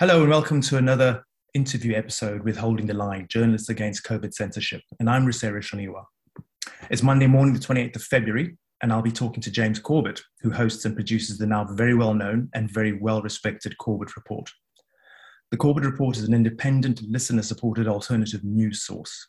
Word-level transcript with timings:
Hello 0.00 0.22
and 0.22 0.28
welcome 0.28 0.60
to 0.60 0.76
another 0.76 1.24
interview 1.54 1.94
episode 1.94 2.42
with 2.42 2.56
Holding 2.56 2.86
the 2.86 2.94
Line, 2.94 3.28
Journalists 3.30 3.68
Against 3.68 4.02
COVID 4.02 4.34
Censorship. 4.34 4.80
And 4.98 5.08
I'm 5.08 5.24
Rusere 5.24 5.60
Shoniwa. 5.60 6.02
It's 6.90 7.04
Monday 7.04 7.28
morning, 7.28 7.54
the 7.54 7.60
28th 7.60 7.94
of 7.94 8.02
February, 8.02 8.56
and 8.82 8.92
I'll 8.92 9.02
be 9.02 9.12
talking 9.12 9.40
to 9.40 9.52
James 9.52 9.78
Corbett, 9.78 10.20
who 10.40 10.50
hosts 10.50 10.84
and 10.84 10.96
produces 10.96 11.38
the 11.38 11.46
now 11.46 11.62
very 11.62 11.94
well 11.94 12.12
known 12.12 12.48
and 12.54 12.68
very 12.68 12.94
well 12.94 13.22
respected 13.22 13.78
Corbett 13.78 14.16
Report. 14.16 14.50
The 15.52 15.56
Corbett 15.56 15.84
Report 15.84 16.16
is 16.16 16.24
an 16.24 16.34
independent, 16.34 17.00
listener 17.08 17.42
supported 17.42 17.86
alternative 17.86 18.42
news 18.42 18.82
source 18.82 19.28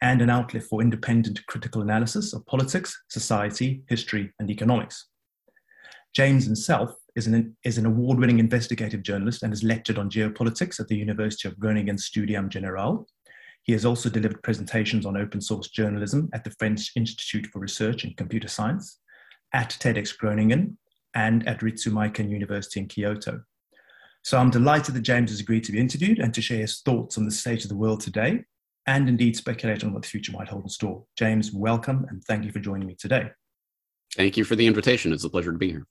and 0.00 0.22
an 0.22 0.30
outlet 0.30 0.62
for 0.62 0.80
independent 0.80 1.44
critical 1.44 1.82
analysis 1.82 2.32
of 2.32 2.46
politics, 2.46 2.98
society, 3.10 3.82
history, 3.90 4.32
and 4.40 4.50
economics. 4.50 5.08
James 6.14 6.46
himself 6.46 6.96
is 7.16 7.26
an, 7.26 7.56
is 7.64 7.78
an 7.78 7.86
award 7.86 8.18
winning 8.18 8.38
investigative 8.38 9.02
journalist 9.02 9.42
and 9.42 9.50
has 9.50 9.64
lectured 9.64 9.98
on 9.98 10.10
geopolitics 10.10 10.78
at 10.78 10.86
the 10.86 10.96
University 10.96 11.48
of 11.48 11.58
Groningen 11.58 11.96
Studium 11.96 12.50
Generale. 12.50 13.06
He 13.62 13.72
has 13.72 13.84
also 13.84 14.08
delivered 14.08 14.42
presentations 14.42 15.06
on 15.06 15.16
open 15.16 15.40
source 15.40 15.68
journalism 15.68 16.28
at 16.34 16.44
the 16.44 16.54
French 16.58 16.92
Institute 16.94 17.46
for 17.46 17.58
Research 17.58 18.04
in 18.04 18.14
Computer 18.14 18.48
Science, 18.48 19.00
at 19.52 19.70
TEDx 19.80 20.16
Groningen, 20.16 20.78
and 21.14 21.48
at 21.48 21.60
Ritsumeikan 21.60 22.30
University 22.30 22.80
in 22.80 22.86
Kyoto. 22.86 23.40
So 24.22 24.38
I'm 24.38 24.50
delighted 24.50 24.94
that 24.94 25.00
James 25.00 25.30
has 25.30 25.40
agreed 25.40 25.64
to 25.64 25.72
be 25.72 25.80
interviewed 25.80 26.18
and 26.18 26.34
to 26.34 26.42
share 26.42 26.60
his 26.60 26.80
thoughts 26.80 27.16
on 27.16 27.24
the 27.24 27.30
state 27.30 27.64
of 27.64 27.70
the 27.70 27.76
world 27.76 28.00
today, 28.00 28.44
and 28.86 29.08
indeed 29.08 29.36
speculate 29.36 29.82
on 29.82 29.92
what 29.92 30.02
the 30.02 30.08
future 30.08 30.32
might 30.32 30.48
hold 30.48 30.64
in 30.64 30.68
store. 30.68 31.04
James, 31.16 31.50
welcome 31.52 32.06
and 32.10 32.22
thank 32.24 32.44
you 32.44 32.52
for 32.52 32.60
joining 32.60 32.86
me 32.86 32.94
today. 32.94 33.30
Thank 34.14 34.36
you 34.36 34.44
for 34.44 34.54
the 34.54 34.66
invitation. 34.66 35.12
It's 35.12 35.24
a 35.24 35.30
pleasure 35.30 35.52
to 35.52 35.58
be 35.58 35.70
here. 35.70 35.86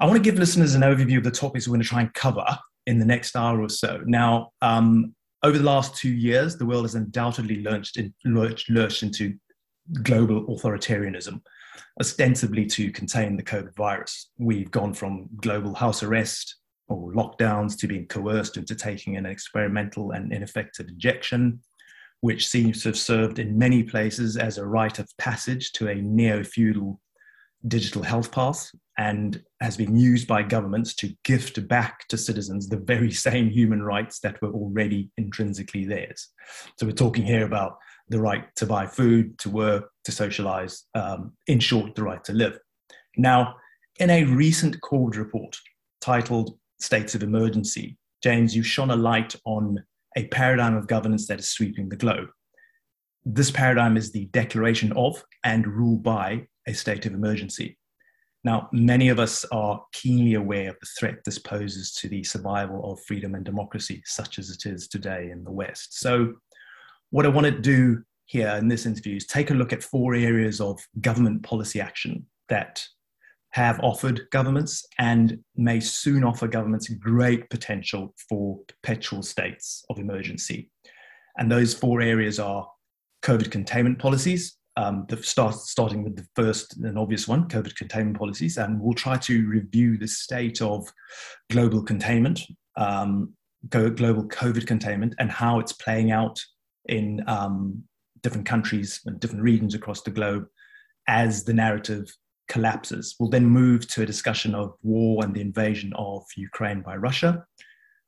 I 0.00 0.06
want 0.06 0.16
to 0.16 0.22
give 0.22 0.38
listeners 0.38 0.74
an 0.74 0.82
overview 0.82 1.18
of 1.18 1.24
the 1.24 1.30
topics 1.30 1.66
we're 1.66 1.72
going 1.72 1.82
to 1.82 1.88
try 1.88 2.02
and 2.02 2.14
cover 2.14 2.46
in 2.86 2.98
the 2.98 3.04
next 3.04 3.34
hour 3.34 3.60
or 3.60 3.68
so. 3.68 4.00
Now, 4.06 4.52
um, 4.62 5.14
over 5.42 5.58
the 5.58 5.64
last 5.64 5.96
two 5.96 6.12
years, 6.12 6.56
the 6.56 6.66
world 6.66 6.84
has 6.84 6.94
undoubtedly 6.94 7.62
lurched, 7.62 7.96
in, 7.96 8.14
lurched, 8.24 8.70
lurched 8.70 9.02
into 9.02 9.34
global 10.02 10.46
authoritarianism, 10.46 11.40
ostensibly 12.00 12.64
to 12.66 12.92
contain 12.92 13.36
the 13.36 13.42
COVID 13.42 13.74
virus. 13.74 14.30
We've 14.38 14.70
gone 14.70 14.94
from 14.94 15.28
global 15.40 15.74
house 15.74 16.04
arrest 16.04 16.56
or 16.86 17.12
lockdowns 17.12 17.76
to 17.78 17.88
being 17.88 18.06
coerced 18.06 18.56
into 18.56 18.76
taking 18.76 19.16
an 19.16 19.26
experimental 19.26 20.12
and 20.12 20.32
ineffective 20.32 20.88
injection, 20.88 21.60
which 22.20 22.46
seems 22.46 22.82
to 22.82 22.90
have 22.90 22.98
served 22.98 23.40
in 23.40 23.58
many 23.58 23.82
places 23.82 24.36
as 24.36 24.58
a 24.58 24.66
rite 24.66 25.00
of 25.00 25.08
passage 25.18 25.72
to 25.72 25.88
a 25.88 25.96
neo 25.96 26.44
feudal 26.44 27.00
digital 27.66 28.02
health 28.02 28.30
path 28.30 28.70
and 28.98 29.42
has 29.60 29.76
been 29.76 29.96
used 29.96 30.28
by 30.28 30.42
governments 30.42 30.94
to 30.94 31.14
gift 31.24 31.66
back 31.68 32.06
to 32.08 32.16
citizens 32.16 32.68
the 32.68 32.76
very 32.76 33.10
same 33.26 33.48
human 33.50 33.82
rights 33.82 34.20
that 34.20 34.40
were 34.42 34.52
already 34.52 35.10
intrinsically 35.16 35.84
theirs. 35.84 36.28
So 36.76 36.86
we're 36.86 36.92
talking 36.92 37.24
here 37.24 37.44
about 37.44 37.78
the 38.08 38.20
right 38.20 38.44
to 38.56 38.66
buy 38.66 38.86
food, 38.86 39.38
to 39.38 39.50
work, 39.50 39.90
to 40.04 40.12
socialize, 40.12 40.84
um, 40.94 41.32
in 41.46 41.60
short, 41.60 41.94
the 41.94 42.02
right 42.02 42.22
to 42.24 42.32
live. 42.32 42.58
Now, 43.16 43.56
in 43.98 44.10
a 44.10 44.24
recent 44.24 44.80
Corbett 44.80 45.18
report 45.18 45.56
titled 46.00 46.58
States 46.80 47.14
of 47.14 47.22
Emergency, 47.22 47.98
James, 48.22 48.54
you 48.54 48.62
shone 48.62 48.90
a 48.90 48.96
light 48.96 49.34
on 49.44 49.82
a 50.16 50.26
paradigm 50.28 50.76
of 50.76 50.86
governance 50.86 51.26
that 51.26 51.38
is 51.38 51.48
sweeping 51.48 51.88
the 51.88 51.96
globe. 51.96 52.28
This 53.24 53.50
paradigm 53.50 53.96
is 53.96 54.10
the 54.10 54.26
declaration 54.26 54.92
of 54.92 55.22
and 55.44 55.66
rule 55.66 55.98
by 55.98 56.46
a 56.68 56.74
state 56.74 57.06
of 57.06 57.14
emergency. 57.14 57.78
Now, 58.44 58.68
many 58.72 59.08
of 59.08 59.18
us 59.18 59.44
are 59.50 59.82
keenly 59.92 60.34
aware 60.34 60.70
of 60.70 60.76
the 60.80 60.86
threat 60.98 61.16
this 61.24 61.38
poses 61.38 61.92
to 61.94 62.08
the 62.08 62.22
survival 62.22 62.92
of 62.92 63.00
freedom 63.00 63.34
and 63.34 63.44
democracy, 63.44 64.02
such 64.04 64.38
as 64.38 64.50
it 64.50 64.64
is 64.64 64.86
today 64.86 65.30
in 65.32 65.42
the 65.42 65.50
West. 65.50 65.98
So, 65.98 66.34
what 67.10 67.26
I 67.26 67.30
want 67.30 67.46
to 67.46 67.58
do 67.58 68.02
here 68.26 68.48
in 68.50 68.68
this 68.68 68.86
interview 68.86 69.16
is 69.16 69.26
take 69.26 69.50
a 69.50 69.54
look 69.54 69.72
at 69.72 69.82
four 69.82 70.14
areas 70.14 70.60
of 70.60 70.78
government 71.00 71.42
policy 71.42 71.80
action 71.80 72.26
that 72.48 72.84
have 73.52 73.80
offered 73.80 74.28
governments 74.30 74.84
and 74.98 75.38
may 75.56 75.80
soon 75.80 76.22
offer 76.22 76.46
governments 76.46 76.88
great 76.88 77.48
potential 77.48 78.14
for 78.28 78.60
perpetual 78.68 79.22
states 79.22 79.82
of 79.88 79.98
emergency. 79.98 80.70
And 81.38 81.50
those 81.50 81.72
four 81.72 82.02
areas 82.02 82.38
are 82.38 82.68
COVID 83.22 83.50
containment 83.50 83.98
policies, 83.98 84.57
um, 84.78 85.06
the 85.08 85.20
start, 85.20 85.56
starting 85.56 86.04
with 86.04 86.14
the 86.14 86.26
first 86.36 86.76
and 86.76 86.96
obvious 86.96 87.26
one, 87.26 87.48
COVID 87.48 87.74
containment 87.74 88.16
policies, 88.16 88.58
and 88.58 88.80
we'll 88.80 88.94
try 88.94 89.16
to 89.18 89.46
review 89.48 89.98
the 89.98 90.06
state 90.06 90.62
of 90.62 90.88
global 91.50 91.82
containment, 91.82 92.40
um, 92.76 93.34
global 93.70 94.22
COVID 94.28 94.68
containment, 94.68 95.16
and 95.18 95.32
how 95.32 95.58
it's 95.58 95.72
playing 95.72 96.12
out 96.12 96.38
in 96.84 97.24
um, 97.26 97.82
different 98.22 98.46
countries 98.46 99.00
and 99.04 99.18
different 99.18 99.42
regions 99.42 99.74
across 99.74 100.02
the 100.02 100.12
globe 100.12 100.46
as 101.08 101.42
the 101.42 101.52
narrative 101.52 102.06
collapses. 102.46 103.16
We'll 103.18 103.30
then 103.30 103.46
move 103.46 103.88
to 103.88 104.02
a 104.02 104.06
discussion 104.06 104.54
of 104.54 104.74
war 104.82 105.24
and 105.24 105.34
the 105.34 105.40
invasion 105.40 105.92
of 105.96 106.22
Ukraine 106.36 106.82
by 106.82 106.94
Russia. 106.94 107.44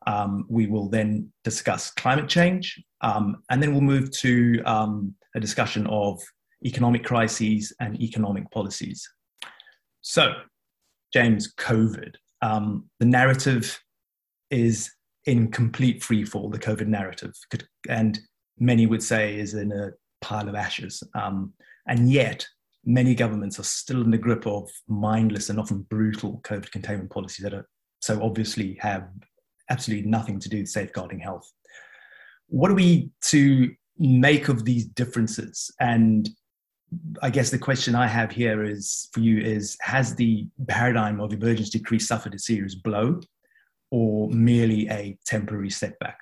Um, 0.06 0.44
we 0.48 0.68
will 0.68 0.88
then 0.88 1.32
discuss 1.42 1.90
climate 1.90 2.28
change, 2.28 2.80
um, 3.00 3.42
and 3.50 3.60
then 3.60 3.72
we'll 3.72 3.80
move 3.80 4.12
to 4.18 4.62
um, 4.66 5.16
a 5.34 5.40
discussion 5.40 5.88
of 5.88 6.22
economic 6.64 7.04
crises, 7.04 7.72
and 7.80 8.00
economic 8.00 8.50
policies. 8.50 9.08
So, 10.02 10.34
James, 11.12 11.54
COVID. 11.54 12.14
Um, 12.42 12.88
the 12.98 13.06
narrative 13.06 13.78
is 14.50 14.90
in 15.26 15.50
complete 15.50 16.00
freefall, 16.02 16.50
the 16.50 16.58
COVID 16.58 16.86
narrative, 16.86 17.34
and 17.88 18.18
many 18.58 18.86
would 18.86 19.02
say 19.02 19.38
is 19.38 19.54
in 19.54 19.72
a 19.72 19.90
pile 20.20 20.48
of 20.48 20.54
ashes. 20.54 21.02
Um, 21.14 21.52
and 21.86 22.10
yet, 22.10 22.46
many 22.84 23.14
governments 23.14 23.58
are 23.58 23.64
still 23.64 24.02
in 24.02 24.10
the 24.10 24.18
grip 24.18 24.46
of 24.46 24.70
mindless 24.88 25.50
and 25.50 25.60
often 25.60 25.82
brutal 25.90 26.40
COVID 26.44 26.70
containment 26.70 27.10
policies 27.10 27.44
that 27.44 27.54
are 27.54 27.68
so 28.00 28.22
obviously 28.22 28.78
have 28.80 29.08
absolutely 29.68 30.08
nothing 30.08 30.40
to 30.40 30.48
do 30.48 30.58
with 30.58 30.68
safeguarding 30.68 31.20
health. 31.20 31.50
What 32.48 32.70
are 32.70 32.74
we 32.74 33.10
to 33.26 33.70
make 33.98 34.48
of 34.48 34.64
these 34.64 34.86
differences? 34.86 35.70
And 35.78 36.28
I 37.22 37.30
guess 37.30 37.50
the 37.50 37.58
question 37.58 37.94
I 37.94 38.06
have 38.06 38.32
here 38.32 38.64
is 38.64 39.08
for 39.12 39.20
you 39.20 39.38
is 39.38 39.76
has 39.80 40.14
the 40.14 40.46
paradigm 40.68 41.20
of 41.20 41.32
emergency 41.32 41.78
decree 41.78 41.98
suffered 41.98 42.34
a 42.34 42.38
serious 42.38 42.74
blow 42.74 43.20
or 43.90 44.28
merely 44.30 44.88
a 44.88 45.16
temporary 45.26 45.70
setback? 45.70 46.18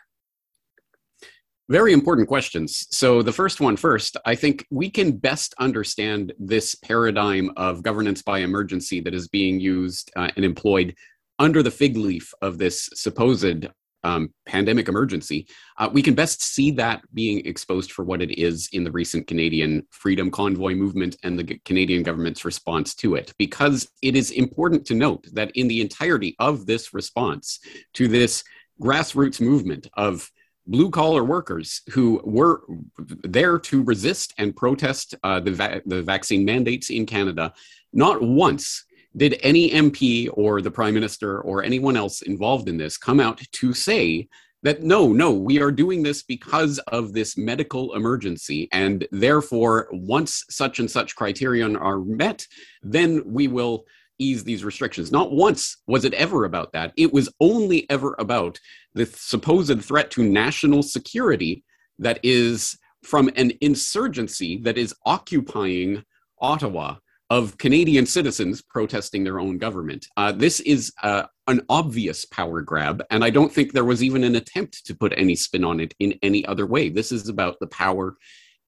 Very 1.71 1.93
important 1.93 2.29
questions. 2.29 2.87
So, 2.91 3.21
the 3.21 3.33
first 3.33 3.61
one 3.61 3.77
first, 3.77 4.17
I 4.25 4.35
think 4.35 4.67
we 4.71 4.89
can 4.89 5.13
best 5.13 5.55
understand 5.59 6.33
this 6.39 6.75
paradigm 6.75 7.51
of 7.59 7.83
governance 7.83 8.23
by 8.23 8.39
emergency 8.39 9.01
that 9.01 9.15
is 9.15 9.29
being 9.29 9.61
used 9.61 10.11
uh, 10.17 10.31
and 10.37 10.47
employed 10.47 10.95
under 11.39 11.63
the 11.63 11.71
fig 11.71 11.97
leaf 11.97 12.33
of 12.41 12.57
this 12.57 12.89
supposed 12.95 13.69
um, 14.05 14.33
pandemic 14.47 14.89
emergency, 14.89 15.47
uh, 15.79 15.89
we 15.93 16.03
can 16.03 16.15
best 16.15 16.43
see 16.43 16.71
that 16.73 17.03
being 17.15 17.45
exposed 17.47 17.93
for 17.93 18.05
what 18.05 18.23
it 18.23 18.39
is 18.39 18.69
in 18.73 18.85
the 18.85 18.91
recent 18.91 19.27
Canadian 19.27 19.87
Freedom 19.91 20.31
Convoy 20.31 20.75
movement 20.75 21.17
and 21.25 21.39
the 21.39 21.59
Canadian 21.65 22.03
government's 22.03 22.45
response 22.45 22.95
to 22.97 23.15
it. 23.15 23.33
Because 23.39 23.89
it 24.03 24.17
is 24.17 24.31
important 24.31 24.87
to 24.87 24.95
note 24.95 25.27
that 25.33 25.51
in 25.55 25.69
the 25.69 25.81
entirety 25.81 26.37
of 26.39 26.67
this 26.67 26.95
response 26.95 27.61
to 27.95 28.09
this 28.09 28.45
grassroots 28.81 29.41
movement 29.41 29.89
of 29.95 30.31
blue 30.67 30.91
collar 30.91 31.25
workers 31.25 31.81
who 31.91 32.21
were 32.25 32.63
there 32.99 33.59
to 33.59 33.83
resist 33.85 34.35
and 34.39 34.55
protest 34.55 35.15
uh, 35.25 35.41
the, 35.41 35.51
va- 35.51 35.83
the 35.87 36.03
vaccine 36.03 36.45
mandates 36.45 36.91
in 36.91 37.07
Canada, 37.07 37.53
not 37.93 38.23
once 38.23 38.85
did 39.19 39.39
any 39.43 39.71
MP 39.71 40.29
or 40.33 40.63
the 40.63 40.71
Prime 40.71 40.95
Minister 40.95 41.41
or 41.41 41.63
anyone 41.63 41.97
else 41.97 42.23
involved 42.23 42.69
in 42.69 42.79
this 42.79 42.97
come 42.97 43.21
out 43.21 43.41
to 43.53 43.75
say 43.75 44.29
that 44.63 44.83
no, 44.83 45.13
no, 45.13 45.33
we 45.33 45.61
are 45.61 45.71
doing 45.71 46.03
this 46.03 46.23
because 46.23 46.79
of 46.89 47.13
this 47.13 47.37
medical 47.37 47.95
emergency. 47.95 48.69
And 48.73 49.07
therefore, 49.13 49.89
once 49.93 50.45
such 50.51 50.79
and 50.79 50.91
such 50.91 51.15
criterion 51.15 51.77
are 51.77 52.01
met, 52.01 52.47
then 52.83 53.23
we 53.27 53.47
will 53.49 53.85
ease 54.19 54.43
these 54.43 54.65
restrictions. 54.65 55.13
Not 55.13 55.33
once 55.33 55.77
was 55.87 56.05
it 56.05 56.15
ever 56.15 56.45
about 56.45 56.73
that. 56.73 56.93
It 56.97 57.13
was 57.13 57.29
only 57.41 57.89
ever 57.89 58.17
about 58.19 58.59
the 58.95 59.07
supposed 59.07 59.83
threat 59.85 60.11
to 60.13 60.25
national 60.25 60.83
security 60.83 61.63
that 62.01 62.19
is 62.25 62.77
from 63.05 63.31
an 63.37 63.53
insurgency 63.61 64.59
that 64.59 64.77
is 64.77 64.95
occupying 65.07 66.03
Ottawa 66.41 66.97
of 67.31 67.59
Canadian 67.59 68.07
citizens 68.07 68.63
protesting 68.63 69.23
their 69.23 69.39
own 69.39 69.59
government. 69.59 70.07
Uh, 70.17 70.33
this 70.33 70.61
is 70.61 70.93
uh, 71.03 71.25
an 71.47 71.61
obvious 71.69 72.25
power 72.25 72.63
grab, 72.63 73.03
and 73.11 73.23
I 73.23 73.31
don't 73.31 73.53
think 73.53 73.73
there 73.73 73.85
was 73.85 74.03
even 74.03 74.25
an 74.25 74.37
attempt 74.37 74.87
to 74.87 74.95
put 74.95 75.13
any 75.17 75.37
spin 75.37 75.65
on 75.65 75.81
it 75.81 75.95
in 75.99 76.19
any 76.23 76.45
other 76.47 76.67
way. 76.67 76.89
This 76.89 77.13
is 77.13 77.29
about 77.29 77.59
the 77.61 77.67
power 77.67 78.17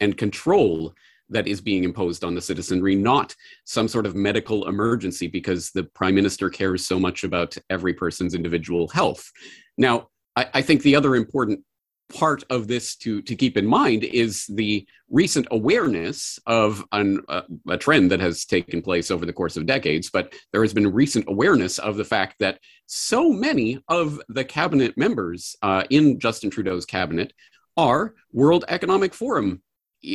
and 0.01 0.17
control 0.17 0.95
that 1.31 1.47
is 1.47 1.61
being 1.61 1.85
imposed 1.85 2.25
on 2.25 2.35
the 2.35 2.41
citizenry, 2.41 2.95
not 2.95 3.35
some 3.65 3.89
sort 3.89 4.05
of 4.05 4.15
medical 4.15 4.69
emergency 4.69 5.29
because 5.29 5.71
the 5.71 5.85
prime 5.85 6.15
minister 6.15 6.51
cares 6.51 6.87
so 6.87 6.99
much 6.99 7.25
about 7.25 7.56
every 7.71 7.95
person's 7.95 8.35
individual 8.35 8.89
health. 8.89 9.31
Now, 9.79 10.09
I, 10.37 10.47
I 10.55 10.63
think 10.63 10.83
the 10.83 10.97
other 10.97 11.15
important 11.15 11.61
part 12.12 12.45
of 12.51 12.67
this 12.69 12.97
to 12.97 13.23
to 13.23 13.35
keep 13.35 13.57
in 13.57 13.67
mind 13.67 14.05
is 14.05 14.47
the 14.47 14.87
recent 15.09 15.47
awareness 15.51 16.39
of 16.47 16.85
an, 16.93 17.21
uh, 17.29 17.43
a 17.69 17.77
trend 17.77 18.11
that 18.11 18.21
has 18.21 18.45
taken 18.45 18.83
place 18.83 19.11
over 19.11 19.27
the 19.27 19.33
course 19.33 19.57
of 19.57 19.67
decades 19.67 20.11
but 20.11 20.35
there 20.53 20.62
has 20.62 20.75
been 20.75 20.93
recent 20.93 21.25
awareness 21.29 21.79
of 21.79 21.97
the 21.97 22.05
fact 22.05 22.37
that 22.39 22.59
so 22.87 23.33
many 23.33 23.83
of 23.89 24.21
the 24.29 24.45
cabinet 24.45 24.97
members 24.97 25.57
uh, 25.62 25.85
in 25.91 26.19
justin 26.19 26.51
trudeau's 26.51 26.87
cabinet 26.87 27.33
are 27.77 28.15
world 28.33 28.65
economic 28.69 29.15
forum 29.15 29.63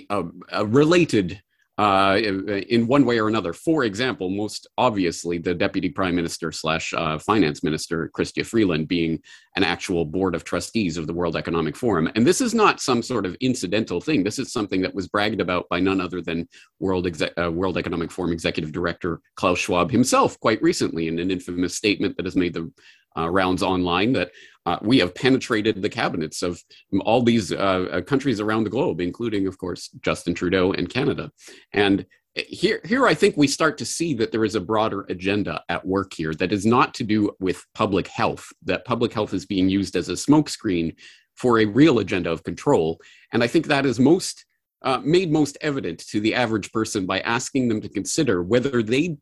uh, 0.10 0.24
uh 0.54 0.66
related 0.68 1.42
uh, 1.78 2.18
in 2.18 2.88
one 2.88 3.06
way 3.06 3.20
or 3.20 3.28
another. 3.28 3.52
For 3.52 3.84
example, 3.84 4.30
most 4.30 4.68
obviously, 4.78 5.38
the 5.38 5.54
deputy 5.54 5.90
prime 5.90 6.16
minister 6.16 6.52
slash 6.52 6.94
uh, 6.94 7.20
finance 7.20 7.64
minister, 7.64 8.10
Chrystia 8.18 8.46
Freeland, 8.46 8.88
being 8.88 9.22
an 9.58 9.64
actual 9.64 10.06
board 10.06 10.36
of 10.36 10.44
trustees 10.44 10.98
of 10.98 11.06
the 11.06 11.14
World 11.14 11.36
Economic 11.36 11.76
Forum. 11.76 12.10
And 12.16 12.26
this 12.26 12.40
is 12.40 12.54
not 12.54 12.80
some 12.80 13.02
sort 13.02 13.26
of 13.26 13.36
incidental 13.42 14.00
thing. 14.00 14.24
This 14.24 14.40
is 14.40 14.54
something 14.54 14.82
that 14.82 14.96
was 14.96 15.08
bragged 15.08 15.42
about 15.42 15.68
by 15.70 15.80
none 15.82 16.00
other 16.00 16.22
than 16.22 16.48
World, 16.80 17.08
uh, 17.38 17.52
World 17.52 17.78
Economic 17.78 18.12
Forum 18.12 18.32
executive 18.32 18.72
director 18.72 19.20
Klaus 19.36 19.60
Schwab 19.60 19.92
himself 19.92 20.40
quite 20.40 20.62
recently 20.62 21.08
in 21.08 21.20
an 21.20 21.30
infamous 21.30 21.76
statement 21.76 22.16
that 22.16 22.26
has 22.26 22.38
made 22.38 22.54
the 22.54 22.72
uh, 23.18 23.30
rounds 23.30 23.64
online 23.64 24.14
that 24.14 24.32
uh, 24.66 24.78
we 24.82 24.98
have 25.00 25.14
penetrated 25.14 25.82
the 25.82 25.90
cabinets 25.90 26.42
of 26.42 26.62
all 27.02 27.22
these 27.22 27.52
uh, 27.52 27.56
uh, 27.56 28.02
countries 28.02 28.40
around 28.40 28.64
the 28.64 28.70
globe, 28.70 29.00
including, 29.00 29.48
of 29.48 29.58
course, 29.58 29.90
Justin 30.02 30.34
Trudeau 30.34 30.72
and 30.72 30.90
Canada. 30.90 31.32
And 31.72 32.06
here, 32.36 32.82
here, 32.84 33.08
I 33.08 33.14
think 33.14 33.38
we 33.38 33.48
start 33.48 33.78
to 33.78 33.86
see 33.86 34.14
that 34.16 34.32
there 34.32 34.44
is 34.44 34.56
a 34.56 34.62
broader 34.62 35.06
agenda 35.08 35.64
at 35.70 35.86
work 35.86 36.14
here 36.14 36.34
that 36.34 36.52
is 36.52 36.66
not 36.66 36.94
to 36.96 37.04
do 37.04 37.32
with 37.40 37.64
public 37.74 38.08
health, 38.08 38.46
that 38.64 38.86
public 38.86 39.14
health 39.14 39.34
is 39.34 39.46
being 39.46 39.70
used 39.70 39.96
as 39.96 40.10
a 40.10 40.14
smokescreen 40.14 40.96
for 41.36 41.60
a 41.60 41.66
real 41.66 42.00
agenda 42.00 42.32
of 42.32 42.44
control. 42.44 43.00
And 43.32 43.44
I 43.44 43.48
think 43.48 43.68
that 43.68 43.86
is 43.86 44.00
most 44.00 44.46
uh, 44.82 45.00
made 45.04 45.32
most 45.32 45.58
evident 45.62 46.00
to 46.00 46.20
the 46.20 46.36
average 46.36 46.72
person 46.72 47.06
by 47.06 47.20
asking 47.22 47.70
them 47.70 47.82
to 47.82 47.90
consider 47.90 48.44
whether 48.44 48.84
they 48.84 49.18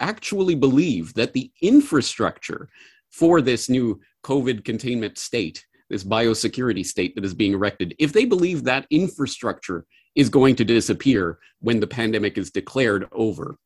actually 0.00 0.54
believe 0.54 1.14
that 1.14 1.32
the 1.32 1.50
infrastructure 1.60 2.68
for 3.10 3.40
this 3.40 3.68
new 3.68 4.00
COVID 4.22 4.64
containment 4.64 5.18
state, 5.18 5.64
this 5.90 6.04
biosecurity 6.04 6.84
state 6.84 7.14
that 7.14 7.24
is 7.24 7.34
being 7.34 7.52
erected, 7.52 7.94
if 7.98 8.12
they 8.12 8.24
believe 8.24 8.64
that 8.64 8.86
infrastructure 8.90 9.84
is 10.14 10.28
going 10.28 10.56
to 10.56 10.64
disappear 10.64 11.38
when 11.60 11.80
the 11.80 11.86
pandemic 11.86 12.38
is 12.38 12.50
declared 12.50 13.08
over, 13.12 13.56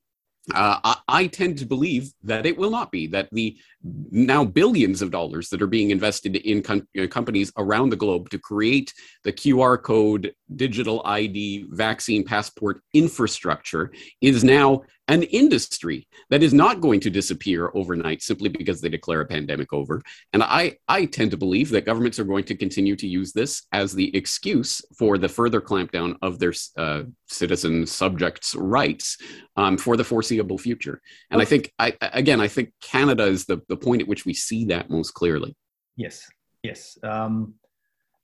uh, 0.55 0.79
I, 0.85 0.97
I, 1.09 1.27
tend 1.27 1.59
to 1.59 1.67
believe 1.67 2.13
that 2.23 2.47
it 2.47 2.57
will 2.57 2.71
not 2.71 2.93
be, 2.93 3.09
that 3.09 3.29
the 3.33 3.59
now 3.83 4.45
billions 4.45 5.03
of 5.03 5.11
dollars 5.11 5.49
that 5.49 5.61
are 5.61 5.67
being 5.67 5.91
invested 5.91 6.37
in 6.37 6.63
com- 6.63 6.87
uh, 7.01 7.09
companies 7.09 7.51
around 7.57 7.91
the 7.91 7.97
globe 7.97 8.31
to 8.31 8.39
create 8.39 8.95
the 9.25 9.33
QR 9.33 9.83
code, 9.83 10.33
digital 10.55 11.03
ID, 11.05 11.67
vaccine 11.71 12.23
passport 12.25 12.81
infrastructure 12.95 13.91
is 14.21 14.45
now 14.45 14.83
an 15.09 15.23
industry 15.25 16.09
that 16.31 16.43
is 16.43 16.53
not 16.53 16.81
going 16.81 17.01
to 17.01 17.11
disappear 17.11 17.71
overnight 17.75 18.23
simply 18.23 18.49
because 18.49 18.81
they 18.81 18.89
declare 18.89 19.21
a 19.21 19.27
pandemic 19.27 19.73
over. 19.73 20.03
And 20.33 20.43
I, 20.43 20.77
I 20.89 21.05
tend 21.07 21.31
to 21.31 21.37
believe 21.37 21.71
that 21.71 21.87
governments 21.87 22.19
are 22.19 22.25
going 22.25 22.45
to 22.45 22.57
continue 22.57 22.97
to 22.97 23.07
use 23.07 23.33
this 23.33 23.67
as 23.73 23.93
the 23.93 24.15
excuse 24.17 24.83
for 24.99 25.17
the 25.17 25.29
further 25.29 25.61
clampdown 25.61 26.17
of 26.23 26.39
their 26.39 26.53
uh, 26.77 27.05
citizen 27.29 27.87
subjects' 27.87 28.55
rights 28.55 29.17
um, 29.57 29.79
for 29.79 29.97
the 29.97 30.05
foreseeable 30.05 30.59
future. 30.59 31.01
And 31.31 31.41
I 31.41 31.45
think, 31.45 31.73
I, 31.79 31.95
again, 32.01 32.41
I 32.41 32.49
think 32.49 32.73
Canada 32.83 33.25
is 33.25 33.45
the, 33.47 33.61
the 33.69 33.77
point 33.77 34.03
at 34.03 34.09
which 34.09 34.27
we 34.27 34.35
see 34.35 34.65
that 34.67 34.91
most 34.91 35.13
clearly. 35.13 35.55
Yes, 35.97 36.29
yes. 36.63 36.99
Um, 37.03 37.55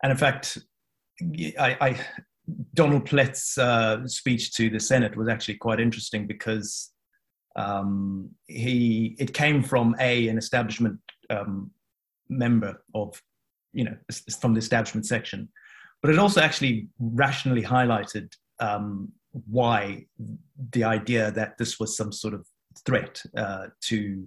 and 0.03 0.11
in 0.11 0.19
fact, 0.19 0.59
I, 1.59 1.77
I 1.81 2.01
Donald 2.75 3.07
Plett's 3.07 3.59
uh, 3.59 4.07
speech 4.07 4.53
to 4.55 4.71
the 4.71 4.81
Senate 4.81 5.17
was 5.17 5.29
actually 5.29 5.57
quite 5.57 5.81
interesting 5.81 6.27
because 6.27 6.91
um, 7.57 8.31
he 8.47 9.17
it 9.19 9.35
came 9.35 9.63
from 9.63 9.95
a 10.01 10.29
an 10.29 10.39
establishment 10.39 10.99
um, 11.31 11.71
member 12.29 12.83
of 12.95 13.21
you 13.73 13.85
know 13.85 13.97
from 14.41 14.55
the 14.55 14.59
establishment 14.59 15.07
section, 15.07 15.49
but 16.01 16.11
it 16.11 16.19
also 16.19 16.41
actually 16.41 16.89
rationally 16.99 17.63
highlighted 17.63 18.33
um, 18.61 19.13
why 19.51 20.07
the 20.73 20.85
idea 20.85 21.31
that 21.33 21.59
this 21.59 21.79
was 21.79 21.97
some 21.97 22.13
sort 22.13 22.35
of 22.35 22.47
threat 22.87 23.23
uh, 23.37 23.67
to 23.81 24.27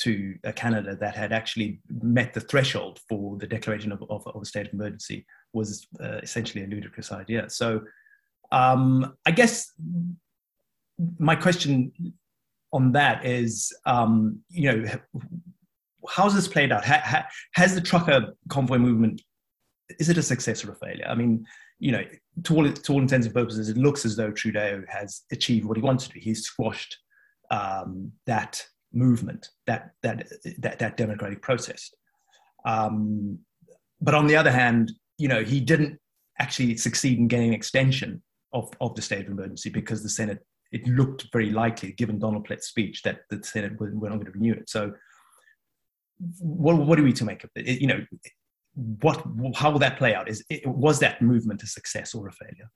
to 0.00 0.36
Canada 0.56 0.96
that 1.00 1.14
had 1.14 1.32
actually 1.32 1.80
met 2.02 2.34
the 2.34 2.40
threshold 2.40 3.00
for 3.08 3.36
the 3.38 3.46
declaration 3.46 3.92
of, 3.92 4.02
of, 4.10 4.26
of 4.26 4.42
a 4.42 4.44
state 4.44 4.66
of 4.66 4.72
emergency 4.72 5.24
was 5.52 5.86
uh, 6.02 6.18
essentially 6.22 6.64
a 6.64 6.66
ludicrous 6.66 7.12
idea. 7.12 7.48
So 7.48 7.80
um, 8.50 9.14
I 9.24 9.30
guess 9.30 9.72
my 11.18 11.36
question 11.36 11.92
on 12.72 12.92
that 12.92 13.24
is, 13.24 13.72
um, 13.86 14.40
you 14.48 14.72
know, 14.72 14.84
how's 16.08 16.34
this 16.34 16.48
played 16.48 16.72
out? 16.72 16.84
Ha, 16.84 17.00
ha, 17.04 17.26
has 17.52 17.74
the 17.74 17.80
trucker 17.80 18.34
convoy 18.48 18.78
movement 18.78 19.22
is 19.98 20.08
it 20.08 20.18
a 20.18 20.22
success 20.22 20.64
or 20.64 20.72
a 20.72 20.76
failure? 20.76 21.06
I 21.08 21.14
mean, 21.14 21.44
you 21.78 21.92
know, 21.92 22.02
to 22.44 22.56
all, 22.56 22.72
to 22.72 22.92
all 22.92 23.00
intents 23.00 23.26
and 23.26 23.34
purposes, 23.34 23.68
it 23.68 23.76
looks 23.76 24.04
as 24.04 24.16
though 24.16 24.30
Trudeau 24.30 24.82
has 24.88 25.22
achieved 25.32 25.66
what 25.66 25.76
he 25.76 25.82
wanted 25.82 26.08
to. 26.08 26.14
Do. 26.14 26.20
He's 26.20 26.44
squashed 26.44 26.96
um, 27.50 28.12
that 28.26 28.64
movement, 28.94 29.48
that 29.66 29.92
that 30.02 30.28
that, 30.58 30.78
that 30.78 30.96
democratic 30.96 31.42
process. 31.42 31.92
Um, 32.64 33.38
but 34.00 34.14
on 34.14 34.26
the 34.26 34.36
other 34.36 34.50
hand, 34.50 34.92
you 35.18 35.28
know, 35.28 35.42
he 35.42 35.60
didn't 35.60 35.98
actually 36.38 36.76
succeed 36.76 37.18
in 37.18 37.28
getting 37.28 37.48
an 37.48 37.54
extension 37.54 38.22
of, 38.52 38.70
of 38.80 38.94
the 38.94 39.02
state 39.02 39.26
of 39.26 39.32
emergency 39.32 39.70
because 39.70 40.02
the 40.02 40.08
Senate, 40.08 40.44
it 40.72 40.86
looked 40.86 41.26
very 41.32 41.50
likely, 41.50 41.92
given 41.92 42.18
Donald 42.18 42.44
Plett's 42.44 42.68
speech, 42.68 43.02
that 43.02 43.20
the 43.30 43.42
Senate 43.42 43.78
were, 43.78 43.92
were 43.94 44.08
not 44.08 44.16
going 44.16 44.26
to 44.26 44.32
renew 44.32 44.52
it. 44.52 44.68
So, 44.68 44.92
what, 46.38 46.76
what 46.76 46.98
are 46.98 47.02
we 47.02 47.12
to 47.14 47.24
make 47.24 47.44
of 47.44 47.50
it? 47.56 47.68
it? 47.68 47.80
You 47.80 47.88
know, 47.88 48.04
what, 48.74 49.24
how 49.54 49.70
will 49.70 49.80
that 49.80 49.98
play 49.98 50.14
out? 50.14 50.28
Is 50.28 50.44
it, 50.48 50.66
was 50.66 50.98
that 51.00 51.20
movement 51.22 51.62
a 51.62 51.66
success 51.66 52.14
or 52.14 52.28
a 52.28 52.32
failure? 52.32 52.70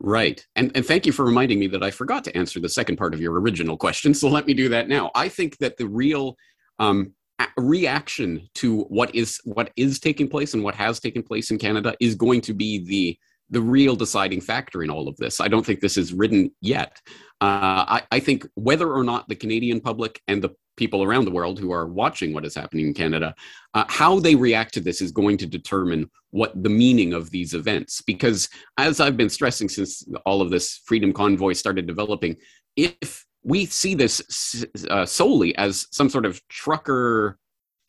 Right. 0.00 0.44
And, 0.56 0.72
and 0.74 0.84
thank 0.84 1.04
you 1.04 1.12
for 1.12 1.26
reminding 1.26 1.58
me 1.58 1.66
that 1.68 1.82
I 1.82 1.90
forgot 1.90 2.24
to 2.24 2.36
answer 2.36 2.58
the 2.58 2.70
second 2.70 2.96
part 2.96 3.12
of 3.12 3.20
your 3.20 3.38
original 3.38 3.76
question. 3.76 4.14
So 4.14 4.28
let 4.28 4.46
me 4.46 4.54
do 4.54 4.70
that 4.70 4.88
now. 4.88 5.10
I 5.14 5.28
think 5.28 5.58
that 5.58 5.76
the 5.76 5.86
real 5.86 6.36
um, 6.78 7.12
reaction 7.56 8.48
to 8.54 8.82
what 8.84 9.14
is 9.14 9.40
what 9.44 9.70
is 9.76 10.00
taking 10.00 10.28
place 10.28 10.54
and 10.54 10.64
what 10.64 10.74
has 10.74 11.00
taken 11.00 11.22
place 11.22 11.50
in 11.50 11.58
Canada 11.58 11.94
is 12.00 12.14
going 12.14 12.40
to 12.42 12.54
be 12.54 12.84
the 12.84 13.18
the 13.50 13.60
real 13.60 13.96
deciding 13.96 14.40
factor 14.40 14.82
in 14.82 14.90
all 14.90 15.08
of 15.08 15.16
this. 15.16 15.40
I 15.40 15.48
don't 15.48 15.66
think 15.66 15.80
this 15.80 15.96
is 15.96 16.12
written 16.12 16.52
yet. 16.60 17.00
Uh, 17.40 17.98
I, 17.98 18.02
I, 18.12 18.20
think 18.20 18.46
whether 18.54 18.92
or 18.92 19.02
not 19.02 19.28
the 19.28 19.34
Canadian 19.34 19.80
public 19.80 20.22
and 20.28 20.40
the 20.40 20.50
people 20.80 21.02
around 21.02 21.26
the 21.26 21.30
world 21.30 21.60
who 21.60 21.70
are 21.70 21.86
watching 21.86 22.32
what 22.32 22.46
is 22.46 22.54
happening 22.54 22.86
in 22.86 22.94
Canada, 22.94 23.34
uh, 23.74 23.84
how 23.88 24.18
they 24.18 24.34
react 24.34 24.72
to 24.72 24.80
this 24.80 25.02
is 25.02 25.12
going 25.12 25.36
to 25.36 25.46
determine 25.46 26.10
what 26.30 26.50
the 26.62 26.70
meaning 26.70 27.12
of 27.12 27.30
these 27.30 27.52
events. 27.52 28.00
Because 28.00 28.48
as 28.78 28.98
I've 28.98 29.18
been 29.18 29.28
stressing 29.28 29.68
since 29.68 30.02
all 30.24 30.40
of 30.40 30.50
this 30.50 30.80
Freedom 30.86 31.12
Convoy 31.12 31.52
started 31.52 31.86
developing, 31.86 32.34
if 32.76 33.26
we 33.42 33.66
see 33.66 33.94
this 33.94 34.64
uh, 34.88 35.04
solely 35.04 35.54
as 35.56 35.86
some 35.92 36.08
sort 36.08 36.24
of 36.24 36.40
trucker 36.48 37.38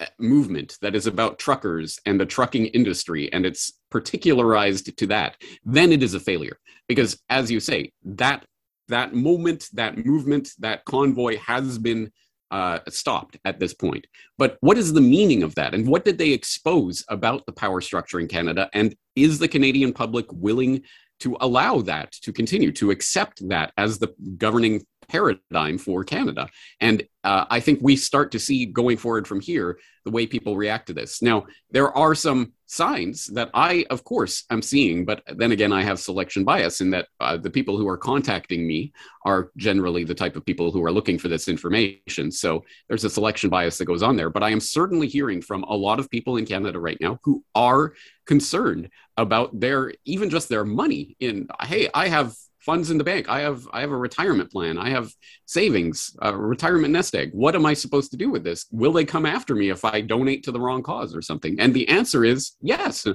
uh, 0.01 0.05
movement 0.19 0.77
that 0.81 0.93
is 0.93 1.07
about 1.07 1.39
truckers 1.39 1.98
and 2.05 2.19
the 2.19 2.25
trucking 2.25 2.65
industry 2.67 3.31
and 3.31 3.45
it's 3.45 3.71
particularized 3.89 4.98
to 4.98 5.05
that 5.05 5.36
then 5.65 5.91
it 5.91 6.01
is 6.01 6.13
a 6.13 6.19
failure 6.19 6.57
because 6.88 7.21
as 7.29 7.51
you 7.51 7.60
say 7.60 7.91
that 8.05 8.45
that 8.88 9.13
moment 9.13 9.67
that 9.74 9.98
movement 10.05 10.50
that 10.60 10.86
convoy 10.86 11.38
has 11.38 11.77
been 11.77 12.10
uh, 12.51 12.79
stopped 12.89 13.38
at 13.46 13.60
this 13.60 13.74
point 13.74 14.05
but 14.38 14.58
what 14.62 14.77
is 14.77 14.93
the 14.93 15.01
meaning 15.01 15.41
of 15.41 15.55
that 15.55 15.74
and 15.74 15.88
what 15.88 16.05
did 16.05 16.17
they 16.17 16.31
expose 16.31 17.03
about 17.10 17.46
the 17.46 17.51
power 17.51 17.81
structure 17.81 18.20
in 18.20 18.27
canada 18.27 18.70
and 18.74 18.96
is 19.15 19.39
the 19.39 19.48
canadian 19.48 19.93
public 19.93 20.25
willing 20.31 20.81
to 21.22 21.38
allow 21.39 21.81
that 21.81 22.12
to 22.12 22.34
continue 22.34 22.72
to 22.72 22.89
accept 22.89 23.48
that 23.48 23.72
as 23.77 24.00
the 24.00 24.13
governing 24.38 24.84
paradigm 25.08 25.77
for 25.77 26.03
Canada. 26.03 26.50
And 26.79 27.03
uh, 27.24 27.46
I 27.50 27.60
think 27.60 27.79
we 27.81 27.96
start 27.96 28.31
to 28.31 28.39
see 28.39 28.65
going 28.65 28.98
forward 28.98 29.27
from 29.27 29.41
here 29.41 29.77
the 30.05 30.12
way 30.12 30.25
people 30.25 30.55
react 30.55 30.88
to 30.88 30.93
this. 30.93 31.22
Now, 31.22 31.46
there 31.70 31.96
are 31.96 32.15
some 32.15 32.53
signs 32.71 33.25
that 33.27 33.49
I, 33.53 33.85
of 33.89 34.05
course, 34.05 34.45
am 34.49 34.61
seeing, 34.61 35.03
but 35.03 35.21
then 35.35 35.51
again, 35.51 35.73
I 35.73 35.83
have 35.83 35.99
selection 35.99 36.45
bias 36.45 36.79
in 36.79 36.89
that 36.91 37.07
uh, 37.19 37.35
the 37.35 37.49
people 37.49 37.77
who 37.77 37.87
are 37.87 37.97
contacting 37.97 38.65
me 38.65 38.93
are 39.25 39.51
generally 39.57 40.05
the 40.05 40.15
type 40.15 40.37
of 40.37 40.45
people 40.45 40.71
who 40.71 40.81
are 40.85 40.91
looking 40.91 41.19
for 41.19 41.27
this 41.27 41.49
information. 41.49 42.31
So 42.31 42.63
there's 42.87 43.03
a 43.03 43.09
selection 43.09 43.49
bias 43.49 43.77
that 43.77 43.85
goes 43.85 44.01
on 44.01 44.15
there. 44.15 44.29
But 44.29 44.43
I 44.43 44.51
am 44.51 44.61
certainly 44.61 45.07
hearing 45.07 45.41
from 45.41 45.63
a 45.63 45.75
lot 45.75 45.99
of 45.99 46.09
people 46.09 46.37
in 46.37 46.45
Canada 46.45 46.79
right 46.79 46.97
now 47.01 47.19
who 47.23 47.43
are 47.55 47.93
concerned 48.25 48.89
about 49.17 49.59
their 49.59 49.93
even 50.05 50.29
just 50.29 50.47
their 50.47 50.63
money 50.63 51.15
in 51.19 51.47
hey 51.61 51.89
i 51.93 52.07
have 52.07 52.33
funds 52.61 52.91
in 52.91 52.97
the 52.97 53.03
bank. 53.03 53.29
I 53.29 53.41
have 53.41 53.67
I 53.73 53.81
have 53.81 53.91
a 53.91 53.97
retirement 53.97 54.51
plan. 54.51 54.77
I 54.77 54.89
have 54.89 55.11
savings, 55.45 56.15
a 56.21 56.35
retirement 56.35 56.93
nest 56.93 57.15
egg. 57.15 57.31
What 57.33 57.55
am 57.55 57.65
I 57.65 57.73
supposed 57.73 58.11
to 58.11 58.17
do 58.17 58.29
with 58.29 58.43
this? 58.43 58.67
Will 58.71 58.93
they 58.93 59.05
come 59.05 59.25
after 59.25 59.55
me 59.55 59.69
if 59.69 59.83
I 59.83 60.01
donate 60.01 60.43
to 60.43 60.51
the 60.51 60.59
wrong 60.59 60.83
cause 60.83 61.15
or 61.15 61.21
something? 61.21 61.59
And 61.59 61.73
the 61.73 61.87
answer 61.89 62.23
is 62.23 62.53
yes. 62.61 63.05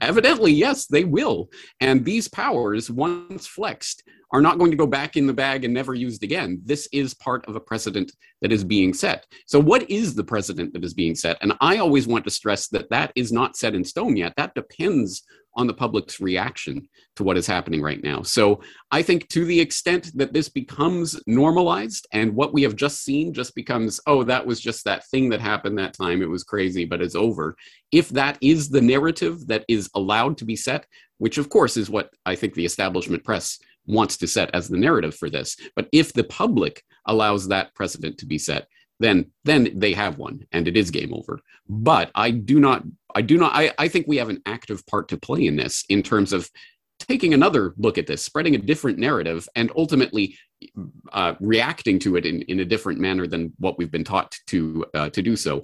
Evidently, 0.00 0.52
yes, 0.52 0.86
they 0.86 1.04
will. 1.04 1.50
And 1.80 2.04
these 2.04 2.28
powers, 2.28 2.90
once 2.90 3.46
flexed, 3.46 4.02
are 4.32 4.40
not 4.40 4.58
going 4.58 4.70
to 4.70 4.76
go 4.76 4.86
back 4.86 5.16
in 5.16 5.26
the 5.26 5.32
bag 5.32 5.64
and 5.64 5.74
never 5.74 5.94
used 5.94 6.22
again. 6.22 6.60
This 6.64 6.88
is 6.92 7.14
part 7.14 7.44
of 7.46 7.56
a 7.56 7.60
precedent 7.60 8.12
that 8.42 8.52
is 8.52 8.62
being 8.64 8.94
set. 8.94 9.26
So, 9.46 9.58
what 9.58 9.90
is 9.90 10.14
the 10.14 10.24
precedent 10.24 10.72
that 10.72 10.84
is 10.84 10.94
being 10.94 11.14
set? 11.14 11.38
And 11.40 11.54
I 11.60 11.78
always 11.78 12.06
want 12.06 12.24
to 12.24 12.30
stress 12.30 12.68
that 12.68 12.90
that 12.90 13.12
is 13.16 13.32
not 13.32 13.56
set 13.56 13.74
in 13.74 13.84
stone 13.84 14.16
yet. 14.16 14.34
That 14.36 14.54
depends 14.54 15.24
on 15.60 15.66
the 15.66 15.74
public's 15.74 16.20
reaction 16.20 16.88
to 17.16 17.22
what 17.22 17.36
is 17.36 17.46
happening 17.46 17.82
right 17.82 18.02
now. 18.02 18.22
So, 18.22 18.60
I 18.90 19.02
think 19.02 19.28
to 19.28 19.44
the 19.44 19.60
extent 19.60 20.10
that 20.16 20.32
this 20.32 20.48
becomes 20.48 21.20
normalized 21.26 22.08
and 22.12 22.34
what 22.34 22.54
we 22.54 22.62
have 22.62 22.74
just 22.74 23.04
seen 23.04 23.34
just 23.34 23.54
becomes, 23.54 24.00
oh, 24.06 24.24
that 24.24 24.46
was 24.46 24.60
just 24.60 24.84
that 24.84 25.06
thing 25.08 25.28
that 25.30 25.40
happened 25.40 25.78
that 25.78 25.94
time. 25.94 26.22
It 26.22 26.30
was 26.30 26.42
crazy, 26.42 26.84
but 26.86 27.02
it's 27.02 27.14
over. 27.14 27.56
If 27.92 28.08
that 28.10 28.38
is 28.40 28.70
the 28.70 28.80
narrative 28.80 29.46
that 29.48 29.64
is 29.68 29.90
allowed 29.94 30.38
to 30.38 30.44
be 30.44 30.56
set, 30.56 30.86
which 31.18 31.36
of 31.36 31.50
course 31.50 31.76
is 31.76 31.90
what 31.90 32.10
I 32.24 32.34
think 32.34 32.54
the 32.54 32.64
establishment 32.64 33.22
press 33.22 33.58
wants 33.86 34.16
to 34.18 34.26
set 34.26 34.50
as 34.54 34.68
the 34.68 34.78
narrative 34.78 35.14
for 35.14 35.28
this. 35.28 35.56
But 35.76 35.88
if 35.92 36.12
the 36.12 36.24
public 36.24 36.82
allows 37.06 37.48
that 37.48 37.74
precedent 37.74 38.18
to 38.18 38.26
be 38.26 38.38
set, 38.38 38.66
then 39.00 39.32
then 39.44 39.68
they 39.74 39.94
have 39.94 40.18
one 40.18 40.46
and 40.52 40.68
it 40.68 40.76
is 40.76 40.90
game 40.90 41.12
over. 41.12 41.40
But 41.68 42.10
I 42.14 42.30
do 42.30 42.60
not 42.60 42.84
I 43.14 43.22
do 43.22 43.36
not 43.36 43.52
I, 43.54 43.72
I 43.78 43.88
think 43.88 44.06
we 44.06 44.18
have 44.18 44.28
an 44.28 44.42
active 44.46 44.86
part 44.86 45.08
to 45.08 45.16
play 45.16 45.46
in 45.46 45.56
this 45.56 45.84
in 45.88 46.02
terms 46.02 46.32
of 46.32 46.48
taking 47.00 47.34
another 47.34 47.74
look 47.78 47.98
at 47.98 48.06
this, 48.06 48.22
spreading 48.22 48.54
a 48.54 48.58
different 48.58 48.98
narrative, 48.98 49.48
and 49.56 49.72
ultimately 49.74 50.36
uh, 51.12 51.34
reacting 51.40 51.98
to 51.98 52.16
it 52.16 52.26
in, 52.26 52.42
in 52.42 52.60
a 52.60 52.64
different 52.64 53.00
manner 53.00 53.26
than 53.26 53.52
what 53.58 53.78
we've 53.78 53.90
been 53.90 54.04
taught 54.04 54.36
to 54.46 54.84
uh, 54.94 55.08
to 55.10 55.22
do 55.22 55.34
so. 55.34 55.62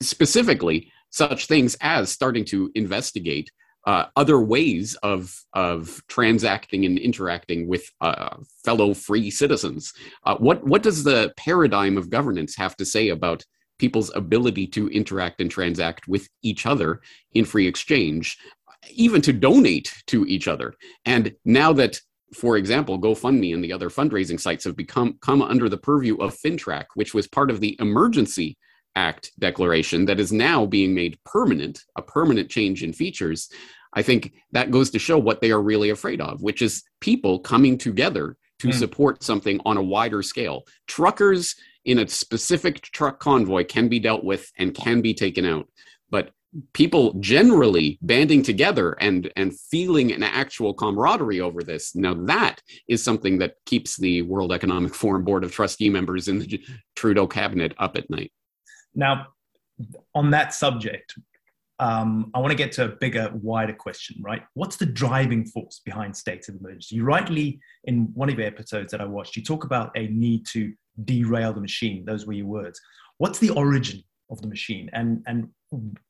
Specifically, 0.00 0.90
such 1.10 1.46
things 1.46 1.76
as 1.80 2.10
starting 2.10 2.44
to 2.46 2.70
investigate 2.74 3.50
uh, 3.88 4.04
other 4.16 4.38
ways 4.38 4.96
of 5.02 5.42
of 5.54 6.02
transacting 6.08 6.84
and 6.84 6.98
interacting 6.98 7.66
with 7.66 7.90
uh, 8.02 8.36
fellow 8.62 8.92
free 8.92 9.30
citizens. 9.30 9.94
Uh, 10.24 10.36
what 10.36 10.62
what 10.64 10.82
does 10.82 11.04
the 11.04 11.32
paradigm 11.38 11.96
of 11.96 12.10
governance 12.10 12.54
have 12.54 12.76
to 12.76 12.84
say 12.84 13.08
about 13.08 13.46
people's 13.78 14.14
ability 14.14 14.66
to 14.66 14.88
interact 14.88 15.40
and 15.40 15.50
transact 15.50 16.06
with 16.06 16.28
each 16.42 16.66
other 16.66 17.00
in 17.32 17.46
free 17.46 17.66
exchange, 17.66 18.36
even 18.90 19.22
to 19.22 19.32
donate 19.32 19.90
to 20.06 20.26
each 20.26 20.48
other? 20.48 20.74
And 21.06 21.34
now 21.46 21.72
that 21.72 21.98
for 22.34 22.58
example, 22.58 23.00
GoFundMe 23.00 23.54
and 23.54 23.64
the 23.64 23.72
other 23.72 23.88
fundraising 23.88 24.38
sites 24.38 24.64
have 24.64 24.76
become 24.76 25.16
come 25.22 25.40
under 25.40 25.70
the 25.70 25.78
purview 25.78 26.16
of 26.16 26.36
FINTRAC, 26.36 26.84
which 26.94 27.14
was 27.14 27.26
part 27.26 27.50
of 27.50 27.60
the 27.60 27.74
emergency 27.80 28.58
Act 28.98 29.30
declaration 29.38 30.06
that 30.06 30.18
is 30.18 30.32
now 30.32 30.66
being 30.66 30.92
made 30.92 31.20
permanent, 31.24 31.84
a 31.94 32.02
permanent 32.02 32.50
change 32.50 32.82
in 32.82 32.92
features. 32.92 33.48
I 33.94 34.02
think 34.02 34.32
that 34.52 34.70
goes 34.70 34.90
to 34.90 34.98
show 34.98 35.18
what 35.18 35.40
they 35.40 35.50
are 35.50 35.62
really 35.62 35.90
afraid 35.90 36.20
of, 36.20 36.42
which 36.42 36.62
is 36.62 36.82
people 37.00 37.40
coming 37.40 37.78
together 37.78 38.36
to 38.60 38.68
mm. 38.68 38.74
support 38.74 39.22
something 39.22 39.60
on 39.64 39.76
a 39.76 39.82
wider 39.82 40.22
scale. 40.22 40.64
Truckers 40.86 41.54
in 41.84 41.98
a 41.98 42.08
specific 42.08 42.82
truck 42.82 43.18
convoy 43.18 43.64
can 43.64 43.88
be 43.88 43.98
dealt 43.98 44.24
with 44.24 44.50
and 44.58 44.74
can 44.74 45.00
be 45.00 45.14
taken 45.14 45.44
out, 45.44 45.66
but 46.10 46.32
people 46.72 47.14
generally 47.20 47.98
banding 48.02 48.42
together 48.42 48.92
and 49.00 49.30
and 49.36 49.58
feeling 49.58 50.12
an 50.12 50.22
actual 50.22 50.72
camaraderie 50.72 51.40
over 51.40 51.62
this 51.62 51.94
now 51.94 52.14
that 52.14 52.62
is 52.88 53.02
something 53.02 53.38
that 53.38 53.54
keeps 53.66 53.98
the 53.98 54.22
world 54.22 54.50
economic 54.50 54.94
forum 54.94 55.22
board 55.24 55.44
of 55.44 55.52
trustee 55.52 55.90
members 55.90 56.26
in 56.26 56.38
the 56.38 56.60
trudeau 56.96 57.26
cabinet 57.26 57.74
up 57.78 57.96
at 57.96 58.08
night 58.08 58.32
now 58.94 59.26
on 60.14 60.30
that 60.30 60.54
subject 60.54 61.18
um, 61.80 62.30
I 62.34 62.40
want 62.40 62.50
to 62.50 62.56
get 62.56 62.72
to 62.72 62.86
a 62.86 62.88
bigger, 62.88 63.30
wider 63.34 63.72
question, 63.72 64.16
right? 64.20 64.42
What's 64.54 64.76
the 64.76 64.86
driving 64.86 65.44
force 65.44 65.80
behind 65.84 66.16
states 66.16 66.48
of 66.48 66.56
emergency? 66.56 66.96
You 66.96 67.04
rightly, 67.04 67.60
in 67.84 68.10
one 68.14 68.28
of 68.28 68.38
your 68.38 68.48
episodes 68.48 68.90
that 68.90 69.00
I 69.00 69.04
watched, 69.04 69.36
you 69.36 69.44
talk 69.44 69.64
about 69.64 69.96
a 69.96 70.08
need 70.08 70.44
to 70.46 70.72
derail 71.04 71.52
the 71.52 71.60
machine. 71.60 72.04
Those 72.04 72.26
were 72.26 72.32
your 72.32 72.46
words. 72.46 72.80
What's 73.18 73.38
the 73.38 73.50
origin 73.50 74.02
of 74.30 74.42
the 74.42 74.48
machine, 74.48 74.90
and 74.92 75.22
and 75.26 75.48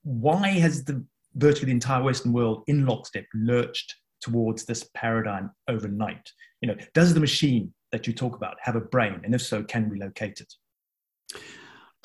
why 0.02 0.48
has 0.48 0.84
the 0.84 1.04
virtually 1.36 1.66
the 1.66 1.72
entire 1.72 2.02
Western 2.02 2.32
world 2.32 2.64
in 2.66 2.86
lockstep 2.86 3.26
lurched 3.34 3.94
towards 4.20 4.64
this 4.64 4.88
paradigm 4.94 5.50
overnight? 5.68 6.30
You 6.62 6.68
know, 6.68 6.76
does 6.94 7.14
the 7.14 7.20
machine 7.20 7.72
that 7.92 8.06
you 8.06 8.12
talk 8.12 8.34
about 8.34 8.56
have 8.62 8.76
a 8.76 8.80
brain, 8.80 9.20
and 9.24 9.34
if 9.34 9.42
so, 9.42 9.62
can 9.62 9.88
we 9.90 9.98
locate 9.98 10.40
it? 10.40 10.52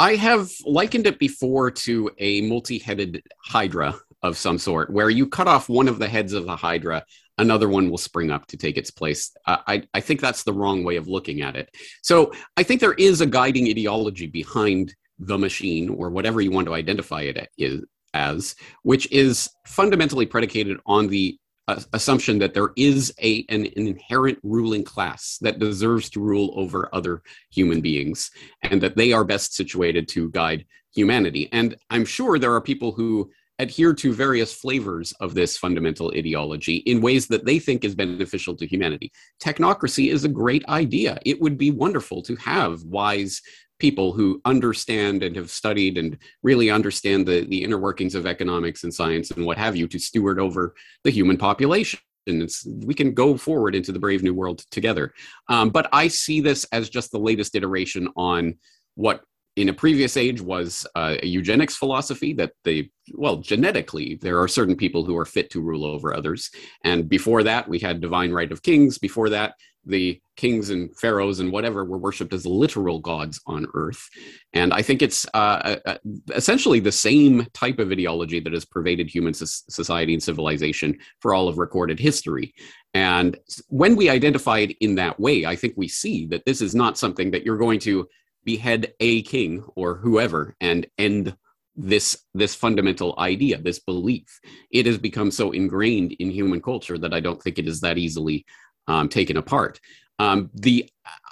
I 0.04 0.16
have 0.16 0.52
likened 0.66 1.08
it 1.08 1.18
before 1.18 1.72
to 1.72 2.12
a 2.18 2.42
multi 2.42 2.78
headed 2.78 3.24
hydra 3.42 3.96
of 4.22 4.38
some 4.38 4.58
sort, 4.58 4.90
where 4.90 5.10
you 5.10 5.26
cut 5.26 5.48
off 5.48 5.70
one 5.70 5.88
of 5.88 5.98
the 5.98 6.10
heads 6.10 6.34
of 6.34 6.46
the 6.46 6.58
hydra, 6.58 7.06
another 7.38 7.70
one 7.70 7.90
will 7.90 7.98
spring 7.98 8.30
up 8.30 8.46
to 8.48 8.58
take 8.58 8.76
its 8.76 8.92
place. 8.92 9.32
Uh, 9.48 9.60
I, 9.66 9.84
I 9.94 10.02
think 10.02 10.20
that's 10.20 10.44
the 10.44 10.52
wrong 10.52 10.84
way 10.84 10.98
of 10.98 11.08
looking 11.08 11.42
at 11.42 11.56
it. 11.56 11.74
So 12.02 12.34
I 12.58 12.64
think 12.64 12.82
there 12.82 12.96
is 12.96 13.22
a 13.22 13.26
guiding 13.26 13.70
ideology 13.70 14.28
behind 14.28 14.94
the 15.20 15.38
machine, 15.38 15.88
or 15.88 16.10
whatever 16.10 16.42
you 16.42 16.52
want 16.52 16.68
to 16.68 16.74
identify 16.74 17.22
it 17.22 17.86
as, 18.14 18.56
which 18.82 19.10
is 19.10 19.50
fundamentally 19.66 20.26
predicated 20.26 20.80
on 20.86 21.08
the 21.08 21.40
assumption 21.68 22.40
that 22.40 22.54
there 22.54 22.72
is 22.76 23.14
a 23.22 23.46
an, 23.50 23.66
an, 23.78 23.88
inherent 23.88 24.38
ruling 24.44 24.84
class 24.84 25.38
that 25.42 25.60
deserves 25.60 26.10
to 26.10 26.20
rule 26.20 26.54
over 26.56 26.90
other 26.94 27.22
human 27.52 27.80
beings 27.80 28.32
and 28.64 28.82
that 28.82 28.98
they 28.98 29.14
are 29.14 29.24
best 29.24 29.54
situated 29.54 30.08
to 30.10 30.30
guide 30.32 30.66
humanity. 30.94 31.50
And 31.52 31.76
i'm 31.90 32.06
sure 32.06 32.38
there 32.38 32.54
are 32.54 32.62
people 32.62 32.92
who 32.92 33.32
adhere 33.60 33.94
to 33.94 34.14
various 34.14 34.54
flavors 34.54 35.14
of 35.20 35.36
this 35.36 35.58
fundamental 35.58 36.12
ideology 36.16 36.78
in 36.78 37.02
ways 37.02 37.28
that 37.28 37.46
they 37.46 37.60
think 37.60 37.84
is 37.84 37.96
beneficial 37.96 38.56
to 38.56 38.68
humanity. 38.68 39.12
Technocracy 39.42 40.12
is 40.12 40.24
a 40.24 40.30
great 40.30 40.68
idea. 40.68 41.20
It 41.26 41.40
would 41.40 41.58
be 41.58 41.72
wonderful 41.72 42.22
to 42.24 42.36
have 42.38 42.82
wise 42.84 43.42
people 43.84 44.14
who 44.14 44.40
understand 44.46 45.24
and 45.24 45.36
have 45.36 45.52
studied 45.52 45.98
and 45.98 46.18
really 46.42 46.70
understand 46.70 47.26
the, 47.26 47.42
the 47.50 47.62
inner 47.62 47.78
workings 47.78 48.16
of 48.16 48.26
economics 48.26 48.86
and 48.86 48.94
science 48.94 49.32
and 49.32 49.46
what 49.46 49.58
have 49.58 49.76
you 49.76 49.90
to 49.90 50.00
steward 50.00 50.40
over 50.40 50.74
the 51.04 51.10
human 51.10 51.36
population. 51.36 52.00
And 52.26 52.42
it's, 52.42 52.66
we 52.66 52.94
can 52.94 53.14
go 53.14 53.36
forward 53.36 53.76
into 53.76 53.92
the 53.92 54.00
brave 54.00 54.24
new 54.24 54.34
world 54.34 54.60
together. 54.72 55.14
Um, 55.50 55.70
but 55.70 55.90
i 55.92 56.08
see 56.08 56.40
this 56.40 56.64
as 56.72 56.90
just 56.90 57.12
the 57.12 57.20
latest 57.20 57.56
iteration 57.56 58.08
on 58.16 58.58
what 58.96 59.26
in 59.58 59.68
a 59.68 59.74
previous 59.74 60.16
age 60.16 60.40
was 60.40 60.88
uh, 60.96 61.16
a 61.22 61.28
eugenics 61.28 61.76
philosophy 61.76 62.32
that 62.34 62.54
they 62.64 62.90
well 63.14 63.38
genetically 63.38 64.18
there 64.22 64.40
are 64.40 64.48
certain 64.48 64.78
people 64.78 65.04
who 65.04 65.18
are 65.18 65.26
fit 65.26 65.50
to 65.52 65.60
rule 65.60 65.84
over 65.84 66.16
others. 66.16 66.50
And 66.86 67.10
before 67.10 67.44
that 67.44 67.68
we 67.68 67.80
had 67.80 68.00
divine 68.00 68.32
right 68.32 68.52
of 68.54 68.64
kings. 68.64 68.98
Before 68.98 69.30
that 69.30 69.56
the 69.86 70.20
kings 70.36 70.70
and 70.70 70.96
pharaohs 70.98 71.40
and 71.40 71.52
whatever 71.52 71.86
were 71.86 71.98
worshipped 71.98 72.34
as 72.34 72.46
literal 72.46 73.00
gods 73.00 73.40
on 73.46 73.68
earth. 73.74 74.10
And 74.54 74.74
i 74.74 74.82
think 74.82 75.02
it's 75.02 75.26
uh, 75.34 75.78
uh, 75.86 75.98
essentially 76.34 76.80
the 76.80 76.92
same 76.92 77.46
type 77.54 77.80
of 77.80 77.92
ideology 77.92 78.40
that 78.40 78.54
has 78.54 78.66
pervaded 78.66 79.10
human 79.10 79.34
society 79.34 80.14
and 80.14 80.24
civilization 80.24 80.98
for 81.20 81.34
all 81.34 81.48
of 81.48 81.58
recorded 81.58 82.00
history. 82.00 82.54
And 82.94 83.38
when 83.68 83.96
we 83.96 84.10
identify 84.10 84.60
it 84.60 84.76
in 84.80 84.96
that 84.96 85.20
way 85.20 85.46
i 85.46 85.56
think 85.56 85.74
we 85.78 85.88
see 85.88 86.26
that 86.28 86.46
this 86.46 86.62
is 86.62 86.74
not 86.74 86.98
something 86.98 87.32
that 87.32 87.44
you're 87.44 87.58
going 87.58 87.80
to 87.80 88.08
behead 88.46 88.94
a 89.00 89.22
king 89.24 89.64
or 89.76 89.96
whoever 89.96 90.56
and 90.60 90.86
end 90.98 91.36
this 91.76 92.18
this 92.34 92.54
fundamental 92.54 93.16
idea 93.18 93.58
this 93.58 93.80
belief. 93.80 94.40
It 94.72 94.86
has 94.86 94.98
become 94.98 95.32
so 95.32 95.52
ingrained 95.52 96.12
in 96.14 96.30
human 96.30 96.62
culture 96.62 96.98
that 96.98 97.14
i 97.14 97.20
don't 97.20 97.42
think 97.42 97.58
it 97.58 97.68
is 97.68 97.82
that 97.82 97.98
easily 97.98 98.46
um, 98.88 99.10
taken 99.10 99.38
apart 99.38 99.80
um, 100.20 100.50
the 100.54 100.90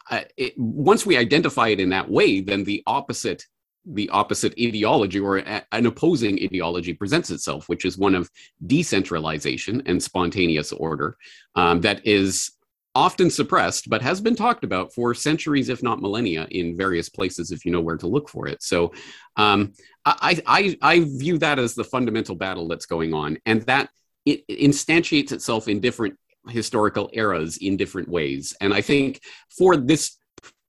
uh, 0.10 0.22
it, 0.38 0.54
once 0.58 1.06
we 1.06 1.18
identify 1.18 1.70
it 1.70 1.80
in 1.80 1.90
that 1.90 2.10
way 2.10 2.42
then 2.42 2.64
the 2.64 2.84
opposite 2.88 3.46
the 3.86 4.10
opposite 4.10 4.54
ideology 4.60 5.20
or 5.20 5.38
a, 5.38 5.64
an 5.72 5.86
opposing 5.86 6.40
ideology 6.44 6.94
presents 6.94 7.32
itself 7.32 7.68
which 7.68 7.86
is 7.86 7.98
one 7.98 8.16
of 8.16 8.30
decentralization 8.68 9.82
and 9.86 10.02
spontaneous 10.02 10.72
order 10.72 11.18
um, 11.56 11.82
that 11.82 12.06
is 12.06 12.52
often 12.94 13.30
suppressed, 13.30 13.90
but 13.90 14.02
has 14.02 14.20
been 14.20 14.36
talked 14.36 14.64
about 14.64 14.94
for 14.94 15.14
centuries, 15.14 15.70
if 15.70 15.82
not 15.82 16.02
millennia, 16.02 16.48
in 16.52 16.76
various 16.76 17.10
places 17.10 17.52
if 17.52 17.66
you 17.66 17.72
know 17.72 17.82
where 17.82 17.98
to 17.98 18.08
look 18.08 18.28
for 18.28 18.48
it. 18.48 18.62
So 18.62 18.92
um, 19.38 19.74
I, 20.06 20.42
I, 20.46 20.78
I 20.82 21.00
view 21.00 21.38
that 21.40 21.60
as 21.60 21.74
the 21.74 21.84
fundamental 21.84 22.36
battle 22.36 22.68
that's 22.68 22.86
going 22.86 23.14
on, 23.14 23.38
and 23.46 23.62
that 23.64 23.90
it 24.26 24.48
instantiates 24.48 25.32
itself 25.32 25.68
in 25.68 25.80
different 25.80 26.18
historical 26.50 27.10
eras 27.14 27.58
in 27.58 27.78
different 27.78 28.10
ways. 28.10 28.56
And 28.62 28.74
I 28.74 28.82
think 28.82 29.22
for 29.50 29.78
this 29.78 30.18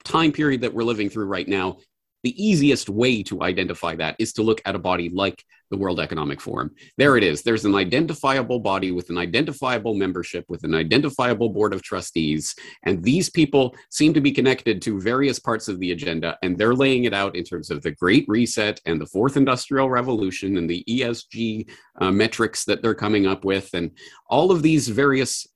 time 0.04 0.32
period 0.32 0.60
that 0.62 0.74
we're 0.74 0.84
living 0.84 1.08
through 1.08 1.26
right 1.26 1.48
now, 1.48 1.78
the 2.22 2.42
easiest 2.42 2.88
way 2.88 3.22
to 3.24 3.42
identify 3.42 3.96
that 3.96 4.14
is 4.18 4.32
to 4.34 4.42
look 4.42 4.62
at 4.64 4.76
a 4.76 4.78
body 4.78 5.08
like 5.08 5.44
the 5.72 5.76
World 5.76 6.00
Economic 6.00 6.40
Forum. 6.40 6.70
There 6.98 7.16
it 7.16 7.24
is. 7.24 7.42
There's 7.42 7.64
an 7.64 7.74
identifiable 7.74 8.60
body 8.60 8.92
with 8.92 9.08
an 9.08 9.16
identifiable 9.16 9.94
membership, 9.94 10.44
with 10.48 10.64
an 10.64 10.74
identifiable 10.74 11.48
board 11.48 11.72
of 11.72 11.82
trustees. 11.82 12.54
And 12.84 13.02
these 13.02 13.30
people 13.30 13.74
seem 13.90 14.12
to 14.14 14.20
be 14.20 14.32
connected 14.32 14.82
to 14.82 15.00
various 15.00 15.38
parts 15.38 15.68
of 15.68 15.80
the 15.80 15.92
agenda. 15.92 16.38
And 16.42 16.58
they're 16.58 16.74
laying 16.74 17.04
it 17.04 17.14
out 17.14 17.34
in 17.34 17.42
terms 17.42 17.70
of 17.70 17.82
the 17.82 17.92
Great 17.92 18.26
Reset 18.28 18.80
and 18.84 19.00
the 19.00 19.06
Fourth 19.06 19.36
Industrial 19.36 19.88
Revolution 19.88 20.58
and 20.58 20.68
the 20.68 20.84
ESG 20.88 21.70
uh, 22.00 22.10
metrics 22.12 22.64
that 22.66 22.82
they're 22.82 22.94
coming 22.94 23.26
up 23.26 23.44
with, 23.44 23.70
and 23.72 23.90
all 24.28 24.52
of 24.52 24.62
these 24.62 24.88
various 24.88 25.46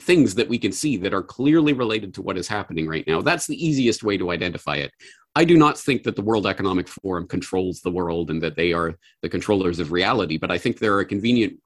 things 0.00 0.34
that 0.34 0.48
we 0.48 0.58
can 0.58 0.72
see 0.72 0.96
that 0.96 1.14
are 1.14 1.22
clearly 1.22 1.72
related 1.72 2.12
to 2.14 2.22
what 2.22 2.36
is 2.36 2.48
happening 2.48 2.88
right 2.88 3.06
now. 3.06 3.22
That's 3.22 3.46
the 3.46 3.64
easiest 3.64 4.02
way 4.02 4.18
to 4.18 4.30
identify 4.30 4.76
it. 4.76 4.92
I 5.36 5.44
do 5.44 5.56
not 5.56 5.78
think 5.78 6.02
that 6.02 6.16
the 6.16 6.22
World 6.22 6.46
Economic 6.46 6.88
Forum 6.88 7.28
controls 7.28 7.80
the 7.80 7.90
world 7.90 8.30
and 8.30 8.42
that 8.42 8.56
they 8.56 8.72
are 8.72 8.96
the 9.22 9.28
controllers 9.28 9.78
of 9.78 9.92
reality, 9.92 10.36
but 10.36 10.50
I 10.50 10.58
think 10.58 10.78
they're 10.78 11.00
a 11.00 11.04
convenient 11.04 11.58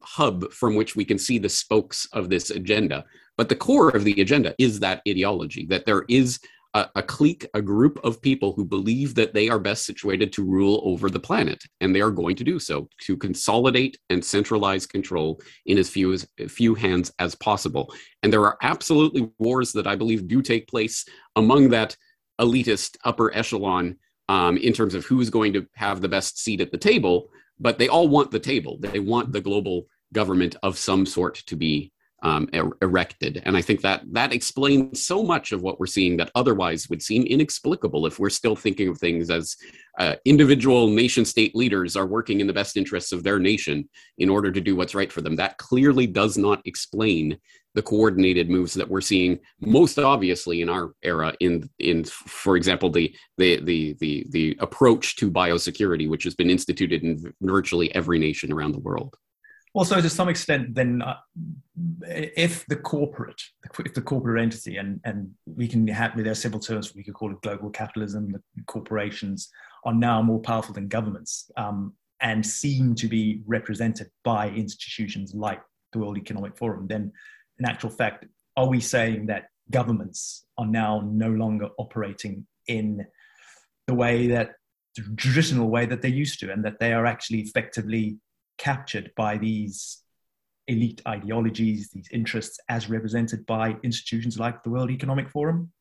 hub 0.00 0.50
from 0.52 0.74
which 0.74 0.96
we 0.96 1.04
can 1.04 1.18
see 1.18 1.38
the 1.38 1.48
spokes 1.48 2.08
of 2.12 2.28
this 2.28 2.50
agenda. 2.50 3.04
But 3.36 3.48
the 3.48 3.56
core 3.56 3.90
of 3.90 4.04
the 4.04 4.20
agenda 4.20 4.54
is 4.58 4.80
that 4.80 5.02
ideology 5.08 5.66
that 5.66 5.86
there 5.86 6.04
is 6.08 6.38
a, 6.76 6.90
a, 6.96 7.02
clique, 7.02 7.46
a 7.54 7.62
group 7.62 7.98
of 8.04 8.20
people 8.20 8.52
who 8.52 8.64
believe 8.64 9.14
that 9.14 9.32
they 9.32 9.48
are 9.48 9.58
best 9.58 9.86
situated 9.86 10.30
to 10.34 10.44
rule 10.44 10.82
over 10.84 11.08
the 11.08 11.18
planet, 11.18 11.62
and 11.80 11.94
they 11.94 12.02
are 12.02 12.10
going 12.10 12.36
to 12.36 12.44
do 12.44 12.58
so 12.58 12.86
to 13.00 13.16
consolidate 13.16 13.96
and 14.10 14.22
centralize 14.22 14.84
control 14.84 15.40
in 15.64 15.78
as 15.78 15.88
few 15.88 16.12
as 16.12 16.28
few 16.48 16.74
hands 16.74 17.10
as 17.18 17.34
possible. 17.34 17.92
And 18.22 18.30
there 18.30 18.44
are 18.44 18.58
absolutely 18.62 19.30
wars 19.38 19.72
that 19.72 19.86
I 19.86 19.96
believe 19.96 20.28
do 20.28 20.42
take 20.42 20.68
place 20.68 21.06
among 21.34 21.70
that 21.70 21.96
elitist 22.38 22.98
upper 23.04 23.34
echelon 23.34 23.96
um, 24.28 24.58
in 24.58 24.74
terms 24.74 24.94
of 24.94 25.06
who's 25.06 25.30
going 25.30 25.54
to 25.54 25.66
have 25.76 26.02
the 26.02 26.08
best 26.08 26.38
seat 26.38 26.60
at 26.60 26.72
the 26.72 26.78
table, 26.78 27.30
but 27.58 27.78
they 27.78 27.88
all 27.88 28.08
want 28.08 28.30
the 28.30 28.38
table. 28.38 28.76
They 28.80 29.00
want 29.00 29.32
the 29.32 29.40
global 29.40 29.86
government 30.12 30.56
of 30.62 30.76
some 30.76 31.06
sort 31.06 31.36
to 31.46 31.56
be 31.56 31.92
um, 32.26 32.48
er- 32.52 32.76
erected. 32.82 33.40
And 33.46 33.56
I 33.56 33.62
think 33.62 33.82
that 33.82 34.02
that 34.10 34.32
explains 34.32 35.06
so 35.06 35.22
much 35.22 35.52
of 35.52 35.62
what 35.62 35.78
we're 35.78 35.86
seeing 35.86 36.16
that 36.16 36.32
otherwise 36.34 36.90
would 36.90 37.00
seem 37.00 37.22
inexplicable 37.22 38.04
if 38.04 38.18
we're 38.18 38.30
still 38.30 38.56
thinking 38.56 38.88
of 38.88 38.98
things 38.98 39.30
as 39.30 39.56
uh, 40.00 40.16
individual 40.24 40.88
nation 40.88 41.24
state 41.24 41.54
leaders 41.54 41.94
are 41.94 42.06
working 42.06 42.40
in 42.40 42.48
the 42.48 42.52
best 42.52 42.76
interests 42.76 43.12
of 43.12 43.22
their 43.22 43.38
nation 43.38 43.88
in 44.18 44.28
order 44.28 44.50
to 44.50 44.60
do 44.60 44.74
what's 44.74 44.94
right 44.94 45.12
for 45.12 45.20
them. 45.20 45.36
That 45.36 45.56
clearly 45.58 46.08
does 46.08 46.36
not 46.36 46.60
explain 46.64 47.38
the 47.76 47.82
coordinated 47.82 48.50
moves 48.50 48.74
that 48.74 48.88
we're 48.88 49.02
seeing 49.02 49.38
most 49.60 49.98
obviously 49.98 50.62
in 50.62 50.68
our 50.70 50.92
era 51.02 51.34
in 51.40 51.68
in 51.78 52.04
for 52.04 52.56
example 52.56 52.88
the 52.88 53.14
the 53.36 53.60
the 53.64 53.94
the, 54.00 54.26
the 54.30 54.56
approach 54.60 55.14
to 55.16 55.30
biosecurity 55.30 56.08
which 56.08 56.24
has 56.24 56.34
been 56.34 56.48
instituted 56.48 57.02
in 57.02 57.34
virtually 57.42 57.94
every 57.94 58.18
nation 58.18 58.50
around 58.50 58.72
the 58.72 58.80
world 58.80 59.14
well 59.76 59.84
so 59.84 60.00
to 60.00 60.10
some 60.10 60.28
extent 60.28 60.74
then 60.74 61.02
uh, 61.02 61.16
if 62.08 62.66
the 62.66 62.76
corporate 62.76 63.40
if 63.84 63.94
the 63.94 64.02
corporate 64.02 64.42
entity 64.42 64.76
and 64.78 65.00
and 65.04 65.30
we 65.44 65.68
can 65.68 65.86
have 65.86 66.16
their 66.16 66.34
simple 66.34 66.60
terms 66.60 66.94
we 66.94 67.04
could 67.04 67.14
call 67.14 67.30
it 67.30 67.40
global 67.42 67.70
capitalism 67.70 68.32
the 68.32 68.40
corporations 68.66 69.48
are 69.84 69.94
now 69.94 70.20
more 70.20 70.40
powerful 70.40 70.74
than 70.74 70.88
governments 70.88 71.50
um, 71.56 71.92
and 72.20 72.44
seem 72.44 72.94
to 72.94 73.06
be 73.06 73.42
represented 73.46 74.08
by 74.24 74.48
institutions 74.48 75.34
like 75.34 75.60
the 75.92 75.98
world 75.98 76.18
economic 76.18 76.56
forum 76.56 76.86
then 76.88 77.12
in 77.58 77.64
actual 77.64 77.90
fact, 77.90 78.26
are 78.56 78.68
we 78.68 78.80
saying 78.80 79.26
that 79.26 79.48
governments 79.70 80.46
are 80.58 80.66
now 80.66 81.02
no 81.04 81.28
longer 81.28 81.68
operating 81.78 82.46
in 82.68 83.06
the 83.86 83.94
way 83.94 84.26
that 84.28 84.52
the 84.94 85.02
traditional 85.16 85.68
way 85.68 85.86
that 85.86 86.02
they 86.02 86.08
used 86.08 86.40
to, 86.40 86.50
and 86.52 86.64
that 86.64 86.78
they 86.80 86.92
are 86.92 87.06
actually 87.06 87.40
effectively 87.40 88.16
captured 88.58 89.12
by 89.16 89.38
these 89.38 90.02
elite 90.68 91.02
ideologies, 91.06 91.90
these 91.90 92.08
interests, 92.10 92.58
as 92.68 92.90
represented 92.90 93.46
by 93.46 93.76
institutions 93.82 94.38
like 94.38 94.62
the 94.62 94.70
World 94.70 94.90
Economic 94.90 95.30
Forum? 95.30 95.72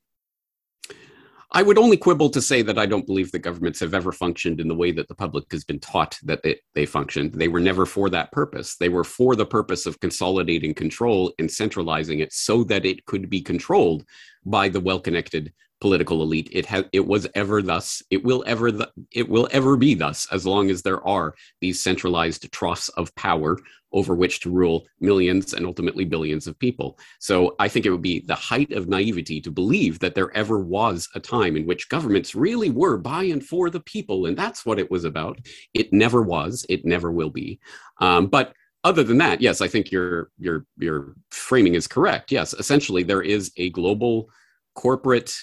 I 1.51 1.61
would 1.61 1.77
only 1.77 1.95
quibble 1.95 2.31
to 2.31 2.41
say 2.41 2.61
that 2.63 2.77
I 2.77 2.85
don't 2.85 3.05
believe 3.05 3.31
that 3.31 3.39
governments 3.39 3.79
have 3.79 3.93
ever 3.93 4.11
functioned 4.11 4.59
in 4.59 4.67
the 4.67 4.75
way 4.75 4.91
that 4.91 5.07
the 5.07 5.15
public 5.15 5.45
has 5.51 5.63
been 5.63 5.79
taught 5.79 6.17
that 6.23 6.43
they, 6.43 6.59
they 6.73 6.85
functioned. 6.85 7.33
They 7.33 7.47
were 7.47 7.61
never 7.61 7.85
for 7.85 8.09
that 8.09 8.31
purpose. 8.31 8.75
They 8.75 8.89
were 8.89 9.03
for 9.03 9.35
the 9.35 9.45
purpose 9.45 9.85
of 9.85 9.99
consolidating 9.99 10.73
control 10.73 11.33
and 11.39 11.49
centralizing 11.49 12.19
it 12.19 12.33
so 12.33 12.63
that 12.65 12.85
it 12.85 13.05
could 13.05 13.29
be 13.29 13.41
controlled 13.41 14.05
by 14.45 14.67
the 14.67 14.81
well 14.81 14.99
connected 14.99 15.53
political 15.81 16.21
elite. 16.21 16.49
It 16.51 16.65
has 16.67 16.85
it 16.93 17.05
was 17.05 17.27
ever 17.35 17.61
thus. 17.61 18.01
It 18.09 18.23
will 18.23 18.43
ever 18.47 18.71
th- 18.71 18.89
it 19.11 19.27
will 19.29 19.47
ever 19.51 19.75
be 19.77 19.93
thus 19.93 20.27
as 20.31 20.45
long 20.45 20.69
as 20.69 20.81
there 20.81 21.05
are 21.05 21.35
these 21.61 21.81
centralized 21.81 22.51
troughs 22.51 22.89
of 22.89 23.13
power 23.15 23.57
over 23.91 24.13
which 24.13 24.41
to 24.41 24.49
rule 24.51 24.85
millions 24.99 25.53
and 25.53 25.65
ultimately 25.65 26.03
billions 26.03 26.47
of 26.47 26.59
people. 26.59 26.99
So 27.19 27.55
I 27.59 27.69
think 27.69 27.85
it 27.85 27.91
would 27.91 28.01
be 28.01 28.19
the 28.19 28.35
height 28.35 28.71
of 28.73 28.89
naivety 28.89 29.39
to 29.41 29.51
believe 29.51 29.99
that 29.99 30.15
there 30.15 30.35
ever 30.35 30.59
was 30.59 31.07
a 31.15 31.19
time 31.19 31.55
in 31.55 31.65
which 31.65 31.89
governments 31.89 32.35
really 32.35 32.69
were 32.69 32.97
by 32.97 33.23
and 33.23 33.43
for 33.43 33.69
the 33.69 33.79
people, 33.79 34.25
and 34.25 34.37
that's 34.37 34.65
what 34.65 34.79
it 34.79 34.91
was 34.91 35.05
about. 35.05 35.39
It 35.73 35.93
never 35.93 36.21
was. 36.21 36.65
It 36.67 36.85
never 36.85 37.11
will 37.11 37.29
be. 37.29 37.59
Um, 37.99 38.27
but 38.27 38.53
other 38.83 39.03
than 39.03 39.17
that, 39.17 39.41
yes, 39.41 39.61
I 39.61 39.67
think 39.67 39.91
your 39.91 40.29
your 40.37 40.65
your 40.77 41.15
framing 41.31 41.73
is 41.73 41.87
correct. 41.87 42.31
Yes, 42.31 42.53
essentially 42.53 43.03
there 43.03 43.21
is 43.21 43.51
a 43.57 43.71
global 43.71 44.29
corporate 44.75 45.33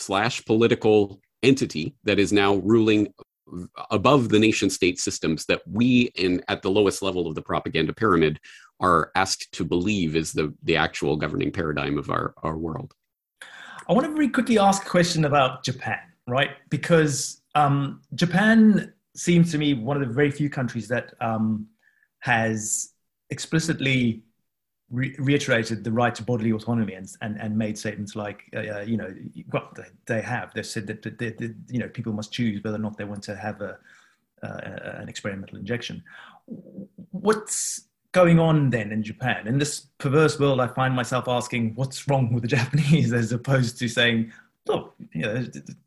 slash 0.00 0.44
political 0.44 1.20
entity 1.42 1.94
that 2.04 2.18
is 2.18 2.32
now 2.32 2.56
ruling 2.56 3.12
above 3.90 4.28
the 4.28 4.38
nation 4.38 4.70
state 4.70 4.98
systems 4.98 5.44
that 5.46 5.62
we 5.66 6.10
in 6.14 6.42
at 6.48 6.62
the 6.62 6.70
lowest 6.70 7.02
level 7.02 7.26
of 7.26 7.34
the 7.34 7.42
propaganda 7.42 7.92
pyramid 7.92 8.38
are 8.78 9.10
asked 9.16 9.50
to 9.52 9.64
believe 9.64 10.14
is 10.14 10.32
the 10.32 10.54
the 10.62 10.76
actual 10.76 11.16
governing 11.16 11.50
paradigm 11.50 11.98
of 11.98 12.10
our 12.10 12.32
our 12.42 12.56
world. 12.56 12.94
I 13.88 13.92
want 13.92 14.06
to 14.06 14.12
very 14.12 14.28
quickly 14.28 14.58
ask 14.58 14.86
a 14.86 14.88
question 14.88 15.24
about 15.24 15.64
japan 15.64 15.98
right? 16.30 16.50
Because 16.70 17.42
um, 17.54 18.00
japan 18.14 18.92
seems 19.16 19.50
to 19.52 19.58
me 19.58 19.74
one 19.74 20.00
of 20.00 20.06
the 20.06 20.14
very 20.14 20.30
few 20.30 20.48
countries 20.48 20.88
that 20.88 21.12
um, 21.20 21.66
has 22.20 22.92
explicitly 23.30 24.22
re- 24.90 25.14
reiterated 25.18 25.84
the 25.84 25.92
right 25.92 26.14
to 26.14 26.22
bodily 26.22 26.52
autonomy 26.52 26.94
and, 26.94 27.08
and, 27.22 27.40
and 27.40 27.56
made 27.56 27.78
statements 27.78 28.16
like, 28.16 28.44
uh, 28.54 28.58
uh 28.58 28.80
you 28.80 28.96
know, 28.96 29.14
well, 29.52 29.72
they, 30.06 30.20
have. 30.20 30.52
They 30.54 30.62
said 30.62 30.86
that, 30.88 31.02
they, 31.02 31.30
they, 31.30 31.54
you 31.68 31.78
know, 31.78 31.88
people 31.88 32.12
must 32.12 32.32
choose 32.32 32.62
whether 32.62 32.76
or 32.76 32.80
not 32.80 32.96
they 32.96 33.04
want 33.04 33.22
to 33.24 33.36
have 33.36 33.60
a, 33.60 33.78
uh, 34.42 34.98
an 35.00 35.08
experimental 35.08 35.58
injection. 35.58 36.02
What's 37.10 37.82
going 38.12 38.38
on 38.38 38.70
then 38.70 38.92
in 38.92 39.02
Japan? 39.02 39.46
In 39.46 39.58
this 39.58 39.86
perverse 39.98 40.38
world, 40.38 40.60
I 40.60 40.66
find 40.66 40.94
myself 40.94 41.28
asking, 41.28 41.74
what's 41.74 42.08
wrong 42.08 42.32
with 42.32 42.42
the 42.42 42.48
Japanese, 42.48 43.12
as 43.12 43.32
opposed 43.32 43.78
to 43.78 43.88
saying, 43.88 44.32
oh, 44.68 44.92
you 45.12 45.22
know, 45.22 45.46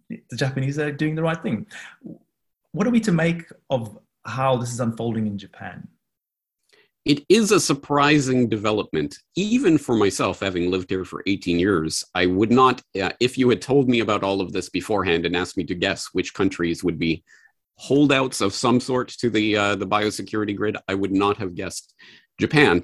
the 0.09 0.35
Japanese 0.35 0.79
are 0.79 0.91
doing 0.91 1.15
the 1.15 1.23
right 1.23 1.41
thing. 1.41 1.67
What 2.71 2.87
are 2.87 2.91
we 2.91 2.99
to 3.01 3.11
make 3.11 3.43
of 3.69 3.97
how 4.25 4.57
this 4.57 4.71
is 4.71 4.79
unfolding 4.79 5.27
in 5.27 5.37
Japan? 5.37 5.87
It 7.05 7.25
is 7.27 7.51
a 7.51 7.59
surprising 7.59 8.47
development, 8.47 9.17
even 9.35 9.77
for 9.77 9.95
myself, 9.95 10.39
having 10.39 10.71
lived 10.71 10.89
here 10.89 11.03
for 11.03 11.21
18 11.27 11.59
years. 11.59 12.03
I 12.15 12.27
would 12.27 12.51
not, 12.51 12.81
uh, 13.01 13.11
if 13.19 13.37
you 13.37 13.49
had 13.49 13.61
told 13.61 13.89
me 13.89 13.99
about 13.99 14.23
all 14.23 14.39
of 14.39 14.53
this 14.53 14.69
beforehand 14.69 15.25
and 15.25 15.35
asked 15.35 15.57
me 15.57 15.65
to 15.65 15.75
guess 15.75 16.09
which 16.13 16.33
countries 16.33 16.83
would 16.83 16.97
be 16.97 17.23
holdouts 17.75 18.39
of 18.39 18.53
some 18.53 18.79
sort 18.79 19.09
to 19.09 19.29
the 19.29 19.57
uh, 19.57 19.75
the 19.75 19.87
biosecurity 19.87 20.55
grid, 20.55 20.77
I 20.87 20.93
would 20.93 21.11
not 21.11 21.37
have 21.37 21.55
guessed 21.55 21.93
Japan. 22.39 22.83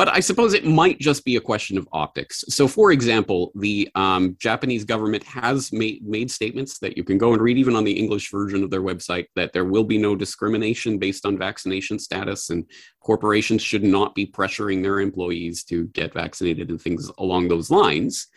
But 0.00 0.08
I 0.08 0.20
suppose 0.20 0.54
it 0.54 0.64
might 0.64 0.98
just 0.98 1.26
be 1.26 1.36
a 1.36 1.42
question 1.42 1.76
of 1.76 1.86
optics. 1.92 2.42
So, 2.48 2.66
for 2.66 2.90
example, 2.90 3.52
the 3.54 3.86
um, 3.94 4.34
Japanese 4.40 4.82
government 4.82 5.22
has 5.24 5.74
made, 5.74 6.02
made 6.02 6.30
statements 6.30 6.78
that 6.78 6.96
you 6.96 7.04
can 7.04 7.18
go 7.18 7.34
and 7.34 7.42
read 7.42 7.58
even 7.58 7.76
on 7.76 7.84
the 7.84 7.92
English 7.92 8.30
version 8.30 8.64
of 8.64 8.70
their 8.70 8.80
website 8.80 9.26
that 9.36 9.52
there 9.52 9.66
will 9.66 9.84
be 9.84 9.98
no 9.98 10.16
discrimination 10.16 10.96
based 10.96 11.26
on 11.26 11.36
vaccination 11.36 11.98
status, 11.98 12.48
and 12.48 12.64
corporations 13.00 13.60
should 13.60 13.84
not 13.84 14.14
be 14.14 14.26
pressuring 14.26 14.82
their 14.82 15.00
employees 15.00 15.64
to 15.64 15.84
get 15.88 16.14
vaccinated 16.14 16.70
and 16.70 16.80
things 16.80 17.10
along 17.18 17.48
those 17.48 17.70
lines. 17.70 18.28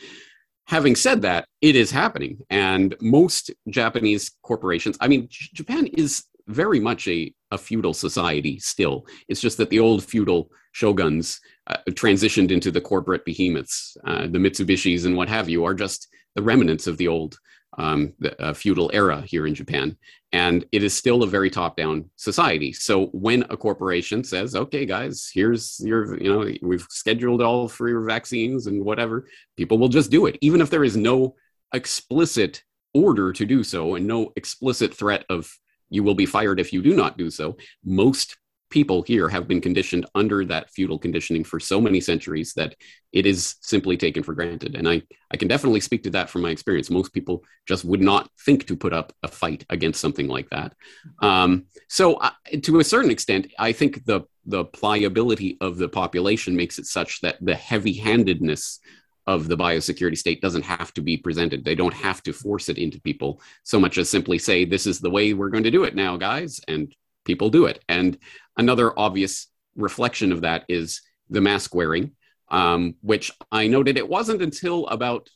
Having 0.65 0.97
said 0.97 1.21
that, 1.21 1.47
it 1.61 1.77
is 1.77 1.91
happening. 1.91 2.39
And 2.49 2.93
most 2.99 3.51
Japanese 3.69 4.31
corporations, 4.41 4.97
I 4.99 5.07
mean, 5.07 5.29
Japan 5.29 5.87
is 5.87 6.25
very 6.47 6.79
much 6.79 7.07
a, 7.07 7.33
a 7.51 7.57
feudal 7.57 7.93
society 7.93 8.59
still. 8.59 9.05
It's 9.27 9.41
just 9.41 9.57
that 9.57 9.69
the 9.69 9.79
old 9.79 10.03
feudal 10.03 10.49
shoguns 10.73 11.39
uh, 11.67 11.77
transitioned 11.91 12.51
into 12.51 12.71
the 12.71 12.81
corporate 12.81 13.25
behemoths. 13.25 13.95
Uh, 14.05 14.23
the 14.23 14.39
Mitsubishis 14.39 15.05
and 15.05 15.15
what 15.15 15.29
have 15.29 15.49
you 15.49 15.65
are 15.65 15.73
just 15.73 16.07
the 16.35 16.41
remnants 16.41 16.87
of 16.87 16.97
the 16.97 17.07
old 17.07 17.37
um, 17.77 18.13
the, 18.19 18.39
uh, 18.41 18.53
feudal 18.53 18.91
era 18.93 19.21
here 19.21 19.47
in 19.47 19.55
Japan. 19.55 19.97
And 20.31 20.65
it 20.71 20.83
is 20.83 20.95
still 20.95 21.23
a 21.23 21.27
very 21.27 21.49
top 21.49 21.77
down 21.77 22.09
society. 22.15 22.73
So 22.73 23.07
when 23.07 23.43
a 23.49 23.57
corporation 23.57 24.23
says, 24.23 24.55
okay, 24.55 24.85
guys, 24.85 25.29
here's 25.33 25.79
your, 25.83 26.21
you 26.21 26.31
know, 26.31 26.51
we've 26.61 26.85
scheduled 26.89 27.41
all 27.41 27.67
for 27.67 27.89
your 27.89 28.01
vaccines 28.01 28.67
and 28.67 28.83
whatever, 28.83 29.27
people 29.57 29.77
will 29.77 29.89
just 29.89 30.11
do 30.11 30.25
it, 30.25 30.37
even 30.41 30.61
if 30.61 30.69
there 30.69 30.83
is 30.83 30.97
no 30.97 31.35
explicit 31.73 32.63
order 32.93 33.33
to 33.33 33.45
do 33.45 33.63
so 33.63 33.95
and 33.95 34.05
no 34.05 34.31
explicit 34.35 34.93
threat 34.93 35.25
of 35.29 35.51
you 35.89 36.03
will 36.03 36.15
be 36.15 36.25
fired 36.25 36.59
if 36.59 36.73
you 36.73 36.81
do 36.81 36.95
not 36.95 37.17
do 37.17 37.29
so, 37.29 37.57
most 37.83 38.37
people 38.73 39.03
here 39.03 39.29
have 39.29 39.47
been 39.47 39.61
conditioned 39.61 40.03
under 40.15 40.43
that 40.43 40.67
feudal 40.71 40.97
conditioning 40.97 41.43
for 41.43 41.59
so 41.59 41.79
many 41.79 42.01
centuries 42.01 42.53
that 42.55 42.73
it 43.11 43.27
is 43.27 43.55
simply 43.61 43.95
taken 43.95 44.23
for 44.23 44.33
granted. 44.33 44.75
And 44.75 44.89
I, 44.89 45.03
I 45.29 45.37
can 45.37 45.47
definitely 45.47 45.79
speak 45.79 46.01
to 46.03 46.09
that 46.09 46.27
from 46.27 46.41
my 46.41 46.49
experience. 46.49 46.89
Most 46.89 47.13
people 47.13 47.43
just 47.67 47.85
would 47.85 48.01
not 48.01 48.31
think 48.43 48.65
to 48.65 48.75
put 48.75 48.91
up 48.91 49.13
a 49.21 49.27
fight 49.27 49.63
against 49.69 50.01
something 50.01 50.27
like 50.27 50.49
that. 50.49 50.73
Um, 51.21 51.65
so, 51.87 52.15
uh, 52.15 52.31
to 52.63 52.79
a 52.79 52.83
certain 52.83 53.11
extent, 53.11 53.53
I 53.59 53.73
think 53.73 54.05
the 54.05 54.21
the 54.45 54.65
pliability 54.65 55.57
of 55.61 55.77
the 55.77 55.87
population 55.87 56.55
makes 56.55 56.79
it 56.79 56.85
such 56.85 57.21
that 57.21 57.37
the 57.39 57.55
heavy-handedness 57.55 58.79
of 59.25 59.47
the 59.47 59.57
biosecurity 59.57 60.17
state 60.17 60.41
doesn't 60.41 60.63
have 60.63 60.93
to 60.93 61.01
be 61.01 61.17
presented. 61.17 61.63
They 61.63 61.75
don't 61.75 61.93
have 61.93 62.21
to 62.23 62.33
force 62.33 62.69
it 62.69 62.77
into 62.77 63.01
people 63.01 63.41
so 63.63 63.79
much 63.79 63.97
as 63.97 64.09
simply 64.09 64.37
say, 64.37 64.65
"This 64.65 64.85
is 64.85 64.99
the 64.99 65.09
way 65.09 65.33
we're 65.33 65.49
going 65.49 65.63
to 65.63 65.71
do 65.71 65.83
it 65.83 65.95
now, 65.95 66.17
guys," 66.17 66.59
and 66.67 66.93
people 67.25 67.49
do 67.49 67.65
it. 67.65 67.83
And 67.87 68.17
another 68.57 68.97
obvious 68.97 69.47
reflection 69.75 70.31
of 70.31 70.41
that 70.41 70.65
is 70.67 71.01
the 71.29 71.41
mask 71.41 71.73
wearing, 71.73 72.11
um, 72.49 72.95
which 73.01 73.31
I 73.51 73.67
noted 73.67 73.97
it 73.97 74.07
wasn't 74.07 74.41
until 74.41 74.87
about 74.87 75.29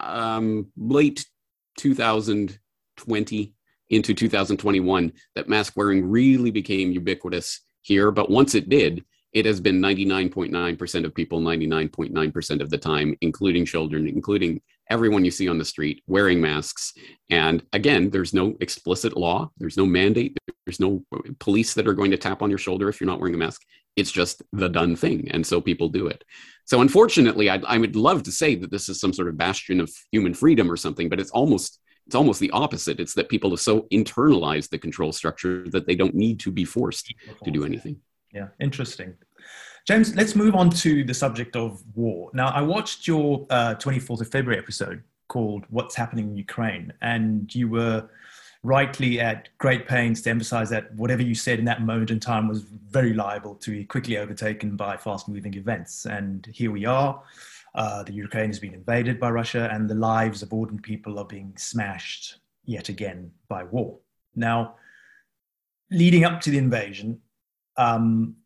um, 0.00 0.70
late 0.76 1.26
2020 1.78 3.54
into 3.90 4.14
2021 4.14 5.12
that 5.34 5.48
mask 5.48 5.74
wearing 5.76 6.08
really 6.08 6.50
became 6.50 6.92
ubiquitous 6.92 7.60
here. 7.82 8.10
But 8.10 8.30
once 8.30 8.54
it 8.54 8.68
did, 8.68 9.04
it 9.34 9.44
has 9.46 9.60
been 9.60 9.80
99.9% 9.80 11.04
of 11.04 11.14
people 11.14 11.40
99.9% 11.40 12.60
of 12.60 12.70
the 12.70 12.78
time, 12.78 13.16
including 13.20 13.66
children, 13.66 14.06
including 14.06 14.60
everyone 14.90 15.24
you 15.24 15.30
see 15.32 15.48
on 15.48 15.58
the 15.58 15.64
street 15.64 16.02
wearing 16.06 16.40
masks. 16.40 16.92
And 17.30 17.64
again, 17.72 18.10
there's 18.10 18.32
no 18.32 18.56
explicit 18.60 19.16
law, 19.16 19.50
there's 19.58 19.76
no 19.76 19.86
mandate, 19.86 20.38
there's 20.64 20.78
no 20.78 21.04
police 21.40 21.74
that 21.74 21.88
are 21.88 21.94
going 21.94 22.12
to 22.12 22.16
tap 22.16 22.42
on 22.42 22.48
your 22.48 22.58
shoulder 22.58 22.88
if 22.88 23.00
you're 23.00 23.10
not 23.10 23.18
wearing 23.18 23.34
a 23.34 23.38
mask. 23.38 23.62
It's 23.96 24.12
just 24.12 24.42
the 24.52 24.68
done 24.68 24.94
thing. 24.94 25.28
And 25.32 25.44
so 25.44 25.60
people 25.60 25.88
do 25.88 26.06
it. 26.06 26.22
So 26.64 26.80
unfortunately, 26.80 27.50
I'd, 27.50 27.64
I 27.64 27.78
would 27.78 27.96
love 27.96 28.22
to 28.24 28.32
say 28.32 28.54
that 28.54 28.70
this 28.70 28.88
is 28.88 29.00
some 29.00 29.12
sort 29.12 29.28
of 29.28 29.36
bastion 29.36 29.80
of 29.80 29.92
human 30.12 30.34
freedom 30.34 30.70
or 30.70 30.76
something, 30.76 31.08
but 31.08 31.20
it's 31.20 31.30
almost 31.30 31.80
it's 32.06 32.14
almost 32.14 32.38
the 32.38 32.50
opposite. 32.50 33.00
It's 33.00 33.14
that 33.14 33.30
people 33.30 33.48
have 33.50 33.60
so 33.60 33.86
internalized 33.90 34.68
the 34.68 34.78
control 34.78 35.10
structure 35.10 35.66
that 35.70 35.86
they 35.86 35.94
don't 35.94 36.14
need 36.14 36.38
to 36.40 36.52
be 36.52 36.66
forced 36.66 37.14
to 37.42 37.50
do 37.50 37.64
anything. 37.64 37.96
Yeah, 38.34 38.48
interesting. 38.60 39.14
James, 39.84 40.16
let's 40.16 40.34
move 40.34 40.54
on 40.54 40.70
to 40.70 41.04
the 41.04 41.12
subject 41.12 41.56
of 41.56 41.82
war. 41.94 42.30
Now, 42.32 42.48
I 42.48 42.62
watched 42.62 43.06
your 43.06 43.46
uh, 43.50 43.74
24th 43.74 44.22
of 44.22 44.28
February 44.28 44.58
episode 44.58 45.02
called 45.28 45.66
What's 45.68 45.94
Happening 45.94 46.28
in 46.30 46.36
Ukraine, 46.38 46.90
and 47.02 47.54
you 47.54 47.68
were 47.68 48.08
rightly 48.62 49.20
at 49.20 49.50
great 49.58 49.86
pains 49.86 50.22
to 50.22 50.30
emphasize 50.30 50.70
that 50.70 50.94
whatever 50.94 51.20
you 51.20 51.34
said 51.34 51.58
in 51.58 51.66
that 51.66 51.82
moment 51.82 52.10
in 52.10 52.18
time 52.18 52.48
was 52.48 52.62
very 52.62 53.12
liable 53.12 53.56
to 53.56 53.72
be 53.72 53.84
quickly 53.84 54.16
overtaken 54.16 54.74
by 54.74 54.96
fast 54.96 55.28
moving 55.28 55.52
events. 55.52 56.06
And 56.06 56.46
here 56.46 56.70
we 56.70 56.86
are. 56.86 57.22
Uh, 57.74 58.04
the 58.04 58.14
Ukraine 58.14 58.46
has 58.46 58.58
been 58.58 58.72
invaded 58.72 59.20
by 59.20 59.28
Russia, 59.28 59.68
and 59.70 59.90
the 59.90 59.94
lives 59.94 60.42
of 60.42 60.50
ordinary 60.54 60.80
people 60.80 61.18
are 61.18 61.26
being 61.26 61.52
smashed 61.58 62.38
yet 62.64 62.88
again 62.88 63.30
by 63.48 63.64
war. 63.64 63.98
Now, 64.34 64.76
leading 65.90 66.24
up 66.24 66.40
to 66.40 66.50
the 66.50 66.56
invasion, 66.56 67.20
um, 67.76 68.36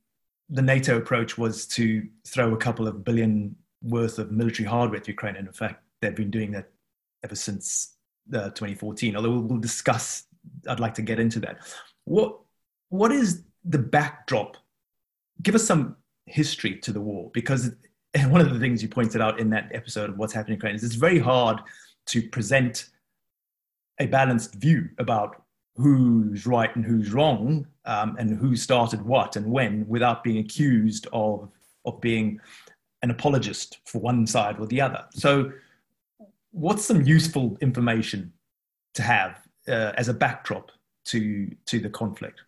the 0.50 0.62
NATO 0.62 0.96
approach 0.96 1.36
was 1.36 1.66
to 1.66 2.06
throw 2.26 2.54
a 2.54 2.56
couple 2.56 2.88
of 2.88 3.04
billion 3.04 3.54
worth 3.82 4.18
of 4.18 4.32
military 4.32 4.66
hardware 4.66 5.00
to 5.00 5.10
Ukraine. 5.10 5.36
And 5.36 5.46
in 5.46 5.52
fact, 5.52 5.82
they've 6.00 6.14
been 6.14 6.30
doing 6.30 6.52
that 6.52 6.70
ever 7.22 7.34
since 7.34 7.96
uh, 8.32 8.50
2014. 8.50 9.16
Although 9.16 9.38
we'll, 9.38 9.58
discuss, 9.58 10.24
I'd 10.68 10.80
like 10.80 10.94
to 10.94 11.02
get 11.02 11.20
into 11.20 11.40
that. 11.40 11.58
What 12.04 12.38
what 12.90 13.12
is 13.12 13.44
the 13.64 13.78
backdrop? 13.78 14.56
Give 15.42 15.54
us 15.54 15.66
some 15.66 15.96
history 16.26 16.76
to 16.78 16.92
the 16.92 17.00
war, 17.00 17.30
because 17.34 17.70
one 18.28 18.40
of 18.40 18.52
the 18.52 18.58
things 18.58 18.82
you 18.82 18.88
pointed 18.88 19.20
out 19.20 19.38
in 19.38 19.50
that 19.50 19.70
episode 19.72 20.08
of 20.10 20.16
What's 20.16 20.32
Happening 20.32 20.54
in 20.54 20.56
Ukraine 20.56 20.74
is 20.74 20.84
it's 20.84 20.94
very 20.94 21.18
hard 21.18 21.60
to 22.06 22.22
present 22.30 22.88
a 24.00 24.06
balanced 24.06 24.54
view 24.54 24.88
about 24.98 25.42
who's 25.78 26.44
right 26.44 26.74
and 26.74 26.84
who's 26.84 27.12
wrong 27.12 27.66
um, 27.84 28.16
and 28.18 28.36
who 28.36 28.56
started 28.56 29.00
what 29.00 29.36
and 29.36 29.46
when 29.46 29.86
without 29.86 30.24
being 30.24 30.38
accused 30.38 31.06
of, 31.12 31.48
of 31.84 32.00
being 32.00 32.40
an 33.02 33.10
apologist 33.10 33.78
for 33.86 34.00
one 34.00 34.26
side 34.26 34.58
or 34.58 34.66
the 34.66 34.80
other. 34.80 35.04
So, 35.12 35.52
what's 36.50 36.84
some 36.84 37.02
useful 37.02 37.56
information 37.60 38.32
to 38.94 39.02
have 39.02 39.40
uh, 39.68 39.92
as 39.96 40.08
a 40.08 40.14
backdrop 40.14 40.72
to, 41.06 41.48
to 41.66 41.78
the 41.78 41.90
conflict? 41.90 42.42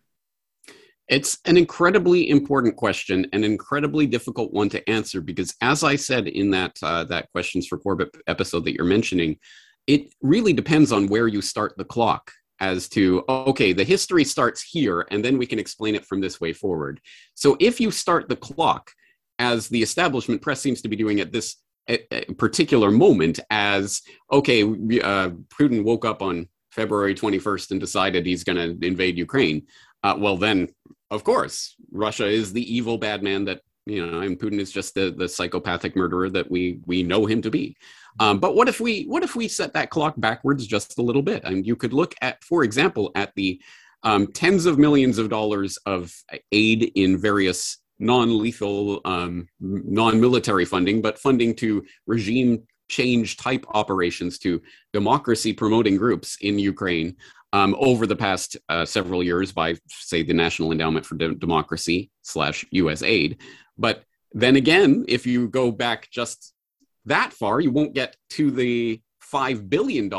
It's 1.07 1.39
an 1.45 1.55
incredibly 1.55 2.29
important 2.29 2.75
question, 2.75 3.27
an 3.31 3.43
incredibly 3.45 4.07
difficult 4.07 4.51
one 4.51 4.69
to 4.69 4.89
answer 4.89 5.21
because, 5.21 5.55
as 5.61 5.83
I 5.83 5.95
said 5.95 6.27
in 6.27 6.51
that 6.51 6.77
uh, 6.83 7.05
that 7.05 7.31
questions 7.31 7.67
for 7.67 7.77
Corbett 7.77 8.09
episode 8.27 8.65
that 8.65 8.73
you're 8.73 8.85
mentioning, 8.85 9.37
it 9.87 10.13
really 10.21 10.53
depends 10.53 10.91
on 10.91 11.07
where 11.07 11.27
you 11.27 11.41
start 11.41 11.73
the 11.77 11.85
clock 11.85 12.31
as 12.61 12.87
to 12.87 13.25
okay 13.27 13.73
the 13.73 13.83
history 13.83 14.23
starts 14.23 14.61
here 14.61 15.05
and 15.11 15.25
then 15.25 15.37
we 15.37 15.45
can 15.45 15.59
explain 15.59 15.95
it 15.95 16.05
from 16.05 16.21
this 16.21 16.39
way 16.39 16.53
forward. 16.53 17.01
So 17.33 17.57
if 17.59 17.81
you 17.81 17.91
start 17.91 18.29
the 18.29 18.37
clock 18.37 18.91
as 19.39 19.67
the 19.67 19.81
establishment 19.81 20.41
press 20.41 20.61
seems 20.61 20.81
to 20.83 20.87
be 20.87 20.95
doing 20.95 21.19
at 21.19 21.33
this 21.33 21.57
particular 22.37 22.91
moment 22.91 23.39
as 23.49 24.01
okay 24.31 24.61
uh, 24.61 25.29
putin 25.49 25.83
woke 25.83 26.05
up 26.05 26.21
on 26.21 26.47
february 26.69 27.15
21st 27.15 27.71
and 27.71 27.79
decided 27.79 28.25
he's 28.25 28.43
going 28.43 28.55
to 28.55 28.85
invade 28.85 29.17
ukraine 29.17 29.65
uh, 30.03 30.15
well 30.17 30.37
then 30.37 30.69
of 31.09 31.23
course 31.23 31.75
russia 31.91 32.27
is 32.27 32.53
the 32.53 32.73
evil 32.73 32.97
bad 32.99 33.23
man 33.23 33.43
that 33.45 33.61
you 33.85 34.05
know 34.05 34.21
and 34.21 34.39
putin 34.39 34.59
is 34.59 34.71
just 34.71 34.93
the, 34.93 35.11
the 35.11 35.27
psychopathic 35.27 35.95
murderer 35.95 36.29
that 36.29 36.49
we 36.49 36.79
we 36.85 37.01
know 37.03 37.25
him 37.25 37.41
to 37.41 37.49
be 37.49 37.75
um, 38.19 38.39
but 38.39 38.55
what 38.55 38.67
if 38.67 38.79
we 38.79 39.03
what 39.03 39.23
if 39.23 39.35
we 39.35 39.47
set 39.47 39.73
that 39.73 39.89
clock 39.89 40.15
backwards 40.17 40.67
just 40.67 40.97
a 40.97 41.01
little 41.01 41.21
bit? 41.21 41.43
I 41.45 41.51
mean, 41.51 41.63
you 41.63 41.75
could 41.75 41.93
look 41.93 42.15
at, 42.21 42.43
for 42.43 42.63
example, 42.63 43.11
at 43.15 43.33
the 43.35 43.61
um, 44.03 44.27
tens 44.27 44.65
of 44.65 44.79
millions 44.79 45.17
of 45.17 45.29
dollars 45.29 45.77
of 45.85 46.13
aid 46.51 46.91
in 46.95 47.17
various 47.17 47.77
non-lethal, 47.99 48.99
um, 49.05 49.47
non-military 49.59 50.65
funding, 50.65 51.01
but 51.01 51.19
funding 51.19 51.55
to 51.55 51.85
regime 52.07 52.63
change 52.89 53.37
type 53.37 53.65
operations 53.69 54.37
to 54.39 54.61
democracy 54.91 55.53
promoting 55.53 55.95
groups 55.95 56.35
in 56.41 56.59
Ukraine 56.59 57.15
um, 57.53 57.75
over 57.79 58.07
the 58.07 58.15
past 58.15 58.57
uh, 58.69 58.85
several 58.85 59.23
years 59.23 59.51
by, 59.51 59.75
say, 59.87 60.23
the 60.23 60.33
National 60.33 60.71
Endowment 60.71 61.05
for 61.05 61.15
De- 61.15 61.35
Democracy 61.35 62.09
slash 62.23 62.65
USAID. 62.73 63.37
But 63.81 64.03
then 64.31 64.55
again, 64.55 65.05
if 65.07 65.25
you 65.25 65.49
go 65.49 65.71
back 65.71 66.09
just 66.11 66.53
that 67.05 67.33
far, 67.33 67.59
you 67.59 67.71
won't 67.71 67.93
get 67.93 68.15
to 68.31 68.51
the 68.51 69.01
$5 69.33 69.69
billion 69.69 70.11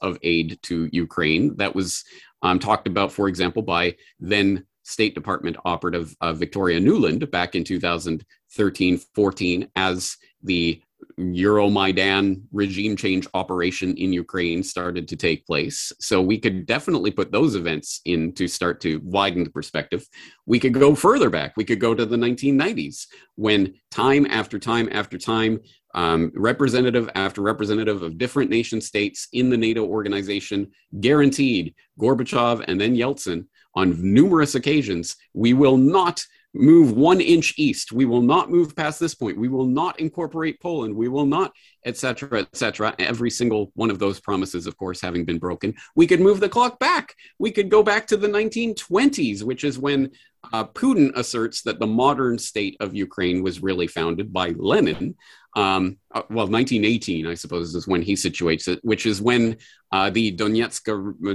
of 0.00 0.18
aid 0.22 0.58
to 0.62 0.88
Ukraine 0.92 1.56
that 1.56 1.74
was 1.74 2.04
um, 2.42 2.58
talked 2.58 2.86
about, 2.86 3.12
for 3.12 3.28
example, 3.28 3.62
by 3.62 3.96
then 4.20 4.66
State 4.82 5.14
Department 5.14 5.56
operative 5.64 6.14
uh, 6.20 6.32
Victoria 6.32 6.78
Nuland 6.78 7.28
back 7.30 7.56
in 7.56 7.64
2013 7.64 8.98
14 8.98 9.68
as 9.74 10.16
the 10.42 10.80
Euromaidan 11.18 12.42
regime 12.52 12.94
change 12.94 13.26
operation 13.32 13.96
in 13.96 14.12
Ukraine 14.12 14.62
started 14.62 15.08
to 15.08 15.16
take 15.16 15.46
place. 15.46 15.90
So 15.98 16.20
we 16.20 16.38
could 16.38 16.66
definitely 16.66 17.10
put 17.10 17.32
those 17.32 17.54
events 17.54 18.02
in 18.04 18.32
to 18.34 18.46
start 18.46 18.80
to 18.82 19.00
widen 19.02 19.42
the 19.42 19.50
perspective. 19.50 20.06
We 20.44 20.58
could 20.58 20.74
go 20.74 20.94
further 20.94 21.30
back. 21.30 21.54
We 21.56 21.64
could 21.64 21.80
go 21.80 21.94
to 21.94 22.04
the 22.04 22.16
1990s 22.16 23.06
when 23.36 23.74
time 23.90 24.26
after 24.26 24.58
time 24.58 24.90
after 24.92 25.16
time, 25.16 25.60
um, 25.94 26.30
representative 26.34 27.08
after 27.14 27.40
representative 27.40 28.02
of 28.02 28.18
different 28.18 28.50
nation 28.50 28.82
states 28.82 29.28
in 29.32 29.48
the 29.48 29.56
NATO 29.56 29.86
organization 29.86 30.70
guaranteed 31.00 31.74
Gorbachev 31.98 32.62
and 32.68 32.78
then 32.78 32.94
Yeltsin 32.94 33.46
on 33.74 33.96
numerous 34.02 34.54
occasions 34.54 35.16
we 35.32 35.54
will 35.54 35.76
not 35.76 36.22
move 36.58 36.92
one 36.92 37.20
inch 37.20 37.54
east. 37.56 37.92
We 37.92 38.04
will 38.04 38.22
not 38.22 38.50
move 38.50 38.74
past 38.76 38.98
this 38.98 39.14
point. 39.14 39.38
We 39.38 39.48
will 39.48 39.66
not 39.66 40.00
incorporate 40.00 40.60
Poland. 40.60 40.94
We 40.94 41.08
will 41.08 41.26
not, 41.26 41.52
etc., 41.84 42.40
etc. 42.40 42.94
Every 42.98 43.30
single 43.30 43.72
one 43.74 43.90
of 43.90 43.98
those 43.98 44.20
promises, 44.20 44.66
of 44.66 44.76
course, 44.76 45.00
having 45.00 45.24
been 45.24 45.38
broken. 45.38 45.74
We 45.94 46.06
could 46.06 46.20
move 46.20 46.40
the 46.40 46.48
clock 46.48 46.78
back. 46.78 47.14
We 47.38 47.50
could 47.50 47.68
go 47.68 47.82
back 47.82 48.06
to 48.08 48.16
the 48.16 48.28
1920s, 48.28 49.42
which 49.42 49.64
is 49.64 49.78
when 49.78 50.10
uh, 50.52 50.64
Putin 50.64 51.12
asserts 51.16 51.62
that 51.62 51.78
the 51.78 51.86
modern 51.86 52.38
state 52.38 52.76
of 52.80 52.94
Ukraine 52.94 53.42
was 53.42 53.62
really 53.62 53.86
founded 53.86 54.32
by 54.32 54.50
Lenin. 54.56 55.16
Um, 55.56 55.96
uh, 56.14 56.22
well, 56.28 56.46
1918, 56.46 57.26
I 57.26 57.34
suppose, 57.34 57.74
is 57.74 57.88
when 57.88 58.02
he 58.02 58.12
situates 58.12 58.68
it, 58.68 58.78
which 58.82 59.06
is 59.06 59.22
when 59.22 59.56
uh, 59.96 60.10
the 60.10 60.36
Donetsk 60.36 60.82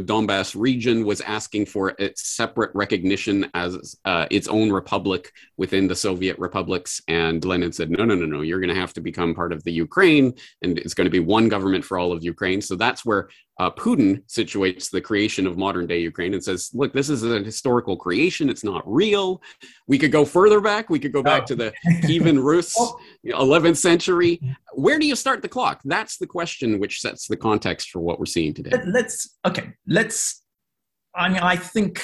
Donbass 0.06 0.56
region 0.56 1.04
was 1.04 1.20
asking 1.22 1.66
for 1.66 1.96
its 1.98 2.20
separate 2.28 2.70
recognition 2.76 3.50
as 3.56 3.96
uh, 4.06 4.28
its 4.30 4.48
own 4.48 4.72
republic 4.72 5.32
within 5.58 5.88
the 5.88 5.96
Soviet 5.96 6.38
republics. 6.38 7.02
And 7.08 7.44
Lenin 7.44 7.72
said, 7.72 7.90
no, 7.90 8.06
no, 8.06 8.14
no, 8.14 8.28
no, 8.28 8.42
you're 8.42 8.60
going 8.60 8.76
to 8.76 8.80
have 8.80 8.94
to 8.94 9.02
become 9.02 9.34
part 9.34 9.52
of 9.52 9.64
the 9.64 9.72
Ukraine, 9.72 10.36
and 10.62 10.78
it's 10.78 10.94
going 10.94 11.06
to 11.06 11.18
be 11.20 11.20
one 11.38 11.50
government 11.50 11.84
for 11.84 11.98
all 11.98 12.12
of 12.12 12.24
Ukraine. 12.24 12.62
So 12.62 12.76
that's 12.76 13.04
where 13.04 13.30
uh, 13.62 13.70
Putin 13.70 14.24
situates 14.26 14.90
the 14.90 15.00
creation 15.00 15.46
of 15.46 15.56
modern 15.56 15.86
day 15.86 16.00
Ukraine 16.00 16.34
and 16.34 16.44
says, 16.44 16.72
look, 16.74 16.94
this 16.94 17.12
is 17.12 17.24
a 17.24 17.44
historical 17.44 17.96
creation. 17.96 18.50
It's 18.50 18.64
not 18.64 18.82
real. 18.92 19.40
We 19.86 20.00
could 20.00 20.12
go 20.12 20.26
further 20.26 20.60
back. 20.60 20.90
We 20.90 20.98
could 20.98 21.14
go 21.14 21.22
back 21.22 21.44
oh. 21.44 21.46
to 21.46 21.56
the 21.56 21.74
Kievan 22.02 22.44
Rus, 22.44 22.76
11th 23.24 23.78
century. 23.78 24.42
Where 24.74 24.98
do 24.98 25.06
you 25.06 25.16
start 25.16 25.44
the 25.44 25.48
clock? 25.48 25.80
That's 25.86 26.18
the 26.18 26.26
question 26.26 26.80
which 26.80 27.02
sets 27.02 27.28
the 27.28 27.38
context 27.38 27.92
for 27.92 28.00
what 28.00 28.18
we're 28.18 28.26
seeing 28.26 28.56
today. 28.56 28.72
Let's, 28.88 29.38
okay, 29.46 29.74
let's, 29.86 30.42
I 31.14 31.30
mean, 31.30 31.44
I 31.44 31.56
think, 31.56 32.02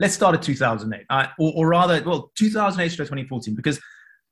let's 0.00 0.14
start 0.14 0.34
at 0.34 0.42
2008, 0.42 1.06
uh, 1.08 1.26
or, 1.38 1.52
or, 1.54 1.68
rather, 1.68 2.02
well, 2.04 2.32
2008 2.34 2.88
to 2.90 2.96
2014, 2.96 3.54
because 3.54 3.78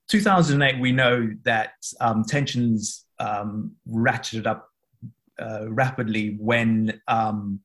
2008, 0.09 0.81
we 0.81 0.91
know 0.91 1.31
that 1.45 1.75
um, 2.01 2.25
tensions 2.25 3.07
um, 3.21 3.77
ratcheted 3.89 4.49
up 4.49 4.71
uh, 5.40 5.70
rapidly 5.70 6.37
when 6.40 7.01
um, 7.09 7.61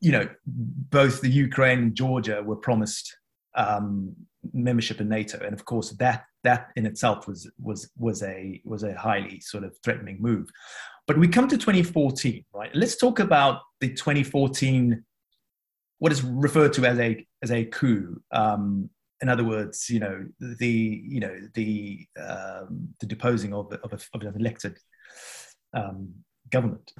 you 0.00 0.12
know 0.12 0.28
both 0.46 1.20
the 1.20 1.30
Ukraine 1.30 1.78
and 1.78 1.94
Georgia 1.94 2.42
were 2.42 2.56
promised 2.56 3.16
um, 3.54 4.14
membership 4.52 5.00
in 5.00 5.08
NATO, 5.08 5.38
and 5.44 5.52
of 5.52 5.64
course 5.64 5.90
that 5.92 6.24
that 6.44 6.68
in 6.76 6.86
itself 6.86 7.26
was 7.26 7.50
was 7.60 7.90
was 7.96 8.22
a 8.22 8.60
was 8.64 8.82
a 8.82 8.94
highly 8.94 9.40
sort 9.40 9.64
of 9.64 9.76
threatening 9.84 10.18
move. 10.20 10.48
But 11.06 11.18
we 11.18 11.26
come 11.26 11.48
to 11.48 11.58
2014, 11.58 12.44
right? 12.54 12.70
Let's 12.74 12.96
talk 12.96 13.18
about 13.18 13.60
the 13.80 13.88
2014 13.88 15.04
what 15.98 16.10
is 16.10 16.22
referred 16.22 16.72
to 16.72 16.84
as 16.84 16.98
a 16.98 17.24
as 17.42 17.52
a 17.52 17.64
coup. 17.66 18.20
Um, 18.32 18.90
in 19.20 19.28
other 19.28 19.44
words, 19.44 19.88
you 19.88 20.00
know 20.00 20.26
the 20.40 21.00
you 21.04 21.20
know 21.20 21.36
the 21.54 22.06
um, 22.20 22.88
the 22.98 23.06
deposing 23.06 23.54
of 23.54 23.72
of, 23.72 23.92
a, 23.92 23.98
of 24.14 24.22
an 24.22 24.34
elected 24.36 24.78
um, 25.74 26.12
government. 26.52 26.92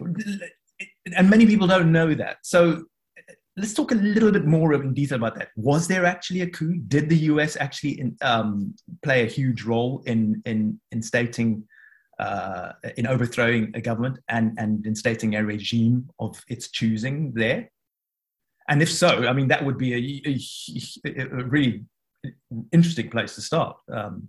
And 1.16 1.30
many 1.30 1.46
people 1.46 1.66
don't 1.66 1.92
know 1.92 2.14
that. 2.14 2.38
So 2.42 2.84
let's 3.56 3.74
talk 3.74 3.92
a 3.92 3.96
little 3.96 4.32
bit 4.32 4.46
more 4.46 4.72
in 4.74 4.94
detail 4.94 5.18
about 5.18 5.36
that. 5.36 5.48
Was 5.56 5.86
there 5.86 6.04
actually 6.04 6.40
a 6.40 6.50
coup? 6.50 6.76
Did 6.88 7.08
the 7.08 7.16
US 7.32 7.56
actually 7.56 8.00
in, 8.00 8.16
um, 8.22 8.74
play 9.02 9.22
a 9.22 9.26
huge 9.26 9.62
role 9.62 10.02
in, 10.06 10.42
in 10.46 10.80
instating, 10.94 11.62
uh, 12.18 12.72
in 12.96 13.06
overthrowing 13.06 13.72
a 13.74 13.80
government 13.80 14.18
and, 14.28 14.58
and 14.58 14.84
instating 14.84 15.38
a 15.38 15.44
regime 15.44 16.08
of 16.18 16.42
its 16.48 16.70
choosing 16.70 17.32
there? 17.34 17.70
And 18.68 18.80
if 18.80 18.90
so, 18.90 19.26
I 19.26 19.32
mean, 19.32 19.48
that 19.48 19.64
would 19.64 19.76
be 19.76 19.92
a, 19.92 20.30
a, 21.10 21.40
a 21.40 21.44
really 21.44 21.84
interesting 22.72 23.10
place 23.10 23.34
to 23.34 23.42
start. 23.42 23.76
Um, 23.92 24.28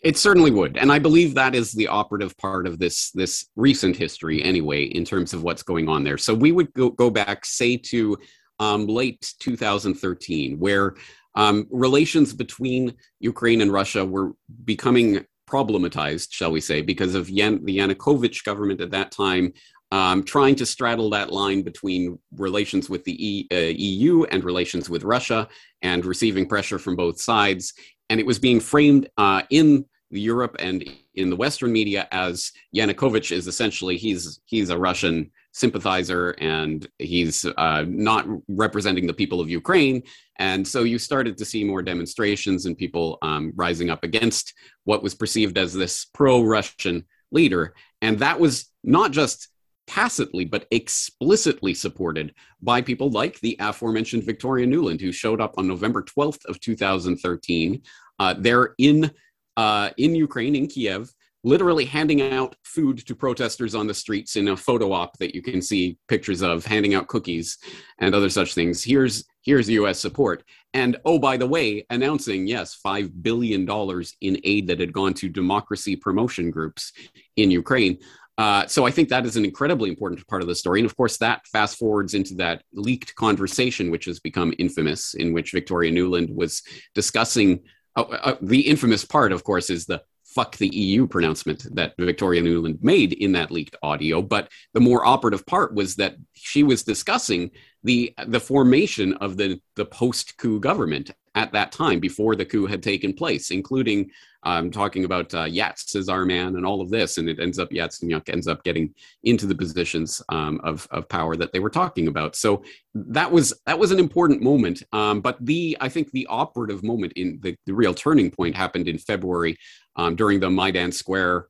it 0.00 0.16
certainly 0.16 0.50
would, 0.50 0.76
and 0.76 0.92
I 0.92 0.98
believe 0.98 1.34
that 1.34 1.54
is 1.54 1.72
the 1.72 1.88
operative 1.88 2.36
part 2.38 2.66
of 2.66 2.78
this 2.78 3.10
this 3.12 3.46
recent 3.56 3.96
history, 3.96 4.42
anyway, 4.42 4.84
in 4.84 5.04
terms 5.04 5.34
of 5.34 5.42
what's 5.42 5.62
going 5.62 5.88
on 5.88 6.04
there. 6.04 6.18
So 6.18 6.34
we 6.34 6.52
would 6.52 6.72
go, 6.74 6.90
go 6.90 7.10
back, 7.10 7.44
say, 7.44 7.76
to 7.76 8.16
um, 8.60 8.86
late 8.86 9.34
2013, 9.40 10.58
where 10.58 10.94
um, 11.34 11.66
relations 11.70 12.32
between 12.32 12.94
Ukraine 13.20 13.60
and 13.60 13.72
Russia 13.72 14.04
were 14.04 14.32
becoming 14.64 15.24
problematized, 15.48 16.28
shall 16.30 16.52
we 16.52 16.60
say, 16.60 16.82
because 16.82 17.14
of 17.14 17.30
Yan- 17.30 17.64
the 17.64 17.78
Yanukovych 17.78 18.44
government 18.44 18.80
at 18.80 18.90
that 18.90 19.10
time 19.10 19.52
um, 19.90 20.22
trying 20.22 20.54
to 20.56 20.66
straddle 20.66 21.10
that 21.10 21.32
line 21.32 21.62
between 21.62 22.18
relations 22.36 22.90
with 22.90 23.04
the 23.04 23.26
e- 23.26 23.48
uh, 23.50 23.72
EU 23.74 24.24
and 24.24 24.44
relations 24.44 24.90
with 24.90 25.02
Russia 25.02 25.48
and 25.82 26.04
receiving 26.04 26.46
pressure 26.46 26.78
from 26.78 26.96
both 26.96 27.20
sides 27.20 27.72
and 28.10 28.20
it 28.20 28.26
was 28.26 28.38
being 28.38 28.60
framed 28.60 29.08
uh, 29.18 29.42
in 29.50 29.84
Europe 30.10 30.56
and 30.58 30.84
in 31.14 31.28
the 31.30 31.36
Western 31.36 31.72
media 31.72 32.08
as 32.12 32.52
Yanukovych 32.74 33.30
is 33.30 33.46
essentially 33.46 33.96
he's 33.96 34.40
he's 34.46 34.70
a 34.70 34.78
Russian 34.78 35.30
sympathizer 35.52 36.30
and 36.38 36.88
he's 36.98 37.44
uh, 37.44 37.84
not 37.88 38.26
representing 38.48 39.06
the 39.06 39.12
people 39.12 39.40
of 39.40 39.50
Ukraine. 39.50 40.02
And 40.38 40.66
so 40.66 40.84
you 40.84 40.98
started 40.98 41.36
to 41.38 41.44
see 41.44 41.64
more 41.64 41.82
demonstrations 41.82 42.66
and 42.66 42.78
people 42.78 43.18
um, 43.22 43.52
rising 43.56 43.90
up 43.90 44.04
against 44.04 44.54
what 44.84 45.02
was 45.02 45.14
perceived 45.14 45.58
as 45.58 45.74
this 45.74 46.04
pro-Russian 46.04 47.04
leader, 47.32 47.74
and 48.00 48.18
that 48.20 48.38
was 48.38 48.70
not 48.84 49.10
just 49.10 49.48
tacitly 49.88 50.44
but 50.44 50.66
explicitly 50.70 51.74
supported 51.74 52.34
by 52.60 52.80
people 52.82 53.10
like 53.10 53.40
the 53.40 53.56
aforementioned 53.58 54.22
Victoria 54.22 54.66
Nuland, 54.66 55.00
who 55.00 55.10
showed 55.10 55.40
up 55.40 55.54
on 55.56 55.66
November 55.66 56.02
12th 56.02 56.44
of 56.44 56.60
2013. 56.60 57.82
Uh, 58.18 58.34
they're 58.38 58.74
in 58.78 59.10
uh, 59.56 59.90
in 59.96 60.14
Ukraine, 60.14 60.54
in 60.54 60.68
Kiev, 60.68 61.12
literally 61.42 61.84
handing 61.84 62.22
out 62.22 62.54
food 62.62 62.98
to 62.98 63.14
protesters 63.14 63.74
on 63.74 63.88
the 63.88 63.94
streets 63.94 64.36
in 64.36 64.48
a 64.48 64.56
photo 64.56 64.92
op 64.92 65.16
that 65.18 65.34
you 65.34 65.42
can 65.42 65.60
see 65.60 65.98
pictures 66.06 66.42
of, 66.42 66.64
handing 66.64 66.94
out 66.94 67.08
cookies 67.08 67.58
and 67.98 68.14
other 68.14 68.28
such 68.28 68.54
things. 68.54 68.84
Here's 68.84 69.24
here's 69.42 69.68
U.S. 69.70 69.98
support, 69.98 70.44
and 70.74 70.96
oh 71.04 71.18
by 71.18 71.36
the 71.36 71.46
way, 71.46 71.86
announcing 71.90 72.46
yes, 72.46 72.74
five 72.74 73.22
billion 73.22 73.64
dollars 73.64 74.14
in 74.20 74.38
aid 74.44 74.66
that 74.68 74.80
had 74.80 74.92
gone 74.92 75.14
to 75.14 75.28
democracy 75.28 75.96
promotion 75.96 76.50
groups 76.50 76.92
in 77.36 77.50
Ukraine. 77.50 77.98
Uh, 78.38 78.64
so 78.68 78.86
I 78.86 78.92
think 78.92 79.08
that 79.08 79.26
is 79.26 79.36
an 79.36 79.44
incredibly 79.44 79.90
important 79.90 80.24
part 80.28 80.42
of 80.42 80.48
the 80.48 80.54
story. 80.54 80.78
And 80.78 80.86
of 80.86 80.96
course, 80.96 81.18
that 81.18 81.44
fast 81.48 81.76
forwards 81.76 82.14
into 82.14 82.34
that 82.36 82.62
leaked 82.72 83.16
conversation, 83.16 83.90
which 83.90 84.04
has 84.04 84.20
become 84.20 84.54
infamous, 84.58 85.14
in 85.14 85.32
which 85.32 85.50
Victoria 85.50 85.90
Nuland 85.90 86.32
was 86.32 86.62
discussing. 86.94 87.60
Uh, 87.96 88.02
uh, 88.02 88.36
the 88.40 88.60
infamous 88.60 89.04
part, 89.04 89.32
of 89.32 89.42
course, 89.42 89.70
is 89.70 89.86
the 89.86 90.00
fuck 90.24 90.56
the 90.58 90.68
EU 90.68 91.06
pronouncement 91.06 91.66
that 91.74 91.94
Victoria 91.98 92.40
Nuland 92.40 92.80
made 92.80 93.12
in 93.14 93.32
that 93.32 93.50
leaked 93.50 93.74
audio. 93.82 94.22
But 94.22 94.48
the 94.72 94.80
more 94.80 95.04
operative 95.04 95.44
part 95.44 95.74
was 95.74 95.96
that 95.96 96.14
she 96.34 96.62
was 96.62 96.84
discussing 96.84 97.50
the 97.82 98.14
the 98.26 98.40
formation 98.40 99.14
of 99.14 99.36
the 99.36 99.60
the 99.74 99.84
post 99.84 100.36
coup 100.36 100.60
government 100.60 101.10
at 101.38 101.52
that 101.52 101.70
time 101.70 102.00
before 102.00 102.34
the 102.34 102.44
coup 102.44 102.66
had 102.66 102.82
taken 102.82 103.12
place, 103.12 103.52
including 103.52 104.10
um, 104.42 104.70
talking 104.70 105.04
about 105.04 105.32
uh, 105.34 105.44
Yats 105.44 105.94
as 105.94 106.08
our 106.08 106.24
man 106.24 106.56
and 106.56 106.66
all 106.66 106.80
of 106.80 106.90
this, 106.90 107.18
and 107.18 107.28
it 107.28 107.38
ends 107.38 107.60
up 107.60 107.70
Yats 107.70 108.02
and 108.02 108.10
Yatsenyuk 108.10 108.28
ends 108.28 108.48
up 108.48 108.64
getting 108.64 108.92
into 109.22 109.46
the 109.46 109.54
positions 109.54 110.20
um, 110.30 110.60
of 110.64 110.86
of 110.90 111.08
power 111.08 111.36
that 111.36 111.52
they 111.52 111.60
were 111.60 111.70
talking 111.70 112.08
about. 112.08 112.34
So 112.34 112.62
that 112.94 113.30
was 113.30 113.54
that 113.66 113.78
was 113.78 113.92
an 113.92 114.00
important 114.00 114.42
moment. 114.42 114.82
Um, 114.92 115.20
but 115.20 115.36
the 115.40 115.76
I 115.80 115.88
think 115.88 116.10
the 116.10 116.26
operative 116.26 116.82
moment 116.82 117.12
in 117.14 117.38
the, 117.40 117.56
the 117.66 117.74
real 117.74 117.94
turning 117.94 118.30
point 118.30 118.56
happened 118.56 118.88
in 118.88 118.98
February 118.98 119.56
um, 119.96 120.16
during 120.16 120.40
the 120.40 120.50
Maidan 120.50 120.92
Square 120.92 121.46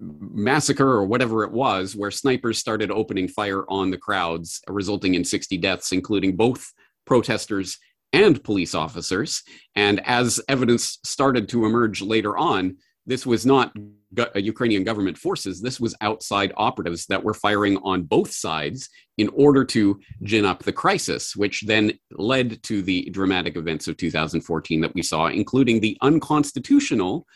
massacre 0.00 0.88
or 0.88 1.04
whatever 1.04 1.44
it 1.44 1.52
was, 1.52 1.94
where 1.94 2.10
snipers 2.10 2.58
started 2.58 2.90
opening 2.90 3.28
fire 3.28 3.64
on 3.68 3.90
the 3.90 3.98
crowds, 3.98 4.60
resulting 4.68 5.14
in 5.14 5.24
60 5.24 5.56
deaths, 5.58 5.92
including 5.92 6.36
both 6.36 6.72
protesters 7.04 7.78
and 8.12 8.42
police 8.42 8.74
officers. 8.74 9.42
And 9.74 10.00
as 10.06 10.40
evidence 10.48 10.98
started 11.04 11.48
to 11.50 11.66
emerge 11.66 12.02
later 12.02 12.36
on, 12.36 12.76
this 13.06 13.24
was 13.24 13.46
not 13.46 13.72
uh, 14.18 14.26
Ukrainian 14.36 14.84
government 14.84 15.18
forces. 15.18 15.60
This 15.60 15.80
was 15.80 15.94
outside 16.00 16.52
operatives 16.56 17.06
that 17.06 17.22
were 17.22 17.34
firing 17.34 17.78
on 17.78 18.02
both 18.02 18.30
sides 18.30 18.88
in 19.16 19.28
order 19.30 19.64
to 19.64 19.98
gin 20.22 20.44
up 20.44 20.62
the 20.62 20.72
crisis, 20.72 21.34
which 21.34 21.62
then 21.66 21.92
led 22.12 22.62
to 22.64 22.82
the 22.82 23.08
dramatic 23.10 23.56
events 23.56 23.88
of 23.88 23.96
2014 23.96 24.80
that 24.80 24.94
we 24.94 25.02
saw, 25.02 25.26
including 25.26 25.80
the 25.80 25.96
unconstitutional 26.02 27.26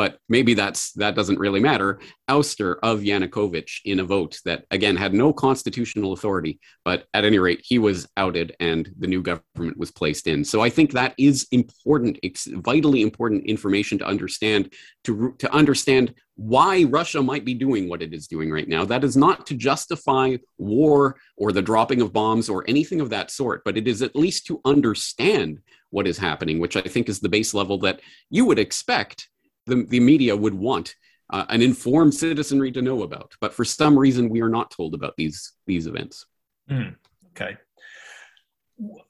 but 0.00 0.16
maybe 0.30 0.54
that's 0.54 0.92
that 0.94 1.14
doesn't 1.14 1.38
really 1.38 1.60
matter. 1.60 2.00
Ouster 2.30 2.76
of 2.82 3.00
Yanukovych 3.00 3.80
in 3.84 4.00
a 4.00 4.04
vote 4.04 4.38
that 4.46 4.64
again 4.70 4.96
had 4.96 5.12
no 5.12 5.30
constitutional 5.30 6.14
authority, 6.14 6.58
but 6.86 7.04
at 7.12 7.26
any 7.26 7.38
rate 7.38 7.60
he 7.62 7.78
was 7.78 8.08
outed 8.16 8.56
and 8.60 8.90
the 8.98 9.06
new 9.06 9.20
government 9.20 9.76
was 9.76 9.90
placed 9.90 10.26
in. 10.26 10.42
So 10.42 10.62
I 10.62 10.70
think 10.70 10.92
that 10.92 11.12
is 11.18 11.46
important. 11.52 12.18
It's 12.22 12.46
vitally 12.46 13.02
important 13.02 13.44
information 13.44 13.98
to 13.98 14.06
understand 14.06 14.72
to 15.04 15.34
to 15.38 15.52
understand 15.52 16.14
why 16.36 16.84
Russia 16.84 17.20
might 17.20 17.44
be 17.44 17.52
doing 17.52 17.86
what 17.86 18.00
it 18.00 18.14
is 18.14 18.26
doing 18.26 18.50
right 18.50 18.68
now. 18.68 18.86
That 18.86 19.04
is 19.04 19.18
not 19.18 19.46
to 19.48 19.54
justify 19.54 20.38
war 20.56 21.16
or 21.36 21.52
the 21.52 21.60
dropping 21.70 22.00
of 22.00 22.14
bombs 22.14 22.48
or 22.48 22.64
anything 22.66 23.02
of 23.02 23.10
that 23.10 23.30
sort, 23.30 23.60
but 23.66 23.76
it 23.76 23.86
is 23.86 24.00
at 24.00 24.16
least 24.16 24.46
to 24.46 24.62
understand 24.64 25.60
what 25.90 26.06
is 26.06 26.16
happening, 26.16 26.58
which 26.58 26.76
I 26.76 26.88
think 26.92 27.10
is 27.10 27.20
the 27.20 27.28
base 27.28 27.52
level 27.52 27.76
that 27.80 28.00
you 28.30 28.46
would 28.46 28.58
expect 28.58 29.28
the, 29.70 29.84
the 29.84 30.00
media 30.00 30.36
would 30.36 30.54
want 30.54 30.94
uh, 31.30 31.46
an 31.48 31.62
informed 31.62 32.14
citizenry 32.14 32.72
to 32.72 32.82
know 32.82 33.02
about. 33.02 33.34
But 33.40 33.54
for 33.54 33.64
some 33.64 33.98
reason, 33.98 34.28
we 34.28 34.40
are 34.42 34.48
not 34.48 34.70
told 34.70 34.94
about 34.94 35.14
these 35.16 35.52
these 35.66 35.86
events. 35.86 36.26
Mm, 36.70 36.96
okay, 37.30 37.56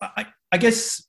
I, 0.01 0.27
I 0.53 0.59
guess 0.59 1.03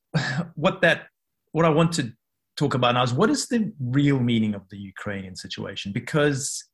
what 0.55 0.81
that 0.81 1.07
what 1.51 1.65
I 1.65 1.69
want 1.69 1.91
to 1.93 2.13
talk 2.57 2.73
about 2.73 2.93
now 2.93 3.03
is 3.03 3.13
what 3.13 3.29
is 3.29 3.47
the 3.47 3.71
real 3.79 4.19
meaning 4.19 4.55
of 4.55 4.67
the 4.69 4.77
Ukrainian 4.77 5.35
situation? 5.35 5.91
Because 5.91 6.65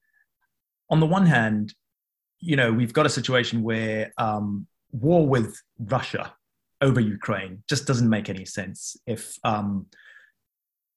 on 0.90 1.00
the 1.00 1.06
one 1.06 1.26
hand, 1.26 1.74
you 2.40 2.56
know, 2.56 2.72
we've 2.72 2.94
got 2.94 3.06
a 3.06 3.10
situation 3.10 3.64
where 3.64 4.12
um, 4.18 4.68
war 4.92 5.28
with 5.28 5.60
Russia 5.80 6.34
over 6.82 7.00
Ukraine 7.00 7.64
just 7.68 7.88
doesn't 7.88 8.10
make 8.10 8.30
any 8.30 8.46
sense. 8.46 8.96
If 9.08 9.38
um, 9.44 9.88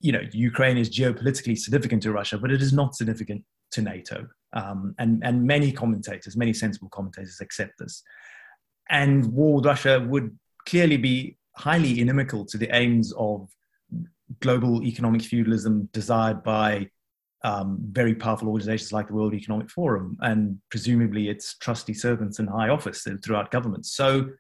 you 0.01 0.13
know, 0.13 0.23
Ukraine 0.33 0.79
is 0.79 0.91
geopolitically 0.91 1.59
significant 1.59 2.03
to 2.03 2.13
Russia, 2.13 2.39
but 2.39 2.51
it 2.51 2.63
is 2.63 2.73
not 2.73 2.95
significant 2.95 3.45
to 3.73 3.83
NATO. 3.83 4.27
Um, 4.53 4.95
and, 4.99 5.23
and 5.25 5.45
many 5.45 5.71
commentators, 5.73 6.37
many 6.37 6.53
sensible 6.53 6.89
commentators 6.89 7.39
accept 7.41 7.75
this. 7.79 8.03
And 8.89 9.27
war 9.27 9.57
with 9.57 9.67
Russia 9.67 10.05
would 10.09 10.37
clearly 10.67 10.97
be 10.97 11.37
highly 11.57 12.01
inimical 12.01 12.45
to 12.47 12.59
the 12.59 12.75
aims 12.75 13.13
of 13.17 13.49
global 14.41 14.83
economic 14.83 15.23
feudalism 15.23 15.89
desired 15.93 16.43
by 16.43 16.89
um, 17.43 17.79
very 17.91 18.15
powerful 18.15 18.49
organizations 18.49 18.93
like 18.93 19.09
the 19.09 19.15
World 19.15 19.35
Economic 19.35 19.71
Forum 19.71 20.17
and 20.21 20.59
presumably 20.71 21.29
its 21.29 21.57
trusty 21.57 21.95
servants 21.95 22.39
in 22.39 22.47
high 22.47 22.69
office 22.69 23.07
throughout 23.25 23.51
governments. 23.51 23.93
So, 23.93 24.31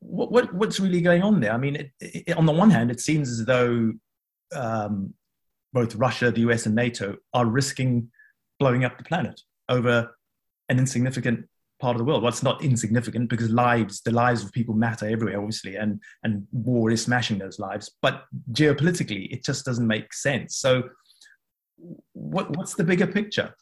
what, 0.00 0.32
what, 0.32 0.52
what's 0.52 0.80
really 0.80 1.00
going 1.00 1.22
on 1.22 1.40
there? 1.40 1.52
I 1.52 1.56
mean, 1.56 1.76
it, 1.76 1.90
it, 2.00 2.36
on 2.36 2.44
the 2.44 2.52
one 2.52 2.70
hand, 2.70 2.90
it 2.90 3.00
seems 3.00 3.30
as 3.30 3.44
though 3.44 3.92
um, 4.54 5.14
both 5.72 5.94
Russia, 5.94 6.30
the 6.30 6.40
US, 6.42 6.66
and 6.66 6.74
NATO 6.74 7.16
are 7.32 7.46
risking 7.46 8.10
blowing 8.58 8.84
up 8.84 8.98
the 8.98 9.04
planet 9.04 9.40
over 9.68 10.14
an 10.68 10.78
insignificant 10.78 11.46
part 11.80 11.96
of 11.96 11.98
the 11.98 12.04
world. 12.04 12.22
Well, 12.22 12.28
it's 12.28 12.42
not 12.42 12.62
insignificant 12.62 13.28
because 13.28 13.50
lives, 13.50 14.02
the 14.02 14.12
lives 14.12 14.44
of 14.44 14.52
people 14.52 14.74
matter 14.74 15.08
everywhere, 15.08 15.38
obviously, 15.38 15.76
and, 15.76 16.00
and 16.22 16.46
war 16.52 16.90
is 16.90 17.02
smashing 17.02 17.38
those 17.38 17.58
lives. 17.58 17.90
But 18.02 18.24
geopolitically, 18.52 19.32
it 19.32 19.44
just 19.44 19.64
doesn't 19.64 19.86
make 19.86 20.12
sense. 20.12 20.56
So, 20.56 20.84
what, 22.12 22.54
what's 22.56 22.74
the 22.74 22.84
bigger 22.84 23.06
picture? 23.06 23.54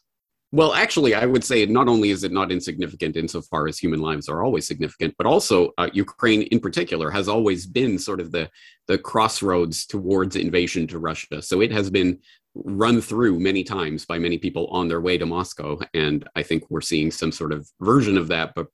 Well, 0.51 0.73
actually, 0.73 1.15
I 1.15 1.27
would 1.27 1.45
say 1.45 1.67
not 1.67 1.89
only 1.89 2.09
is 2.09 2.25
it 2.25 2.33
not 2.33 2.51
insignificant 2.51 3.17
insofar 3.17 3.69
as 3.69 3.79
human 3.79 4.01
lives 4.01 4.31
are 4.31 4.43
always 4.43 4.67
significant, 4.67 5.15
but 5.19 5.27
also 5.27 5.73
uh, 5.77 5.91
Ukraine 5.93 6.43
in 6.43 6.59
particular 6.59 7.11
has 7.11 7.29
always 7.29 7.67
been 7.67 7.99
sort 7.99 8.19
of 8.19 8.33
the, 8.33 8.49
the 8.87 8.97
crossroads 8.97 9.85
towards 9.85 10.37
invasion 10.37 10.87
to 10.87 10.99
Russia. 10.99 11.43
So 11.43 11.61
it 11.61 11.71
has 11.73 11.91
been 11.91 12.19
run 12.55 13.03
through 13.03 13.39
many 13.39 13.63
times 13.63 14.07
by 14.07 14.19
many 14.19 14.39
people 14.39 14.69
on 14.69 14.89
their 14.89 15.03
way 15.03 15.19
to 15.19 15.27
Moscow. 15.27 15.79
And 15.93 16.27
I 16.35 16.43
think 16.43 16.65
we're 16.71 16.81
seeing 16.81 17.11
some 17.11 17.31
sort 17.31 17.53
of 17.53 17.69
version 17.81 18.17
of 18.17 18.29
that, 18.29 18.55
but 18.55 18.69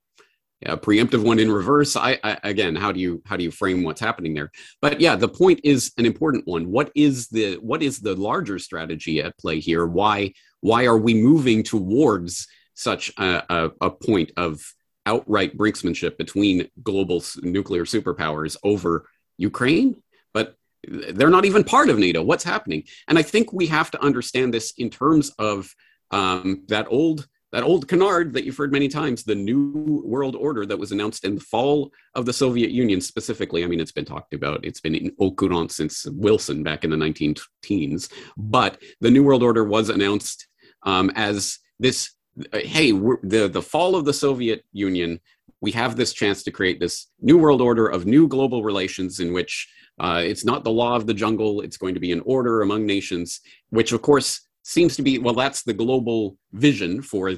a 0.65 0.77
preemptive 0.77 1.23
one 1.23 1.37
in 1.37 1.51
reverse 1.51 1.95
I, 1.95 2.17
I, 2.23 2.39
again 2.43 2.75
how 2.75 2.91
do 2.91 2.99
you 2.99 3.21
how 3.25 3.35
do 3.35 3.43
you 3.43 3.51
frame 3.51 3.83
what's 3.83 3.99
happening 3.99 4.33
there 4.33 4.51
but 4.81 5.01
yeah 5.01 5.15
the 5.15 5.27
point 5.27 5.59
is 5.63 5.91
an 5.97 6.05
important 6.05 6.47
one 6.47 6.71
what 6.71 6.91
is 6.95 7.27
the 7.27 7.55
what 7.55 7.83
is 7.83 7.99
the 7.99 8.15
larger 8.15 8.57
strategy 8.57 9.21
at 9.21 9.37
play 9.37 9.59
here 9.59 9.85
why 9.85 10.31
why 10.65 10.85
are 10.85 10.97
we 10.97 11.13
moving 11.13 11.61
towards 11.61 12.47
such 12.73 13.13
a, 13.19 13.43
a, 13.49 13.71
a 13.81 13.89
point 13.91 14.31
of 14.35 14.65
outright 15.05 15.55
brinksmanship 15.55 16.17
between 16.17 16.67
global 16.81 17.23
nuclear 17.43 17.85
superpowers 17.85 18.57
over 18.63 19.07
ukraine 19.37 20.01
but 20.33 20.55
they're 20.87 21.29
not 21.29 21.45
even 21.45 21.63
part 21.63 21.89
of 21.89 21.99
nato 21.99 22.23
what's 22.23 22.43
happening 22.43 22.83
and 23.07 23.19
i 23.19 23.21
think 23.21 23.53
we 23.53 23.67
have 23.67 23.91
to 23.91 24.01
understand 24.03 24.51
this 24.51 24.73
in 24.77 24.89
terms 24.89 25.29
of 25.37 25.73
um, 26.11 26.63
that 26.67 26.87
old 26.89 27.27
that 27.55 27.63
old 27.63 27.87
canard 27.87 28.33
that 28.33 28.43
you've 28.43 28.57
heard 28.57 28.73
many 28.73 28.89
times, 28.89 29.23
the 29.23 29.33
new 29.33 30.01
world 30.03 30.35
order 30.35 30.65
that 30.65 30.77
was 30.77 30.91
announced 30.91 31.23
in 31.23 31.35
the 31.35 31.41
fall 31.41 31.89
of 32.13 32.25
the 32.25 32.33
Soviet 32.33 32.69
Union 32.69 32.99
specifically. 32.99 33.63
I 33.63 33.67
mean, 33.67 33.79
it's 33.79 33.93
been 33.93 34.03
talked 34.03 34.33
about, 34.33 34.65
it's 34.65 34.81
been 34.81 34.93
in 34.93 35.15
au 35.21 35.31
courant 35.31 35.71
since 35.71 36.05
Wilson 36.05 36.63
back 36.63 36.83
in 36.83 36.89
the 36.89 36.97
19 36.97 37.35
teens. 37.63 38.09
But 38.35 38.81
the 38.99 39.09
new 39.09 39.23
world 39.23 39.41
order 39.41 39.63
was 39.63 39.87
announced 39.89 40.47
um, 40.85 41.11
as 41.15 41.59
this 41.79 42.11
hey, 42.51 42.91
the, 42.91 43.49
the 43.51 43.61
fall 43.61 43.95
of 43.95 44.05
the 44.05 44.13
Soviet 44.13 44.65
Union, 44.73 45.19
we 45.61 45.71
have 45.71 45.95
this 45.95 46.13
chance 46.13 46.43
to 46.43 46.51
create 46.51 46.79
this 46.79 47.07
new 47.21 47.37
world 47.37 47.61
order 47.61 47.87
of 47.87 48.05
new 48.05 48.27
global 48.27 48.63
relations 48.63 49.19
in 49.19 49.33
which 49.33 49.69
uh, 49.99 50.21
it's 50.23 50.43
not 50.43 50.63
the 50.63 50.71
law 50.71 50.95
of 50.95 51.07
the 51.07 51.13
jungle, 51.13 51.61
it's 51.61 51.77
going 51.77 51.93
to 51.93 51.99
be 51.99 52.11
an 52.11 52.21
order 52.25 52.61
among 52.61 52.85
nations, 52.85 53.39
which 53.69 53.93
of 53.93 54.01
course 54.01 54.41
seems 54.63 54.95
to 54.95 55.03
be 55.03 55.19
well 55.19 55.33
that's 55.33 55.63
the 55.63 55.73
global 55.73 56.37
vision 56.53 57.01
for 57.01 57.31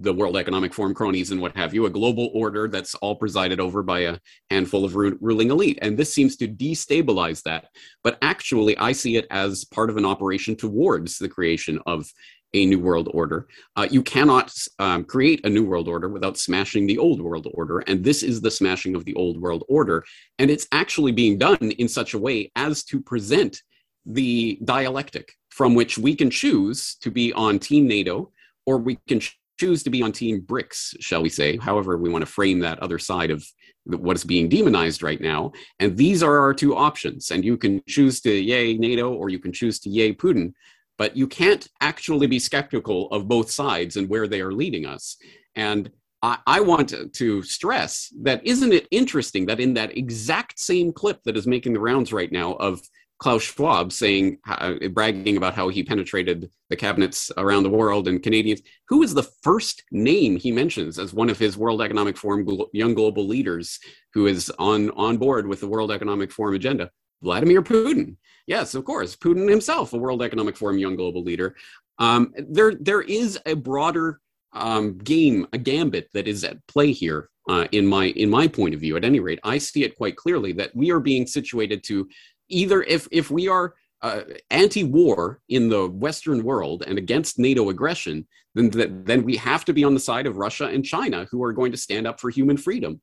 the 0.00 0.12
world 0.12 0.36
economic 0.36 0.74
forum 0.74 0.92
cronies 0.92 1.30
and 1.30 1.40
what 1.40 1.56
have 1.56 1.72
you 1.72 1.86
a 1.86 1.90
global 1.90 2.30
order 2.34 2.68
that's 2.68 2.94
all 2.96 3.16
presided 3.16 3.60
over 3.60 3.82
by 3.82 4.00
a 4.00 4.18
handful 4.50 4.84
of 4.84 4.94
ru- 4.94 5.16
ruling 5.22 5.50
elite. 5.50 5.78
And 5.80 5.96
this 5.96 6.12
seems 6.12 6.36
to 6.36 6.48
destabilize 6.48 7.42
that. 7.44 7.68
But 8.04 8.18
actually 8.22 8.76
i 8.78 8.92
see 8.92 9.16
it 9.16 9.26
as 9.30 9.64
part 9.64 9.90
of 9.90 9.96
an 9.96 10.04
operation 10.04 10.54
towards 10.54 11.18
the 11.18 11.28
creation 11.28 11.80
of 11.86 12.12
a 12.54 12.64
new 12.66 12.78
world 12.78 13.08
order 13.12 13.46
uh, 13.76 13.86
you 13.90 14.02
cannot 14.02 14.52
um, 14.78 15.04
create 15.04 15.44
a 15.44 15.50
new 15.50 15.64
world 15.64 15.88
order 15.88 16.08
without 16.08 16.38
smashing 16.38 16.86
the 16.86 16.98
old 16.98 17.20
world 17.20 17.46
order 17.54 17.80
and 17.80 18.04
this 18.04 18.22
is 18.22 18.40
the 18.40 18.50
smashing 18.50 18.94
of 18.94 19.04
the 19.04 19.14
old 19.14 19.40
world 19.40 19.64
order 19.68 20.04
and 20.38 20.50
it's 20.50 20.66
actually 20.72 21.12
being 21.12 21.36
done 21.38 21.70
in 21.78 21.88
such 21.88 22.14
a 22.14 22.18
way 22.18 22.50
as 22.56 22.84
to 22.84 23.00
present 23.00 23.62
the 24.06 24.58
dialectic 24.64 25.32
from 25.50 25.74
which 25.74 25.98
we 25.98 26.14
can 26.14 26.30
choose 26.30 26.96
to 27.00 27.10
be 27.10 27.32
on 27.32 27.58
Team 27.58 27.86
NATO 27.86 28.30
or 28.66 28.78
we 28.78 28.98
can 29.08 29.20
choose 29.58 29.82
to 29.82 29.90
be 29.90 30.02
on 30.02 30.12
Team 30.12 30.42
BRICS, 30.42 30.96
shall 31.00 31.22
we 31.22 31.28
say, 31.28 31.56
however 31.56 31.96
we 31.96 32.10
want 32.10 32.22
to 32.22 32.30
frame 32.30 32.60
that 32.60 32.78
other 32.80 32.98
side 32.98 33.30
of 33.30 33.44
what 33.84 34.16
is 34.16 34.24
being 34.24 34.48
demonized 34.48 35.02
right 35.02 35.20
now. 35.20 35.52
And 35.80 35.96
these 35.96 36.22
are 36.22 36.38
our 36.40 36.52
two 36.52 36.76
options. 36.76 37.30
And 37.30 37.44
you 37.44 37.56
can 37.56 37.82
choose 37.88 38.20
to 38.22 38.32
yay 38.32 38.76
NATO 38.76 39.12
or 39.12 39.28
you 39.30 39.38
can 39.38 39.52
choose 39.52 39.78
to 39.80 39.90
yay 39.90 40.12
Putin. 40.12 40.52
But 40.98 41.16
you 41.16 41.26
can't 41.26 41.66
actually 41.80 42.26
be 42.26 42.38
skeptical 42.38 43.10
of 43.10 43.28
both 43.28 43.50
sides 43.50 43.96
and 43.96 44.08
where 44.08 44.26
they 44.26 44.40
are 44.40 44.52
leading 44.52 44.86
us. 44.86 45.16
And 45.54 45.90
I, 46.22 46.38
I 46.46 46.60
want 46.60 46.88
to, 46.90 47.08
to 47.08 47.42
stress 47.42 48.12
that 48.22 48.46
isn't 48.46 48.72
it 48.72 48.88
interesting 48.90 49.46
that 49.46 49.60
in 49.60 49.74
that 49.74 49.96
exact 49.96 50.58
same 50.58 50.92
clip 50.92 51.22
that 51.24 51.36
is 51.36 51.46
making 51.46 51.74
the 51.74 51.80
rounds 51.80 52.12
right 52.12 52.32
now 52.32 52.54
of 52.54 52.80
Klaus 53.18 53.42
Schwab 53.42 53.92
saying, 53.92 54.38
uh, 54.46 54.74
bragging 54.90 55.38
about 55.38 55.54
how 55.54 55.68
he 55.68 55.82
penetrated 55.82 56.50
the 56.68 56.76
cabinets 56.76 57.30
around 57.38 57.62
the 57.62 57.70
world 57.70 58.08
and 58.08 58.22
Canadians. 58.22 58.60
Who 58.88 59.02
is 59.02 59.14
the 59.14 59.22
first 59.22 59.84
name 59.90 60.36
he 60.36 60.52
mentions 60.52 60.98
as 60.98 61.14
one 61.14 61.30
of 61.30 61.38
his 61.38 61.56
World 61.56 61.80
Economic 61.80 62.18
Forum 62.18 62.46
young 62.72 62.92
global 62.92 63.26
leaders 63.26 63.78
who 64.12 64.26
is 64.26 64.50
on, 64.58 64.90
on 64.90 65.16
board 65.16 65.46
with 65.46 65.60
the 65.60 65.68
World 65.68 65.90
Economic 65.90 66.30
Forum 66.30 66.54
agenda? 66.54 66.90
Vladimir 67.22 67.62
Putin. 67.62 68.16
Yes, 68.46 68.74
of 68.74 68.84
course, 68.84 69.16
Putin 69.16 69.48
himself, 69.48 69.92
a 69.92 69.96
World 69.96 70.22
Economic 70.22 70.56
Forum 70.56 70.78
young 70.78 70.96
global 70.96 71.22
leader. 71.22 71.56
Um, 71.98 72.32
there, 72.36 72.74
there 72.74 73.02
is 73.02 73.38
a 73.46 73.54
broader 73.54 74.20
um, 74.52 74.98
game, 74.98 75.46
a 75.52 75.58
gambit 75.58 76.08
that 76.14 76.28
is 76.28 76.44
at 76.44 76.64
play 76.66 76.92
here. 76.92 77.28
Uh, 77.48 77.68
in 77.70 77.86
my 77.86 78.06
in 78.06 78.28
my 78.28 78.48
point 78.48 78.74
of 78.74 78.80
view, 78.80 78.96
at 78.96 79.04
any 79.04 79.20
rate, 79.20 79.38
I 79.44 79.58
see 79.58 79.84
it 79.84 79.96
quite 79.96 80.16
clearly 80.16 80.50
that 80.54 80.74
we 80.74 80.90
are 80.90 80.98
being 80.98 81.28
situated 81.28 81.84
to 81.84 82.08
either 82.48 82.82
if 82.82 83.06
if 83.12 83.30
we 83.30 83.46
are 83.46 83.74
uh, 84.02 84.22
anti-war 84.50 85.40
in 85.48 85.68
the 85.68 85.88
Western 85.88 86.42
world 86.42 86.82
and 86.86 86.98
against 86.98 87.38
NATO 87.38 87.70
aggression, 87.70 88.26
then 88.56 89.04
then 89.04 89.22
we 89.22 89.36
have 89.36 89.64
to 89.66 89.72
be 89.72 89.84
on 89.84 89.94
the 89.94 90.00
side 90.00 90.26
of 90.26 90.38
Russia 90.38 90.66
and 90.66 90.84
China, 90.84 91.26
who 91.30 91.42
are 91.44 91.52
going 91.52 91.70
to 91.70 91.78
stand 91.78 92.06
up 92.06 92.20
for 92.20 92.30
human 92.30 92.56
freedom. 92.56 93.00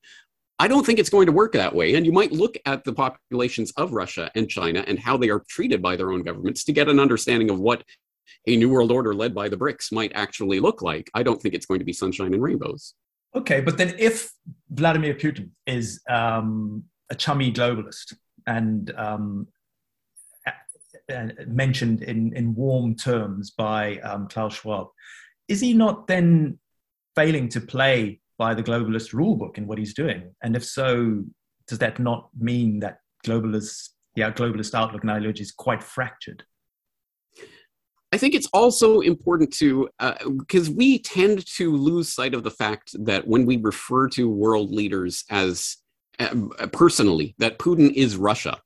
I 0.60 0.68
don't 0.68 0.86
think 0.86 1.00
it's 1.00 1.10
going 1.10 1.26
to 1.26 1.32
work 1.32 1.54
that 1.54 1.74
way. 1.74 1.96
And 1.96 2.06
you 2.06 2.12
might 2.12 2.32
look 2.32 2.58
at 2.66 2.84
the 2.84 2.94
populations 2.94 3.72
of 3.72 3.92
Russia 3.92 4.30
and 4.36 4.50
China 4.50 4.84
and 4.88 5.00
how 5.00 5.18
they 5.18 5.30
are 5.30 5.44
treated 5.50 5.82
by 5.82 5.96
their 5.96 6.12
own 6.12 6.24
governments 6.24 6.64
to 6.66 6.72
get 6.72 6.88
an 6.88 7.00
understanding 7.00 7.50
of 7.50 7.60
what 7.60 7.84
a 8.48 8.56
new 8.56 8.70
world 8.70 8.92
order 8.92 9.14
led 9.14 9.34
by 9.34 9.50
the 9.50 9.58
BRICS 9.58 9.92
might 9.92 10.12
actually 10.16 10.60
look 10.60 10.82
like. 10.82 11.10
I 11.14 11.24
don't 11.24 11.42
think 11.42 11.56
it's 11.56 11.66
going 11.66 11.80
to 11.80 11.86
be 11.86 11.94
sunshine 11.94 12.34
and 12.34 12.42
rainbows. 12.42 12.94
Okay, 13.36 13.62
but 13.62 13.78
then 13.78 13.96
if 13.98 14.32
Vladimir 14.70 15.16
Putin 15.16 15.50
is 15.66 16.02
um, 16.08 16.84
a 17.10 17.16
chummy 17.16 17.52
globalist, 17.52 18.14
and 18.46 18.94
um, 18.98 19.48
mentioned 21.48 22.02
in, 22.04 22.36
in 22.36 22.56
warm 22.56 22.96
terms 22.96 23.52
by 23.52 23.98
um, 24.00 24.28
Klaus 24.28 24.56
Schwab, 24.56 24.88
is 25.48 25.62
he 25.62 25.74
not 25.74 26.08
then 26.08 26.60
failing 27.16 27.50
to 27.50 27.62
play 27.62 28.20
by 28.38 28.54
the 28.54 28.64
globalist 28.64 29.14
rulebook 29.14 29.58
in 29.58 29.68
what 29.68 29.78
he's 29.78 29.94
doing? 29.94 30.34
And 30.42 30.56
if 30.56 30.66
so, 30.66 31.24
does 31.68 31.80
that 31.80 32.00
not 32.00 32.30
mean 32.38 32.80
that 32.80 33.00
globalist, 33.26 33.90
yeah, 34.16 34.32
globalist 34.32 34.74
outlook 34.74 35.02
and 35.02 35.12
ideology 35.12 35.42
is 35.42 35.52
quite 35.52 35.84
fractured? 35.84 36.44
I 38.12 38.18
think 38.18 38.36
it's 38.36 38.50
also 38.54 39.00
important 39.00 39.52
to, 39.56 39.90
because 40.38 40.70
uh, 40.70 40.74
we 40.76 41.00
tend 41.00 41.46
to 41.56 41.76
lose 41.76 42.14
sight 42.14 42.36
of 42.36 42.44
the 42.44 42.52
fact 42.52 42.96
that 43.06 43.28
when 43.28 43.48
we 43.48 43.58
refer 43.58 44.08
to 44.10 44.30
world 44.30 44.72
leaders 44.72 45.24
as 45.32 45.78
uh, 46.20 46.36
personally 46.72 47.34
that 47.40 47.58
Putin 47.58 47.92
is 47.94 48.16
Russia 48.16 48.60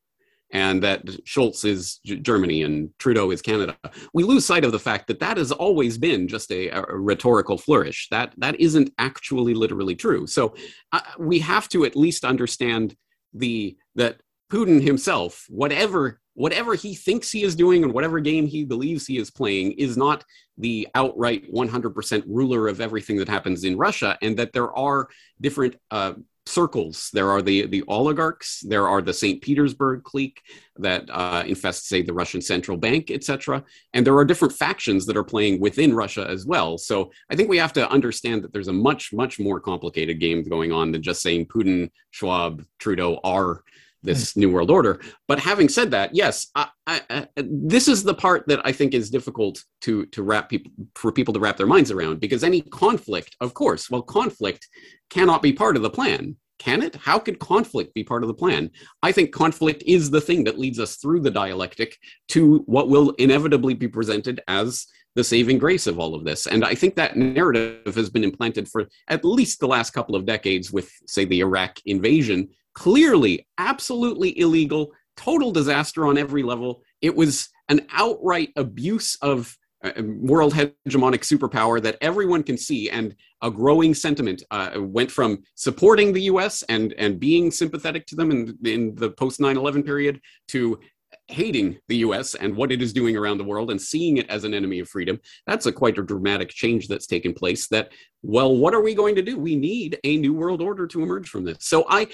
and 0.52 0.82
that 0.84 1.06
Scholz 1.06 1.66
is 1.66 2.00
G- 2.06 2.18
Germany 2.18 2.64
and 2.64 2.90
Trudeau 3.00 3.32
is 3.32 3.42
Canada. 3.42 3.76
We 4.14 4.24
lose 4.24 4.46
sight 4.46 4.64
of 4.64 4.72
the 4.72 4.80
fact 4.80 5.08
that 5.08 5.20
that 5.20 5.38
has 5.38 5.52
always 5.52 5.98
been 5.98 6.28
just 6.28 6.52
a, 6.52 6.70
a 6.70 6.84
rhetorical 6.84 7.58
flourish. 7.58 8.08
That 8.12 8.34
that 8.38 8.60
isn't 8.60 8.94
actually 8.98 9.54
literally 9.54 9.96
true. 9.96 10.28
So 10.28 10.56
uh, 10.92 11.02
we 11.20 11.40
have 11.40 11.68
to 11.70 11.86
at 11.86 11.96
least 11.96 12.24
understand 12.24 12.96
the 13.34 13.78
that 13.96 14.22
Putin 14.52 14.82
himself, 14.82 15.46
whatever 15.50 16.20
whatever 16.34 16.76
he 16.76 16.94
thinks 16.94 17.32
he 17.32 17.42
is 17.42 17.56
doing 17.56 17.84
and 17.84 17.92
whatever 17.92 18.20
game 18.20 18.46
he 18.46 18.64
believes 18.64 19.08
he 19.08 19.18
is 19.18 19.32
playing, 19.32 19.72
is 19.72 19.98
not 19.98 20.24
the 20.60 20.88
outright 20.94 21.52
100% 21.52 22.24
ruler 22.28 22.68
of 22.68 22.80
everything 22.80 23.18
that 23.18 23.28
happens 23.28 23.64
in 23.64 23.76
Russia, 23.76 24.18
and 24.22 24.38
that 24.38 24.54
there 24.54 24.72
are 24.78 25.10
different 25.42 25.76
uh, 25.90 26.14
circles. 26.48 27.10
There 27.14 27.30
are 27.30 27.42
the 27.42 27.68
the 27.68 27.84
oligarchs. 27.88 28.62
There 28.62 28.88
are 28.88 29.02
the 29.02 29.14
St. 29.14 29.42
Petersburg 29.42 30.04
clique 30.04 30.42
that 30.78 31.10
uh, 31.10 31.44
infest, 31.46 31.88
say, 31.88 32.02
the 32.02 32.14
Russian 32.14 32.42
central 32.42 32.78
bank, 32.78 33.12
etc. 33.12 33.64
And 33.94 34.06
there 34.06 34.16
are 34.16 34.26
different 34.26 34.54
factions 34.54 35.06
that 35.06 35.18
are 35.18 35.24
playing 35.24 35.60
within 35.60 35.96
Russia 35.96 36.26
as 36.30 36.46
well. 36.46 36.78
So 36.78 37.12
I 37.30 37.36
think 37.36 37.50
we 37.50 37.58
have 37.58 37.74
to 37.74 37.90
understand 37.90 38.44
that 38.44 38.54
there's 38.54 38.68
a 38.68 38.74
much 38.74 39.14
much 39.14 39.40
more 39.40 39.60
complicated 39.60 40.20
game 40.20 40.44
going 40.44 40.72
on 40.72 40.92
than 40.92 41.02
just 41.02 41.22
saying 41.22 41.48
Putin, 41.48 41.90
Schwab, 42.12 42.64
Trudeau 42.80 43.20
are 43.24 43.64
this 44.08 44.34
mm. 44.34 44.38
new 44.38 44.52
world 44.52 44.72
order. 44.72 45.00
But 45.28 45.40
having 45.40 45.70
said 45.70 45.92
that, 45.92 46.16
yes, 46.16 46.48
I, 46.56 46.70
I, 46.88 47.02
I, 47.10 47.28
this 47.38 47.88
is 47.88 48.04
the 48.04 48.16
part 48.16 48.48
that 48.48 48.62
I 48.66 48.72
think 48.72 48.94
is 48.94 49.10
difficult 49.10 49.64
to 49.82 50.06
to 50.08 50.24
wrap 50.24 50.50
people 50.50 50.72
for 50.96 51.12
people 51.12 51.34
to 51.34 51.40
wrap 51.40 51.58
their 51.58 51.68
minds 51.68 51.92
around 51.92 52.20
because 52.20 52.44
any 52.44 52.62
conflict, 52.62 53.36
of 53.42 53.54
course, 53.54 53.90
well, 53.90 54.02
conflict 54.02 54.68
cannot 55.10 55.42
be 55.42 55.54
part 55.54 55.76
of 55.76 55.84
the 55.84 55.90
plan. 55.90 56.36
Can 56.60 56.82
it? 56.82 56.96
How 56.96 57.20
could 57.20 57.38
conflict 57.38 57.94
be 57.94 58.04
part 58.04 58.24
of 58.24 58.28
the 58.28 58.34
plan? 58.34 58.72
I 59.04 59.12
think 59.12 59.32
conflict 59.32 59.84
is 59.86 60.10
the 60.10 60.22
thing 60.22 60.44
that 60.46 60.58
leads 60.58 60.80
us 60.80 60.96
through 60.96 61.22
the 61.22 61.30
dialectic 61.30 61.96
to 62.30 62.64
what 62.66 62.90
will 62.90 63.12
inevitably 63.12 63.76
be 63.76 63.88
presented 63.88 64.42
as 64.48 64.88
the 65.18 65.24
saving 65.24 65.58
grace 65.58 65.88
of 65.88 66.00
all 66.00 66.14
of 66.14 66.24
this. 66.24 66.46
And 66.46 66.64
I 66.64 66.76
think 66.76 66.96
that 66.96 67.18
narrative 67.18 67.96
has 67.96 68.10
been 68.10 68.24
implanted 68.24 68.68
for 68.68 68.88
at 69.08 69.26
least 69.26 69.60
the 69.60 69.68
last 69.68 69.92
couple 69.92 70.16
of 70.16 70.26
decades 70.26 70.72
with, 70.72 70.92
say, 71.08 71.26
the 71.26 71.40
Iraq 71.40 71.80
invasion 71.86 72.50
clearly 72.78 73.44
absolutely 73.58 74.38
illegal, 74.40 74.92
total 75.16 75.52
disaster 75.52 76.06
on 76.06 76.16
every 76.16 76.44
level. 76.44 76.84
It 77.02 77.16
was 77.16 77.50
an 77.70 77.88
outright 77.92 78.50
abuse 78.56 79.18
of 79.24 79.58
uh, 79.84 79.94
world 80.04 80.54
hegemonic 80.54 81.22
superpower 81.22 81.82
that 81.82 81.98
everyone 82.02 82.44
can 82.44 82.56
see 82.56 82.88
and 82.92 83.16
a 83.42 83.50
growing 83.50 83.96
sentiment 83.96 84.44
uh, 84.52 84.76
went 84.78 85.10
from 85.10 85.42
supporting 85.56 86.14
the 86.14 86.22
us 86.22 86.62
and, 86.70 86.94
and 87.00 87.20
being 87.20 87.50
sympathetic 87.50 88.06
to 88.06 88.16
them 88.16 88.30
in, 88.30 88.56
in 88.64 88.94
the 88.94 89.10
post 89.10 89.40
9-11 89.40 89.84
period 89.84 90.22
to 90.50 90.80
hating 91.28 91.78
the 91.88 91.98
US 91.98 92.36
and 92.36 92.56
what 92.56 92.72
it 92.72 92.82
is 92.82 92.94
doing 92.94 93.18
around 93.18 93.38
the 93.38 93.44
world 93.44 93.72
and 93.72 93.82
seeing 93.82 94.18
it 94.18 94.30
as 94.30 94.44
an 94.44 94.54
enemy 94.54 94.80
of 94.80 94.90
freedom. 94.90 95.20
That's 95.46 95.66
a 95.66 95.72
quite 95.72 95.98
a 95.98 96.04
dramatic 96.04 96.50
change 96.50 96.88
that's 96.88 97.08
taken 97.08 97.34
place 97.34 97.68
that 97.68 97.92
well 98.24 98.56
what 98.56 98.74
are 98.74 98.82
we 98.82 98.96
going 98.96 99.16
to 99.16 99.22
do? 99.22 99.38
We 99.38 99.56
need 99.56 100.00
a 100.04 100.18
new 100.18 100.34
world 100.34 100.62
order 100.62 100.88
to 100.88 101.04
emerge 101.04 101.30
from 101.30 101.44
this. 101.44 101.58
So 101.62 101.86
I 101.90 102.08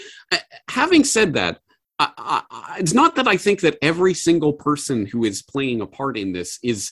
having 0.68 1.04
said 1.04 1.34
that 1.34 1.60
I, 2.00 2.42
I, 2.50 2.76
it's 2.80 2.94
not 2.94 3.16
that 3.16 3.28
I 3.28 3.38
think 3.38 3.62
that 3.62 3.78
every 3.82 4.14
single 4.14 4.54
person 4.54 5.06
who 5.06 5.24
is 5.24 5.44
playing 5.44 5.82
a 5.82 5.88
part 5.88 6.18
in 6.18 6.32
this 6.32 6.60
is 6.64 6.92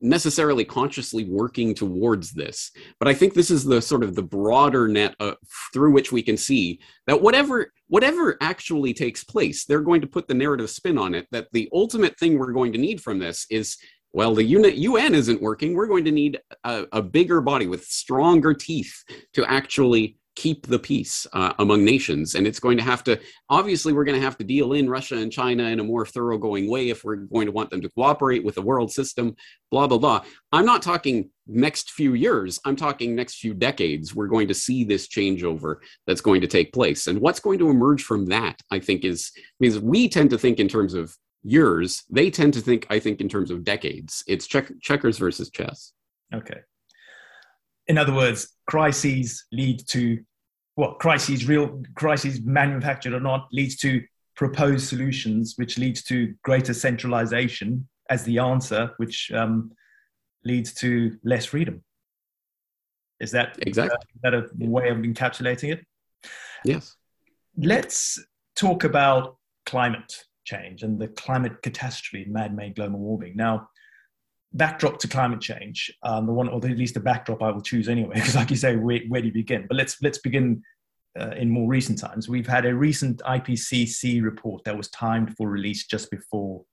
necessarily 0.00 0.64
consciously 0.64 1.24
working 1.24 1.74
towards 1.74 2.32
this 2.32 2.70
but 2.98 3.08
i 3.08 3.14
think 3.14 3.34
this 3.34 3.50
is 3.50 3.64
the 3.64 3.80
sort 3.80 4.02
of 4.02 4.14
the 4.14 4.22
broader 4.22 4.86
net 4.88 5.14
uh, 5.20 5.32
through 5.72 5.92
which 5.92 6.12
we 6.12 6.22
can 6.22 6.36
see 6.36 6.78
that 7.06 7.20
whatever 7.20 7.72
whatever 7.88 8.36
actually 8.40 8.92
takes 8.92 9.24
place 9.24 9.64
they're 9.64 9.80
going 9.80 10.00
to 10.00 10.06
put 10.06 10.28
the 10.28 10.34
narrative 10.34 10.70
spin 10.70 10.98
on 10.98 11.14
it 11.14 11.26
that 11.30 11.46
the 11.52 11.68
ultimate 11.72 12.18
thing 12.18 12.38
we're 12.38 12.52
going 12.52 12.72
to 12.72 12.78
need 12.78 13.00
from 13.00 13.18
this 13.18 13.46
is 13.50 13.76
well 14.12 14.34
the 14.34 14.56
un 14.56 15.14
isn't 15.14 15.42
working. 15.42 15.74
We're 15.74 15.86
going 15.86 16.04
to 16.04 16.10
need 16.10 16.40
a, 16.64 16.86
a 16.92 17.02
bigger 17.02 17.40
body 17.40 17.66
with 17.66 17.84
stronger 17.84 18.54
teeth 18.54 19.04
to 19.34 19.44
actually 19.50 20.16
keep 20.36 20.66
the 20.66 20.78
peace 20.78 21.26
uh, 21.32 21.52
among 21.58 21.84
nations. 21.84 22.34
And 22.34 22.46
it's 22.46 22.60
going 22.60 22.78
to 22.78 22.84
have 22.84 23.04
to, 23.04 23.18
obviously, 23.48 23.92
we're 23.92 24.04
going 24.04 24.18
to 24.18 24.24
have 24.24 24.38
to 24.38 24.44
deal 24.44 24.72
in 24.72 24.88
Russia 24.88 25.16
and 25.16 25.30
China 25.30 25.64
in 25.64 25.80
a 25.80 25.84
more 25.84 26.06
thoroughgoing 26.06 26.70
way 26.70 26.88
if 26.88 27.04
we're 27.04 27.16
going 27.16 27.46
to 27.46 27.52
want 27.52 27.70
them 27.70 27.80
to 27.80 27.90
cooperate 27.90 28.44
with 28.44 28.54
the 28.54 28.62
world 28.62 28.92
system, 28.92 29.34
blah, 29.70 29.86
blah, 29.86 29.98
blah. 29.98 30.24
I'm 30.52 30.64
not 30.64 30.82
talking 30.82 31.30
next 31.46 31.90
few 31.90 32.14
years, 32.14 32.60
I'm 32.64 32.76
talking 32.76 33.14
next 33.14 33.36
few 33.36 33.54
decades. 33.54 34.14
We're 34.14 34.28
going 34.28 34.48
to 34.48 34.54
see 34.54 34.84
this 34.84 35.08
changeover 35.08 35.76
that's 36.06 36.20
going 36.20 36.40
to 36.42 36.46
take 36.46 36.72
place. 36.72 37.06
And 37.06 37.20
what's 37.20 37.40
going 37.40 37.58
to 37.58 37.70
emerge 37.70 38.04
from 38.04 38.26
that, 38.26 38.60
I 38.70 38.78
think, 38.78 39.04
is 39.04 39.32
because 39.58 39.80
we 39.80 40.08
tend 40.08 40.30
to 40.30 40.38
think 40.38 40.60
in 40.60 40.68
terms 40.68 40.94
of 40.94 41.14
years, 41.42 42.04
they 42.10 42.30
tend 42.30 42.54
to 42.54 42.60
think, 42.60 42.86
I 42.90 42.98
think, 42.98 43.20
in 43.20 43.28
terms 43.28 43.50
of 43.50 43.64
decades. 43.64 44.22
It's 44.26 44.46
check- 44.46 44.72
checkers 44.80 45.18
versus 45.18 45.50
chess. 45.50 45.92
Okay. 46.32 46.60
In 47.90 47.98
other 47.98 48.14
words, 48.14 48.56
crises 48.68 49.46
lead 49.50 49.84
to 49.88 50.22
what 50.76 51.00
crises, 51.00 51.48
real 51.48 51.82
crises 51.96 52.40
manufactured 52.40 53.14
or 53.14 53.18
not, 53.18 53.48
leads 53.50 53.76
to 53.78 54.00
proposed 54.36 54.86
solutions, 54.88 55.54
which 55.56 55.76
leads 55.76 56.04
to 56.04 56.32
greater 56.44 56.72
centralization 56.72 57.88
as 58.08 58.22
the 58.22 58.38
answer, 58.38 58.92
which 58.98 59.32
um, 59.32 59.72
leads 60.44 60.72
to 60.74 61.18
less 61.24 61.46
freedom. 61.46 61.82
Is 63.18 63.32
that 63.32 63.58
exactly 63.60 63.96
is 64.14 64.20
that 64.22 64.34
a 64.34 64.46
way 64.60 64.88
of 64.90 64.98
encapsulating 64.98 65.72
it? 65.72 65.84
Yes. 66.64 66.94
Let's 67.58 68.24
talk 68.54 68.84
about 68.84 69.36
climate 69.66 70.14
change 70.44 70.84
and 70.84 70.96
the 70.96 71.08
climate 71.08 71.60
catastrophe, 71.60 72.24
man-made 72.30 72.76
global 72.76 73.00
warming. 73.00 73.34
Now, 73.34 73.68
backdrop 74.52 74.98
to 74.98 75.08
climate 75.08 75.40
change, 75.40 75.92
um, 76.02 76.26
the 76.26 76.32
one, 76.32 76.48
or 76.48 76.56
at 76.56 76.78
least 76.78 76.94
the 76.94 77.00
backdrop 77.00 77.42
I 77.42 77.50
will 77.50 77.60
choose 77.60 77.88
anyway, 77.88 78.14
because 78.14 78.34
like 78.34 78.50
you 78.50 78.56
say, 78.56 78.76
where, 78.76 79.00
where 79.08 79.20
do 79.20 79.28
you 79.28 79.32
begin? 79.32 79.66
But 79.68 79.76
let's 79.76 80.00
let's 80.02 80.18
begin 80.18 80.62
uh, 81.18 81.30
in 81.30 81.50
more 81.50 81.68
recent 81.68 81.98
times. 81.98 82.28
We've 82.28 82.46
had 82.46 82.66
a 82.66 82.74
recent 82.74 83.20
IPCC 83.20 84.22
report 84.22 84.62
that 84.64 84.76
was 84.76 84.88
timed 84.90 85.36
for 85.36 85.48
release 85.48 85.86
just 85.86 86.10
before 86.10 86.64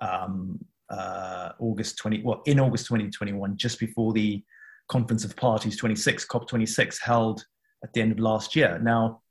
um, 0.00 0.58
uh, 0.90 1.50
August 1.58 1.98
20, 1.98 2.22
well, 2.22 2.42
in 2.46 2.60
August 2.60 2.86
2021, 2.86 3.56
just 3.56 3.78
before 3.78 4.12
the 4.12 4.42
Conference 4.88 5.24
of 5.24 5.36
Parties 5.36 5.76
26, 5.76 6.26
COP26, 6.26 7.00
held 7.00 7.44
at 7.82 7.92
the 7.92 8.00
end 8.00 8.12
of 8.12 8.18
last 8.18 8.54
year. 8.54 8.78
Now, 8.82 9.22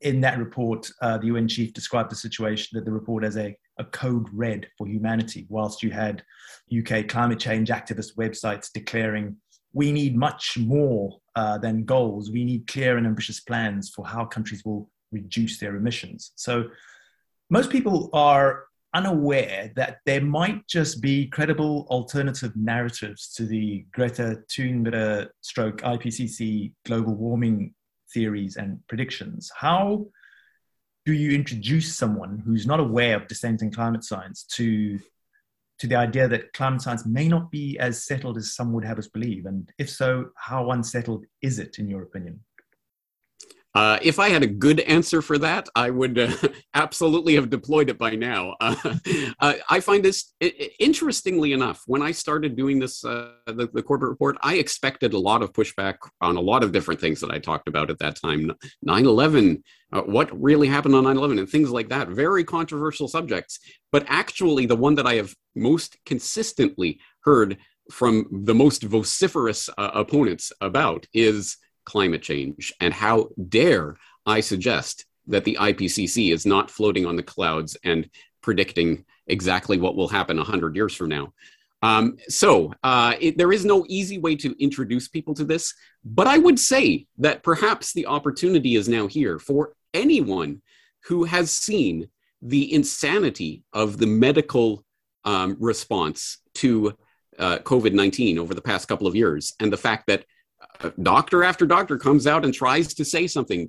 in 0.00 0.20
that 0.20 0.38
report, 0.38 0.90
uh, 1.02 1.18
the 1.18 1.26
UN 1.26 1.48
chief 1.48 1.72
described 1.72 2.10
the 2.10 2.16
situation, 2.16 2.78
that 2.78 2.84
the 2.84 2.92
report 2.92 3.24
as 3.24 3.36
a 3.36 3.56
a 3.80 3.84
code 3.84 4.28
red 4.32 4.68
for 4.78 4.86
humanity, 4.86 5.46
whilst 5.48 5.82
you 5.82 5.90
had 5.90 6.22
UK 6.76 7.08
climate 7.08 7.40
change 7.40 7.70
activist 7.70 8.14
websites 8.16 8.70
declaring 8.72 9.36
we 9.72 9.90
need 9.90 10.16
much 10.16 10.58
more 10.58 11.18
uh, 11.36 11.56
than 11.58 11.84
goals. 11.84 12.30
We 12.30 12.44
need 12.44 12.66
clear 12.66 12.96
and 12.96 13.06
ambitious 13.06 13.40
plans 13.40 13.90
for 13.90 14.06
how 14.06 14.24
countries 14.24 14.64
will 14.64 14.88
reduce 15.12 15.58
their 15.58 15.76
emissions. 15.76 16.32
So 16.36 16.64
most 17.50 17.70
people 17.70 18.10
are 18.12 18.64
unaware 18.94 19.70
that 19.76 19.98
there 20.04 20.20
might 20.20 20.66
just 20.66 21.00
be 21.00 21.28
credible 21.28 21.86
alternative 21.90 22.52
narratives 22.56 23.32
to 23.34 23.46
the 23.46 23.86
Greta 23.92 24.42
Thunberg 24.50 25.28
stroke 25.40 25.78
IPCC 25.82 26.72
global 26.84 27.14
warming 27.14 27.74
theories 28.12 28.56
and 28.56 28.80
predictions. 28.88 29.50
How 29.56 30.06
do 31.10 31.16
you 31.16 31.32
introduce 31.32 31.96
someone 31.96 32.38
who's 32.38 32.68
not 32.68 32.78
aware 32.78 33.16
of 33.16 33.26
dissenting 33.26 33.72
climate 33.72 34.04
science 34.04 34.44
to 34.44 34.96
to 35.80 35.88
the 35.88 35.96
idea 35.96 36.28
that 36.28 36.52
climate 36.52 36.82
science 36.82 37.04
may 37.04 37.26
not 37.26 37.50
be 37.50 37.76
as 37.80 38.04
settled 38.04 38.36
as 38.36 38.54
some 38.54 38.72
would 38.72 38.84
have 38.84 38.98
us 38.98 39.08
believe? 39.08 39.46
And 39.46 39.68
if 39.76 39.90
so, 39.90 40.26
how 40.36 40.70
unsettled 40.70 41.24
is 41.42 41.58
it, 41.58 41.80
in 41.80 41.88
your 41.88 42.02
opinion? 42.02 42.38
Uh, 43.72 43.98
if 44.02 44.18
I 44.18 44.30
had 44.30 44.42
a 44.42 44.48
good 44.48 44.80
answer 44.80 45.22
for 45.22 45.38
that, 45.38 45.68
I 45.76 45.90
would 45.90 46.18
uh, 46.18 46.32
absolutely 46.74 47.36
have 47.36 47.50
deployed 47.50 47.88
it 47.88 47.98
by 47.98 48.16
now. 48.16 48.56
Uh, 48.60 48.74
uh 49.40 49.54
I 49.68 49.80
find 49.80 50.04
this, 50.04 50.32
interestingly 50.80 51.52
enough, 51.52 51.82
when 51.86 52.02
I 52.02 52.10
started 52.10 52.56
doing 52.56 52.80
this, 52.80 53.04
uh, 53.04 53.32
the, 53.46 53.68
the, 53.72 53.82
Corbett 53.82 54.08
report, 54.08 54.38
I 54.42 54.54
expected 54.54 55.12
a 55.12 55.18
lot 55.18 55.42
of 55.42 55.52
pushback 55.52 55.96
on 56.20 56.36
a 56.36 56.40
lot 56.40 56.64
of 56.64 56.72
different 56.72 57.00
things 57.00 57.20
that 57.20 57.30
I 57.30 57.38
talked 57.38 57.68
about 57.68 57.90
at 57.90 57.98
that 58.00 58.16
time 58.16 58.52
9 58.82 59.06
11, 59.06 59.62
uh, 59.92 60.02
what 60.02 60.40
really 60.40 60.66
happened 60.66 60.94
on 60.96 61.04
9 61.04 61.16
11, 61.16 61.38
and 61.38 61.48
things 61.48 61.70
like 61.70 61.88
that. 61.90 62.08
Very 62.08 62.42
controversial 62.42 63.06
subjects. 63.06 63.60
But 63.92 64.04
actually, 64.08 64.66
the 64.66 64.76
one 64.76 64.96
that 64.96 65.06
I 65.06 65.14
have 65.14 65.34
most 65.54 65.96
consistently 66.04 66.98
heard 67.22 67.58
from 67.92 68.26
the 68.44 68.54
most 68.54 68.82
vociferous 68.82 69.68
opponents 69.76 70.52
about 70.60 71.06
is 71.12 71.56
climate 71.90 72.22
change. 72.22 72.72
And 72.80 72.94
how 72.94 73.30
dare 73.48 73.96
I 74.24 74.38
suggest 74.40 75.06
that 75.26 75.44
the 75.44 75.58
IPCC 75.60 76.32
is 76.32 76.46
not 76.46 76.70
floating 76.70 77.04
on 77.04 77.16
the 77.16 77.22
clouds 77.34 77.76
and 77.82 78.08
predicting 78.42 79.04
exactly 79.26 79.76
what 79.76 79.96
will 79.96 80.08
happen 80.08 80.36
100 80.36 80.76
years 80.76 80.94
from 80.94 81.08
now. 81.08 81.32
Um, 81.82 82.16
so 82.28 82.72
uh, 82.84 83.14
it, 83.20 83.38
there 83.38 83.52
is 83.52 83.64
no 83.64 83.84
easy 83.88 84.18
way 84.18 84.36
to 84.36 84.54
introduce 84.62 85.08
people 85.08 85.34
to 85.34 85.44
this, 85.44 85.74
but 86.04 86.26
I 86.28 86.38
would 86.38 86.60
say 86.60 87.06
that 87.18 87.42
perhaps 87.42 87.92
the 87.92 88.06
opportunity 88.06 88.76
is 88.76 88.88
now 88.88 89.06
here 89.06 89.38
for 89.38 89.72
anyone 89.92 90.62
who 91.06 91.24
has 91.24 91.50
seen 91.50 92.08
the 92.42 92.72
insanity 92.72 93.64
of 93.72 93.98
the 93.98 94.06
medical 94.06 94.84
um, 95.24 95.56
response 95.58 96.38
to 96.54 96.94
uh, 97.38 97.58
COVID 97.58 97.94
19 97.94 98.38
over 98.38 98.54
the 98.54 98.62
past 98.62 98.86
couple 98.86 99.06
of 99.06 99.16
years, 99.16 99.54
and 99.60 99.72
the 99.72 99.84
fact 99.88 100.06
that 100.06 100.24
doctor 101.02 101.44
after 101.44 101.66
doctor 101.66 101.98
comes 101.98 102.26
out 102.26 102.44
and 102.44 102.54
tries 102.54 102.94
to 102.94 103.04
say 103.04 103.26
something, 103.26 103.68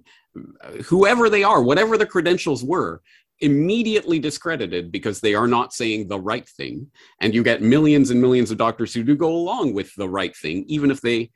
whoever 0.85 1.29
they 1.29 1.43
are, 1.43 1.61
whatever 1.61 1.97
the 1.97 2.05
credentials 2.05 2.63
were, 2.63 3.01
immediately 3.39 4.19
discredited 4.19 4.91
because 4.91 5.19
they 5.19 5.33
are 5.33 5.47
not 5.47 5.73
saying 5.73 6.07
the 6.07 6.19
right 6.19 6.47
thing. 6.47 6.87
And 7.19 7.33
you 7.33 7.43
get 7.43 7.61
millions 7.61 8.11
and 8.11 8.21
millions 8.21 8.51
of 8.51 8.57
doctors 8.57 8.93
who 8.93 9.03
do 9.03 9.15
go 9.15 9.31
along 9.31 9.73
with 9.73 9.93
the 9.95 10.07
right 10.07 10.35
thing, 10.35 10.63
even 10.67 10.91
if 10.91 11.01
they 11.01 11.31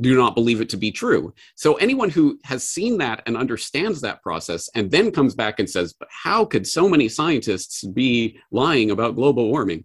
do 0.00 0.16
not 0.16 0.34
believe 0.34 0.60
it 0.60 0.68
to 0.70 0.76
be 0.76 0.90
true. 0.90 1.32
So 1.54 1.74
anyone 1.74 2.10
who 2.10 2.38
has 2.44 2.64
seen 2.64 2.98
that 2.98 3.22
and 3.26 3.36
understands 3.36 4.00
that 4.00 4.22
process 4.22 4.68
and 4.74 4.90
then 4.90 5.10
comes 5.10 5.34
back 5.34 5.58
and 5.58 5.68
says, 5.68 5.94
but 5.98 6.08
how 6.10 6.44
could 6.44 6.66
so 6.66 6.88
many 6.88 7.08
scientists 7.08 7.84
be 7.84 8.38
lying 8.50 8.90
about 8.90 9.14
global 9.14 9.48
warming? 9.48 9.84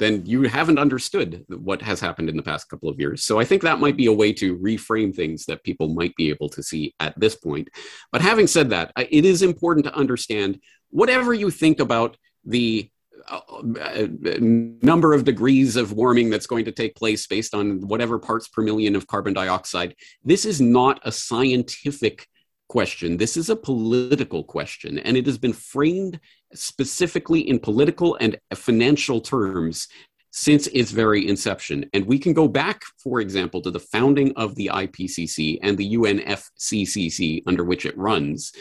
Then 0.00 0.24
you 0.26 0.42
haven't 0.42 0.78
understood 0.78 1.44
what 1.48 1.80
has 1.82 2.00
happened 2.00 2.28
in 2.28 2.36
the 2.36 2.42
past 2.42 2.68
couple 2.68 2.88
of 2.88 2.98
years. 2.98 3.22
So 3.22 3.38
I 3.38 3.44
think 3.44 3.62
that 3.62 3.78
might 3.78 3.96
be 3.96 4.06
a 4.06 4.12
way 4.12 4.32
to 4.32 4.56
reframe 4.58 5.14
things 5.14 5.44
that 5.44 5.62
people 5.62 5.90
might 5.90 6.16
be 6.16 6.30
able 6.30 6.48
to 6.48 6.62
see 6.62 6.94
at 6.98 7.18
this 7.20 7.36
point. 7.36 7.68
But 8.10 8.22
having 8.22 8.48
said 8.48 8.70
that, 8.70 8.92
it 8.96 9.24
is 9.24 9.42
important 9.42 9.84
to 9.86 9.94
understand 9.94 10.58
whatever 10.88 11.32
you 11.34 11.50
think 11.50 11.78
about 11.78 12.16
the 12.44 12.90
uh, 13.28 14.06
number 14.82 15.12
of 15.12 15.24
degrees 15.24 15.76
of 15.76 15.92
warming 15.92 16.30
that's 16.30 16.46
going 16.46 16.64
to 16.64 16.72
take 16.72 16.96
place 16.96 17.26
based 17.26 17.54
on 17.54 17.86
whatever 17.86 18.18
parts 18.18 18.48
per 18.48 18.62
million 18.62 18.96
of 18.96 19.06
carbon 19.06 19.34
dioxide. 19.34 19.94
This 20.24 20.44
is 20.44 20.60
not 20.60 21.00
a 21.04 21.12
scientific 21.12 22.26
question. 22.70 23.16
This 23.16 23.36
is 23.36 23.50
a 23.50 23.56
political 23.56 24.44
question, 24.44 25.00
and 25.00 25.16
it 25.16 25.26
has 25.26 25.36
been 25.36 25.52
framed 25.52 26.20
specifically 26.54 27.40
in 27.40 27.58
political 27.58 28.16
and 28.20 28.38
financial 28.54 29.20
terms 29.20 29.88
since 30.30 30.68
its 30.68 30.92
very 30.92 31.28
inception. 31.28 31.84
And 31.92 32.06
we 32.06 32.16
can 32.16 32.32
go 32.32 32.46
back, 32.46 32.82
for 33.02 33.20
example, 33.20 33.60
to 33.62 33.72
the 33.72 33.80
founding 33.94 34.32
of 34.36 34.54
the 34.54 34.70
IPCC 34.72 35.58
and 35.62 35.76
the 35.76 35.96
UNFCCC 35.96 37.42
under 37.48 37.64
which 37.64 37.84
it 37.84 37.98
runs, 37.98 38.52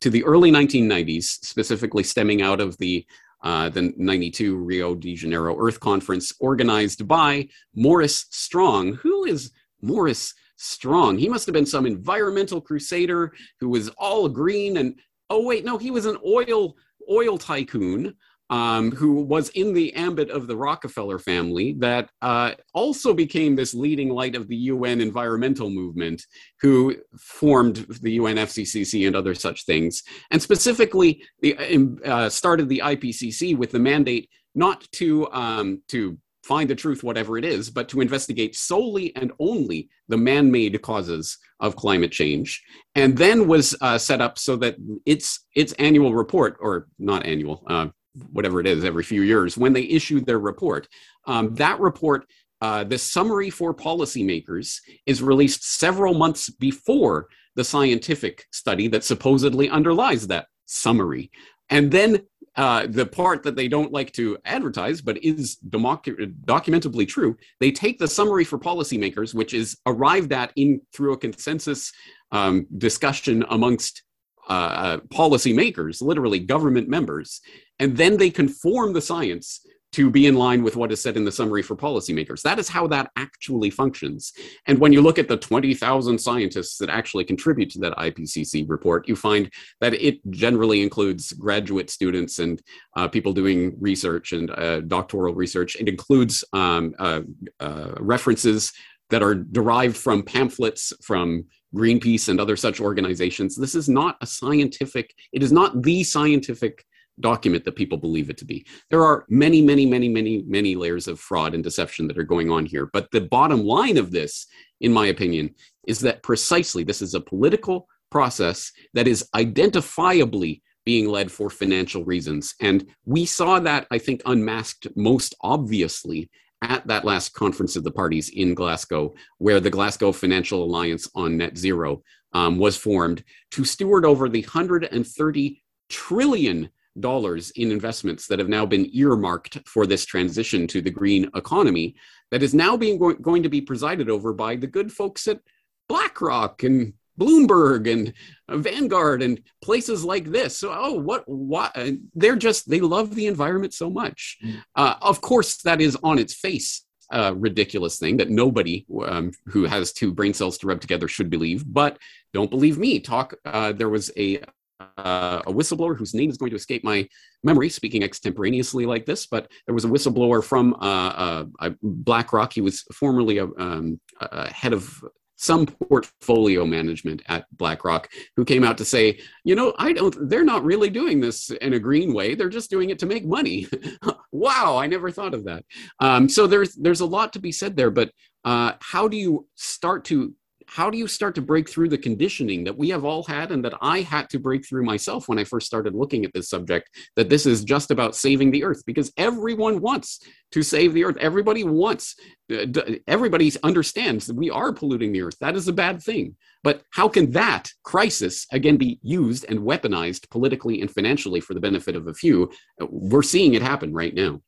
to 0.00 0.10
the 0.10 0.24
early 0.24 0.52
1990s, 0.52 1.24
specifically 1.24 2.04
stemming 2.04 2.42
out 2.42 2.60
of 2.60 2.78
the 2.78 3.04
uh, 3.42 3.68
the 3.68 3.92
92 3.96 4.56
Rio 4.56 4.94
de 4.94 5.14
Janeiro 5.14 5.54
Earth 5.60 5.78
Conference, 5.78 6.32
organized 6.40 7.06
by 7.06 7.48
Maurice 7.74 8.26
Strong. 8.30 8.94
Who 8.94 9.24
is 9.24 9.52
Maurice 9.82 10.34
Strong? 10.56 11.18
He 11.18 11.28
must 11.28 11.46
have 11.46 11.52
been 11.52 11.66
some 11.66 11.86
environmental 11.86 12.60
crusader 12.60 13.32
who 13.60 13.68
was 13.68 13.88
all 13.98 14.28
green 14.28 14.78
and 14.78 14.98
oh 15.30 15.44
wait, 15.44 15.64
no, 15.64 15.78
he 15.78 15.90
was 15.90 16.06
an 16.06 16.16
oil 16.24 16.76
oil 17.10 17.38
tycoon 17.38 18.14
um, 18.50 18.92
who 18.92 19.22
was 19.22 19.48
in 19.50 19.72
the 19.72 19.92
ambit 19.94 20.30
of 20.30 20.46
the 20.46 20.56
Rockefeller 20.56 21.18
family, 21.18 21.74
that 21.78 22.10
uh, 22.22 22.52
also 22.74 23.12
became 23.12 23.56
this 23.56 23.74
leading 23.74 24.10
light 24.10 24.36
of 24.36 24.46
the 24.48 24.56
UN 24.56 25.00
environmental 25.00 25.68
movement, 25.68 26.22
who 26.60 26.94
formed 27.18 27.86
the 28.02 28.18
UNFCCC 28.18 29.06
and 29.06 29.16
other 29.16 29.34
such 29.34 29.64
things, 29.64 30.02
and 30.30 30.40
specifically 30.40 31.22
the, 31.40 31.98
uh, 32.04 32.28
started 32.28 32.68
the 32.68 32.82
IPCC 32.84 33.56
with 33.56 33.72
the 33.72 33.78
mandate 33.78 34.28
not 34.54 34.86
to 34.92 35.30
um, 35.32 35.82
to 35.88 36.16
find 36.46 36.70
the 36.70 36.74
truth, 36.74 37.02
whatever 37.02 37.36
it 37.36 37.44
is, 37.44 37.70
but 37.70 37.88
to 37.88 38.00
investigate 38.00 38.54
solely 38.54 39.14
and 39.16 39.32
only 39.38 39.88
the 40.08 40.16
man 40.16 40.50
made 40.50 40.80
causes 40.82 41.38
of 41.60 41.76
climate 41.76 42.12
change. 42.12 42.62
And 42.94 43.16
then 43.16 43.48
was 43.48 43.74
uh, 43.80 43.98
set 43.98 44.20
up 44.20 44.38
so 44.38 44.56
that 44.56 44.76
its, 45.04 45.46
its 45.54 45.72
annual 45.74 46.14
report, 46.14 46.56
or 46.60 46.88
not 46.98 47.26
annual, 47.26 47.62
uh, 47.66 47.88
whatever 48.30 48.60
it 48.60 48.66
is, 48.66 48.84
every 48.84 49.02
few 49.02 49.22
years, 49.22 49.58
when 49.58 49.72
they 49.72 49.82
issued 49.82 50.24
their 50.24 50.38
report. 50.38 50.88
Um, 51.26 51.54
that 51.56 51.80
report, 51.80 52.26
uh, 52.60 52.84
the 52.84 52.98
summary 52.98 53.50
for 53.50 53.74
policymakers, 53.74 54.78
is 55.04 55.22
released 55.22 55.64
several 55.64 56.14
months 56.14 56.48
before 56.50 57.26
the 57.56 57.64
scientific 57.64 58.44
study 58.52 58.86
that 58.88 59.04
supposedly 59.04 59.68
underlies 59.68 60.26
that 60.28 60.46
summary. 60.66 61.30
And 61.70 61.90
then 61.90 62.22
uh, 62.56 62.86
the 62.88 63.06
part 63.06 63.42
that 63.42 63.54
they 63.54 63.68
don't 63.68 63.92
like 63.92 64.12
to 64.12 64.38
advertise, 64.44 65.00
but 65.02 65.22
is 65.22 65.58
docu- 65.68 66.34
documentably 66.44 67.06
true, 67.06 67.36
they 67.60 67.70
take 67.70 67.98
the 67.98 68.08
summary 68.08 68.44
for 68.44 68.58
policymakers, 68.58 69.34
which 69.34 69.52
is 69.52 69.76
arrived 69.86 70.32
at 70.32 70.52
in 70.56 70.80
through 70.92 71.12
a 71.12 71.18
consensus 71.18 71.92
um, 72.32 72.66
discussion 72.78 73.44
amongst 73.50 74.02
uh, 74.48 74.52
uh 74.52 74.96
policymakers, 75.08 76.00
literally 76.00 76.38
government 76.38 76.88
members, 76.88 77.40
and 77.78 77.96
then 77.96 78.16
they 78.16 78.30
conform 78.30 78.92
the 78.92 79.02
science 79.02 79.60
to 79.92 80.10
be 80.10 80.26
in 80.26 80.34
line 80.34 80.62
with 80.62 80.76
what 80.76 80.92
is 80.92 81.00
said 81.00 81.16
in 81.16 81.24
the 81.24 81.32
summary 81.32 81.62
for 81.62 81.76
policymakers. 81.76 82.42
That 82.42 82.58
is 82.58 82.68
how 82.68 82.86
that 82.88 83.10
actually 83.16 83.70
functions. 83.70 84.32
And 84.66 84.78
when 84.78 84.92
you 84.92 85.00
look 85.00 85.18
at 85.18 85.28
the 85.28 85.36
20,000 85.36 86.18
scientists 86.18 86.76
that 86.78 86.90
actually 86.90 87.24
contribute 87.24 87.70
to 87.70 87.78
that 87.80 87.96
IPCC 87.96 88.68
report, 88.68 89.08
you 89.08 89.16
find 89.16 89.50
that 89.80 89.94
it 89.94 90.18
generally 90.30 90.82
includes 90.82 91.32
graduate 91.32 91.88
students 91.88 92.38
and 92.40 92.60
uh, 92.96 93.08
people 93.08 93.32
doing 93.32 93.74
research 93.80 94.32
and 94.32 94.50
uh, 94.50 94.80
doctoral 94.80 95.34
research. 95.34 95.76
It 95.76 95.88
includes 95.88 96.44
um, 96.52 96.94
uh, 96.98 97.22
uh 97.60 97.94
references 97.98 98.72
that 99.10 99.22
are 99.22 99.34
derived 99.34 99.96
from 99.96 100.22
pamphlets 100.22 100.92
from 101.02 101.44
Greenpeace 101.74 102.28
and 102.28 102.40
other 102.40 102.56
such 102.56 102.80
organizations. 102.80 103.56
This 103.56 103.74
is 103.74 103.88
not 103.88 104.16
a 104.20 104.26
scientific, 104.26 105.14
it 105.32 105.42
is 105.42 105.52
not 105.52 105.82
the 105.82 106.02
scientific 106.02 106.84
document 107.20 107.64
that 107.64 107.76
people 107.76 107.98
believe 107.98 108.30
it 108.30 108.36
to 108.38 108.44
be. 108.44 108.66
There 108.90 109.02
are 109.02 109.24
many, 109.28 109.62
many, 109.62 109.86
many, 109.86 110.08
many, 110.08 110.42
many 110.46 110.74
layers 110.74 111.08
of 111.08 111.20
fraud 111.20 111.54
and 111.54 111.64
deception 111.64 112.06
that 112.08 112.18
are 112.18 112.24
going 112.24 112.50
on 112.50 112.66
here. 112.66 112.88
But 112.92 113.10
the 113.10 113.22
bottom 113.22 113.64
line 113.64 113.96
of 113.96 114.10
this, 114.10 114.46
in 114.80 114.92
my 114.92 115.06
opinion, 115.06 115.54
is 115.86 116.00
that 116.00 116.22
precisely 116.22 116.84
this 116.84 117.02
is 117.02 117.14
a 117.14 117.20
political 117.20 117.88
process 118.10 118.72
that 118.94 119.08
is 119.08 119.28
identifiably 119.34 120.60
being 120.84 121.08
led 121.08 121.32
for 121.32 121.50
financial 121.50 122.04
reasons. 122.04 122.54
And 122.60 122.86
we 123.04 123.26
saw 123.26 123.58
that, 123.60 123.86
I 123.90 123.98
think, 123.98 124.22
unmasked 124.24 124.86
most 124.94 125.34
obviously 125.40 126.30
at 126.62 126.86
that 126.86 127.04
last 127.04 127.34
conference 127.34 127.76
of 127.76 127.84
the 127.84 127.90
parties 127.90 128.30
in 128.30 128.54
Glasgow, 128.54 129.14
where 129.38 129.60
the 129.60 129.70
Glasgow 129.70 130.12
Financial 130.12 130.62
Alliance 130.62 131.08
on 131.14 131.36
Net 131.36 131.58
Zero 131.58 132.02
um, 132.32 132.58
was 132.58 132.76
formed 132.76 133.24
to 133.50 133.64
steward 133.64 134.04
over 134.04 134.28
the 134.28 134.42
130 134.42 135.62
trillion 135.88 136.68
dollars 137.00 137.50
in 137.52 137.70
investments 137.70 138.26
that 138.26 138.38
have 138.38 138.48
now 138.48 138.66
been 138.66 138.90
earmarked 138.94 139.58
for 139.66 139.86
this 139.86 140.04
transition 140.04 140.66
to 140.68 140.80
the 140.80 140.90
green 140.90 141.30
economy 141.34 141.94
that 142.30 142.42
is 142.42 142.54
now 142.54 142.76
being 142.76 142.98
go- 142.98 143.14
going 143.14 143.42
to 143.42 143.48
be 143.48 143.60
presided 143.60 144.10
over 144.10 144.32
by 144.32 144.56
the 144.56 144.66
good 144.66 144.92
folks 144.92 145.26
at 145.28 145.40
BlackRock 145.88 146.62
and 146.62 146.94
Bloomberg 147.18 147.90
and 147.90 148.12
Vanguard 148.48 149.22
and 149.22 149.40
places 149.62 150.04
like 150.04 150.26
this. 150.26 150.58
So, 150.58 150.70
oh, 150.74 150.92
what, 150.92 151.24
what? 151.26 151.76
They're 152.14 152.36
just, 152.36 152.68
they 152.68 152.80
love 152.80 153.14
the 153.14 153.26
environment 153.26 153.72
so 153.72 153.88
much. 153.88 154.38
Mm. 154.44 154.62
Uh, 154.74 154.94
of 155.00 155.20
course, 155.20 155.58
that 155.62 155.80
is 155.80 155.96
on 156.02 156.18
its 156.18 156.34
face 156.34 156.82
a 157.10 157.34
ridiculous 157.34 157.98
thing 157.98 158.16
that 158.16 158.30
nobody 158.30 158.84
um, 159.06 159.30
who 159.46 159.64
has 159.64 159.92
two 159.92 160.12
brain 160.12 160.34
cells 160.34 160.58
to 160.58 160.66
rub 160.66 160.80
together 160.80 161.08
should 161.08 161.30
believe. 161.30 161.64
But 161.66 161.98
don't 162.32 162.50
believe 162.50 162.78
me. 162.78 162.98
Talk. 163.00 163.34
Uh, 163.44 163.72
there 163.72 163.88
was 163.88 164.10
a 164.16 164.42
uh, 164.80 165.42
a 165.46 165.52
whistleblower 165.52 165.96
whose 165.96 166.14
name 166.14 166.30
is 166.30 166.36
going 166.36 166.50
to 166.50 166.56
escape 166.56 166.84
my 166.84 167.06
memory, 167.42 167.68
speaking 167.68 168.02
extemporaneously 168.02 168.86
like 168.86 169.06
this, 169.06 169.26
but 169.26 169.50
there 169.66 169.74
was 169.74 169.84
a 169.84 169.88
whistleblower 169.88 170.44
from 170.44 170.74
uh, 170.80 171.44
uh, 171.60 171.70
BlackRock. 171.82 172.52
He 172.52 172.60
was 172.60 172.82
formerly 172.92 173.38
a, 173.38 173.46
um, 173.58 174.00
a 174.20 174.52
head 174.52 174.72
of 174.72 175.02
some 175.36 175.66
portfolio 175.66 176.64
management 176.64 177.22
at 177.26 177.44
BlackRock 177.56 178.08
who 178.36 178.44
came 178.44 178.64
out 178.64 178.78
to 178.78 178.84
say, 178.84 179.20
you 179.44 179.54
know, 179.54 179.74
I 179.78 179.92
don't, 179.92 180.28
they're 180.28 180.44
not 180.44 180.64
really 180.64 180.90
doing 180.90 181.20
this 181.20 181.50
in 181.50 181.74
a 181.74 181.78
green 181.78 182.14
way. 182.14 182.34
They're 182.34 182.48
just 182.48 182.70
doing 182.70 182.90
it 182.90 182.98
to 183.00 183.06
make 183.06 183.26
money. 183.26 183.66
wow, 184.32 184.76
I 184.76 184.86
never 184.86 185.10
thought 185.10 185.34
of 185.34 185.44
that. 185.44 185.64
Um, 186.00 186.28
so 186.28 186.46
there's 186.46 186.74
there's 186.74 187.00
a 187.00 187.06
lot 187.06 187.34
to 187.34 187.38
be 187.38 187.52
said 187.52 187.76
there, 187.76 187.90
but 187.90 188.10
uh, 188.44 188.72
how 188.80 189.08
do 189.08 189.16
you 189.16 189.46
start 189.56 190.04
to 190.06 190.34
how 190.66 190.90
do 190.90 190.98
you 190.98 191.06
start 191.06 191.34
to 191.36 191.42
break 191.42 191.68
through 191.68 191.88
the 191.88 191.98
conditioning 191.98 192.64
that 192.64 192.76
we 192.76 192.88
have 192.90 193.04
all 193.04 193.22
had 193.22 193.52
and 193.52 193.64
that 193.64 193.74
I 193.80 194.00
had 194.00 194.28
to 194.30 194.38
break 194.38 194.66
through 194.66 194.84
myself 194.84 195.28
when 195.28 195.38
I 195.38 195.44
first 195.44 195.66
started 195.66 195.94
looking 195.94 196.24
at 196.24 196.32
this 196.32 196.50
subject 196.50 196.90
that 197.14 197.28
this 197.28 197.46
is 197.46 197.64
just 197.64 197.90
about 197.90 198.16
saving 198.16 198.50
the 198.50 198.64
earth 198.64 198.82
because 198.84 199.12
everyone 199.16 199.80
wants 199.80 200.20
to 200.52 200.62
save 200.62 200.92
the 200.92 201.04
earth. 201.04 201.16
Everybody 201.18 201.62
wants, 201.64 202.16
uh, 202.52 202.66
everybody 203.06 203.52
understands 203.62 204.26
that 204.26 204.36
we 204.36 204.50
are 204.50 204.72
polluting 204.72 205.12
the 205.12 205.22
earth. 205.22 205.38
That 205.40 205.56
is 205.56 205.68
a 205.68 205.72
bad 205.72 206.02
thing. 206.02 206.36
But 206.64 206.82
how 206.90 207.08
can 207.08 207.30
that 207.32 207.70
crisis 207.84 208.46
again 208.52 208.76
be 208.76 208.98
used 209.02 209.46
and 209.48 209.60
weaponized 209.60 210.28
politically 210.30 210.80
and 210.80 210.90
financially 210.90 211.40
for 211.40 211.54
the 211.54 211.60
benefit 211.60 211.94
of 211.94 212.08
a 212.08 212.14
few? 212.14 212.50
We're 212.80 213.22
seeing 213.22 213.54
it 213.54 213.62
happen 213.62 213.92
right 213.92 214.14
now. 214.14 214.40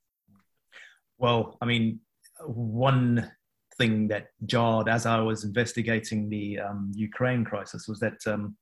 Well, 1.17 1.57
I 1.61 1.67
mean, 1.67 2.01
one 2.45 3.31
thing 3.79 4.09
that 4.09 4.29
jarred 4.47 4.89
as 4.89 5.07
I 5.07 5.21
was 5.21 5.45
investigating 5.45 6.29
the 6.29 6.59
um, 6.59 6.93
Ukraine 6.95 7.45
crisis 7.45 7.89
was 7.89 8.01
that 8.01 8.19
um, 8.27 8.57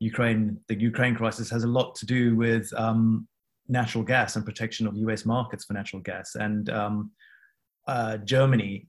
Ukraine, 0.00 0.58
the 0.68 0.78
Ukraine 0.78 1.14
crisis, 1.14 1.50
has 1.50 1.64
a 1.64 1.68
lot 1.68 1.94
to 1.96 2.06
do 2.06 2.36
with 2.36 2.72
um, 2.76 3.28
natural 3.68 4.04
gas 4.04 4.36
and 4.36 4.44
protection 4.44 4.86
of 4.86 4.96
U.S. 4.96 5.24
markets 5.24 5.64
for 5.64 5.72
natural 5.72 6.02
gas, 6.02 6.34
and 6.34 6.68
um, 6.70 7.10
uh, 7.86 8.18
Germany 8.18 8.88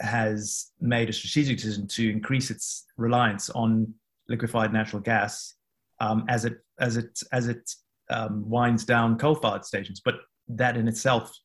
has 0.00 0.70
made 0.80 1.08
a 1.08 1.12
strategic 1.12 1.56
decision 1.58 1.86
to 1.88 2.10
increase 2.10 2.50
its 2.50 2.86
reliance 2.96 3.50
on 3.50 3.92
liquefied 4.28 4.72
natural 4.72 5.02
gas 5.02 5.54
um, 6.00 6.24
as 6.28 6.44
it 6.44 6.58
as 6.80 6.96
it 6.96 7.18
as 7.32 7.48
it 7.48 7.70
um, 8.10 8.48
winds 8.48 8.84
down 8.84 9.18
coal-fired 9.18 9.64
stations. 9.64 10.00
But 10.04 10.16
that 10.48 10.76
in 10.76 10.88
itself 10.88 11.36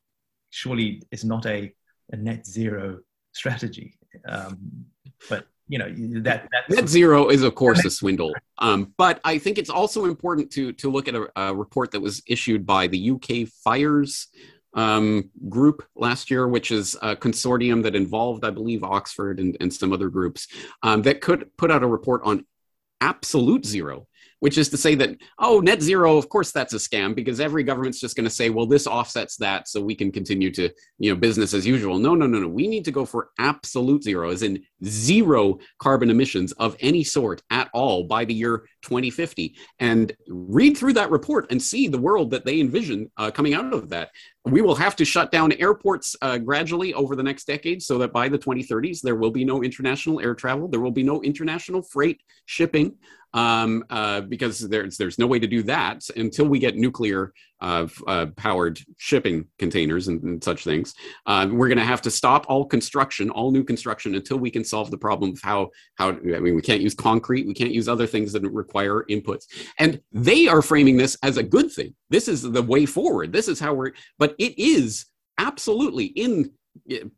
surely 0.49 1.01
is 1.11 1.23
not 1.23 1.45
a, 1.45 1.73
a 2.11 2.15
net 2.15 2.45
zero 2.45 2.99
strategy. 3.33 3.97
Um, 4.27 4.85
but 5.29 5.47
you 5.67 5.79
know 5.79 5.89
that, 6.21 6.47
that 6.51 6.69
net 6.69 6.89
zero 6.89 7.29
is 7.29 7.41
of 7.41 7.55
course 7.63 7.83
a 7.85 7.89
swindle 7.89 8.33
um, 8.57 8.93
but 8.97 9.21
i 9.23 9.37
think 9.37 9.57
it's 9.57 9.69
also 9.69 10.03
important 10.03 10.51
to 10.51 10.73
to 10.73 10.91
look 10.91 11.07
at 11.07 11.15
a, 11.15 11.29
a 11.37 11.55
report 11.55 11.91
that 11.91 12.01
was 12.01 12.21
issued 12.27 12.65
by 12.65 12.85
the 12.87 13.11
uk 13.11 13.47
fires 13.63 14.27
um, 14.75 15.29
group 15.49 15.87
last 15.95 16.31
year, 16.31 16.47
which 16.47 16.71
is 16.71 16.95
a 17.01 17.15
consortium 17.15 17.83
that 17.83 17.95
involved, 17.95 18.43
I 18.43 18.49
believe, 18.49 18.83
Oxford 18.83 19.39
and, 19.39 19.55
and 19.59 19.73
some 19.73 19.93
other 19.93 20.09
groups 20.09 20.47
um, 20.81 21.03
that 21.03 21.21
could 21.21 21.55
put 21.57 21.71
out 21.71 21.83
a 21.83 21.87
report 21.87 22.21
on 22.23 22.45
absolute 23.01 23.65
zero 23.65 24.07
which 24.43 24.57
is 24.57 24.67
to 24.67 24.75
say 24.75 24.93
that 24.93 25.15
oh 25.39 25.61
net 25.61 25.81
zero 25.81 26.17
of 26.17 26.27
course 26.27 26.51
that's 26.51 26.73
a 26.73 26.77
scam 26.77 27.15
because 27.15 27.39
every 27.39 27.63
government's 27.63 28.01
just 28.01 28.17
going 28.17 28.25
to 28.25 28.35
say 28.39 28.49
well 28.49 28.65
this 28.65 28.85
offsets 28.85 29.37
that 29.37 29.69
so 29.69 29.79
we 29.79 29.95
can 29.95 30.11
continue 30.11 30.51
to 30.51 30.69
you 30.99 31.11
know 31.11 31.19
business 31.19 31.53
as 31.53 31.65
usual. 31.65 31.99
No 31.99 32.15
no 32.15 32.27
no 32.27 32.39
no. 32.39 32.47
We 32.47 32.67
need 32.67 32.85
to 32.85 32.91
go 32.91 33.05
for 33.05 33.29
absolute 33.39 34.03
zero 34.03 34.29
as 34.31 34.43
in 34.43 34.63
zero 34.85 35.59
carbon 35.79 36.09
emissions 36.09 36.51
of 36.53 36.75
any 36.79 37.03
sort 37.03 37.41
at 37.49 37.69
all 37.73 38.05
by 38.05 38.25
the 38.25 38.33
year 38.33 38.65
2050 38.83 39.55
and 39.79 40.13
read 40.27 40.77
through 40.77 40.93
that 40.93 41.11
report 41.11 41.47
and 41.51 41.61
see 41.61 41.87
the 41.87 41.99
world 41.99 42.31
that 42.31 42.45
they 42.45 42.59
envision 42.59 43.11
uh, 43.17 43.31
coming 43.31 43.53
out 43.53 43.73
of 43.73 43.89
that. 43.89 44.09
We 44.45 44.61
will 44.61 44.75
have 44.75 44.95
to 44.97 45.05
shut 45.05 45.31
down 45.31 45.53
airports 45.53 46.15
uh, 46.21 46.37
gradually 46.37 46.93
over 46.93 47.15
the 47.15 47.23
next 47.23 47.47
decade 47.47 47.81
so 47.81 47.97
that 47.99 48.11
by 48.11 48.27
the 48.27 48.37
2030s 48.37 49.01
there 49.01 49.15
will 49.15 49.31
be 49.31 49.45
no 49.45 49.63
international 49.63 50.19
air 50.19 50.35
travel 50.35 50.67
there 50.67 50.81
will 50.81 50.91
be 50.91 51.03
no 51.03 51.21
international 51.21 51.81
freight 51.81 52.21
shipping 52.45 52.95
um, 53.33 53.83
uh, 53.89 54.21
because 54.21 54.59
there's 54.59 54.97
there's 54.97 55.19
no 55.19 55.27
way 55.27 55.39
to 55.39 55.47
do 55.47 55.63
that 55.63 56.03
until 56.15 56.45
we 56.45 56.59
get 56.59 56.75
nuclear 56.75 57.33
uh, 57.61 57.87
uh, 58.07 58.25
powered 58.35 58.79
shipping 58.97 59.45
containers 59.57 60.07
and, 60.07 60.21
and 60.23 60.43
such 60.43 60.63
things. 60.63 60.93
Uh, 61.25 61.47
we're 61.49 61.69
going 61.69 61.77
to 61.77 61.83
have 61.83 62.01
to 62.01 62.11
stop 62.11 62.45
all 62.49 62.65
construction, 62.65 63.29
all 63.29 63.51
new 63.51 63.63
construction, 63.63 64.15
until 64.15 64.37
we 64.37 64.51
can 64.51 64.63
solve 64.63 64.91
the 64.91 64.97
problem 64.97 65.31
of 65.31 65.39
how 65.41 65.69
how 65.95 66.09
I 66.09 66.39
mean 66.39 66.55
we 66.55 66.61
can't 66.61 66.81
use 66.81 66.93
concrete, 66.93 67.47
we 67.47 67.53
can't 67.53 67.71
use 67.71 67.87
other 67.87 68.07
things 68.07 68.33
that 68.33 68.43
require 68.43 69.05
inputs, 69.09 69.45
and 69.79 69.99
they 70.11 70.47
are 70.47 70.61
framing 70.61 70.97
this 70.97 71.17
as 71.23 71.37
a 71.37 71.43
good 71.43 71.71
thing. 71.71 71.95
This 72.09 72.27
is 72.27 72.41
the 72.41 72.61
way 72.61 72.85
forward. 72.85 73.33
This 73.33 73.47
is 73.47 73.59
how 73.59 73.73
we're, 73.73 73.93
but 74.19 74.35
it 74.37 74.57
is 74.59 75.05
absolutely 75.39 76.05
in 76.05 76.51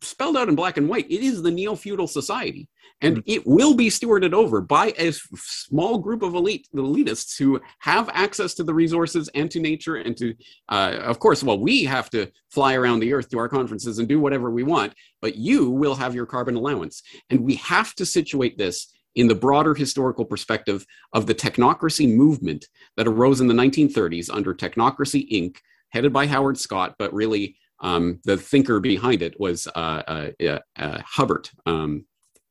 spelled 0.01 0.37
out 0.37 0.49
in 0.49 0.55
black 0.55 0.77
and 0.77 0.87
white. 0.89 1.09
It 1.09 1.21
is 1.21 1.41
the 1.41 1.51
neo 1.51 1.75
feudal 1.75 2.07
society 2.07 2.67
and 3.01 3.21
it 3.25 3.45
will 3.45 3.73
be 3.73 3.89
stewarded 3.89 4.33
over 4.33 4.61
by 4.61 4.93
a 4.97 5.11
small 5.11 5.97
group 5.97 6.21
of 6.21 6.33
elite 6.33 6.67
elitists 6.75 7.37
who 7.37 7.59
have 7.79 8.09
access 8.13 8.53
to 8.53 8.63
the 8.63 8.73
resources 8.73 9.29
and 9.35 9.51
to 9.51 9.59
nature 9.59 9.97
and 9.97 10.15
to 10.17 10.33
uh, 10.69 10.97
of 11.01 11.19
course 11.19 11.43
well 11.43 11.59
we 11.59 11.83
have 11.83 12.09
to 12.09 12.31
fly 12.49 12.73
around 12.73 12.99
the 12.99 13.13
earth 13.13 13.29
to 13.29 13.37
our 13.37 13.49
conferences 13.49 13.99
and 13.99 14.07
do 14.07 14.19
whatever 14.19 14.49
we 14.49 14.63
want 14.63 14.93
but 15.21 15.35
you 15.35 15.69
will 15.69 15.95
have 15.95 16.15
your 16.15 16.25
carbon 16.25 16.55
allowance 16.55 17.03
and 17.29 17.39
we 17.41 17.55
have 17.55 17.93
to 17.95 18.05
situate 18.05 18.57
this 18.57 18.93
in 19.15 19.27
the 19.27 19.35
broader 19.35 19.73
historical 19.73 20.25
perspective 20.25 20.85
of 21.13 21.25
the 21.25 21.35
technocracy 21.35 22.13
movement 22.13 22.65
that 22.97 23.07
arose 23.07 23.39
in 23.41 23.47
the 23.47 23.53
1930s 23.53 24.29
under 24.29 24.53
Technocracy 24.53 25.25
Inc., 25.31 25.55
headed 25.89 26.11
by 26.11 26.27
Howard 26.27 26.57
Scott, 26.57 26.95
but 26.99 27.13
really 27.13 27.55
um, 27.79 28.19
the 28.23 28.37
thinker 28.37 28.79
behind 28.79 29.21
it 29.21 29.39
was 29.39 29.67
uh, 29.67 30.29
uh, 30.39 30.59
uh, 30.77 31.01
Hubbert, 31.05 31.51
um, 31.65 32.05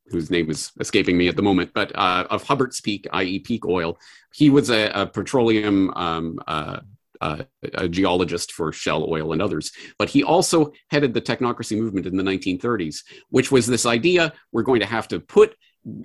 whose 0.07 0.31
name 0.31 0.51
is 0.51 0.73
escaping 0.81 1.17
me 1.17 1.29
at 1.29 1.37
the 1.37 1.43
moment, 1.43 1.71
but 1.75 1.93
uh, 1.95 2.27
of 2.31 2.43
Hubbert's 2.45 2.81
Peak, 2.81 3.07
i.e., 3.13 3.39
peak 3.39 3.67
oil. 3.67 3.99
He 4.35 4.51
was 4.51 4.71
a, 4.71 4.91
a 4.91 5.07
petroleum 5.07 5.91
um, 5.95 6.39
uh, 6.47 6.81
uh, 7.21 7.43
a 7.75 7.89
geologist 7.89 8.53
for 8.53 8.73
Shell 8.73 9.07
Oil 9.09 9.33
and 9.33 9.41
others. 9.41 9.73
But 9.99 10.11
he 10.11 10.23
also 10.23 10.73
headed 10.91 11.15
the 11.15 11.23
technocracy 11.23 11.79
movement 11.79 12.07
in 12.07 12.17
the 12.17 12.23
1930s, 12.23 13.03
which 13.31 13.51
was 13.51 13.67
this 13.67 13.87
idea 13.87 14.33
we're 14.53 14.63
going 14.63 14.81
to 14.81 14.87
have 14.87 15.09
to 15.09 15.21
put 15.21 15.57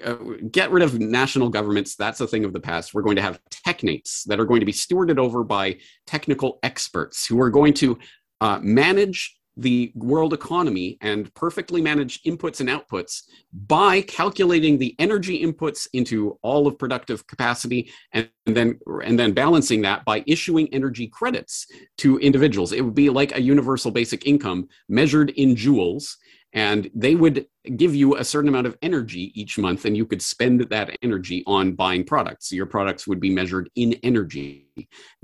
uh, 0.06 0.16
get 0.52 0.72
rid 0.72 0.84
of 0.84 1.00
national 1.00 1.50
governments. 1.50 1.96
That's 1.96 2.20
a 2.20 2.28
thing 2.28 2.44
of 2.44 2.52
the 2.52 2.60
past. 2.60 2.94
We're 2.94 3.02
going 3.02 3.16
to 3.16 3.22
have 3.22 3.40
technates 3.50 4.24
that 4.26 4.40
are 4.40 4.46
going 4.46 4.60
to 4.60 4.66
be 4.66 4.74
stewarded 4.74 5.18
over 5.18 5.44
by 5.44 5.78
technical 6.06 6.60
experts 6.64 7.26
who 7.26 7.42
are 7.42 7.50
going 7.50 7.74
to 7.76 7.98
uh, 8.42 8.60
manage 8.62 9.40
the 9.58 9.92
world 9.96 10.34
economy 10.34 10.98
and 11.02 11.34
perfectly 11.36 11.82
manage 11.82 12.24
inputs 12.24 12.62
and 12.62 12.70
outputs 12.70 13.24
by 13.68 14.02
calculating 14.02 14.78
the 14.78 14.96
energy 15.00 15.44
inputs 15.44 15.88
into 15.94 16.38
all 16.42 16.66
of 16.66 16.80
productive 16.80 17.28
capacity 17.28 17.92
and, 18.14 18.30
and, 18.46 18.56
then 18.56 18.80
and 19.04 19.20
then 19.20 19.34
balancing 19.34 19.82
that 19.82 20.06
by 20.06 20.24
issuing 20.28 20.74
energy 20.74 21.08
credits 21.08 21.68
to 21.98 22.18
individuals. 22.20 22.72
It 22.72 22.82
would 22.82 22.96
be 22.96 23.10
like 23.10 23.36
a 23.36 23.42
universal 23.42 23.92
basic 23.92 24.26
income 24.26 24.70
measured 24.88 25.32
in 25.32 25.56
joules 25.56 26.16
and 26.54 26.90
they 26.96 27.16
would 27.16 27.46
give 27.76 27.94
you 27.94 28.16
a 28.16 28.24
certain 28.24 28.50
amount 28.50 28.66
of 28.66 28.78
energy 28.82 29.32
each 29.40 29.58
month 29.60 29.86
and 29.86 29.96
you 29.96 30.06
could 30.06 30.22
spend 30.22 30.62
that 30.62 30.98
energy 31.04 31.44
on 31.46 31.74
buying 31.74 32.04
products. 32.04 32.52
Your 32.52 32.66
products 32.66 33.08
would 33.08 33.20
be 33.20 33.30
measured 33.30 33.70
in 33.76 33.94
energy. 34.02 34.66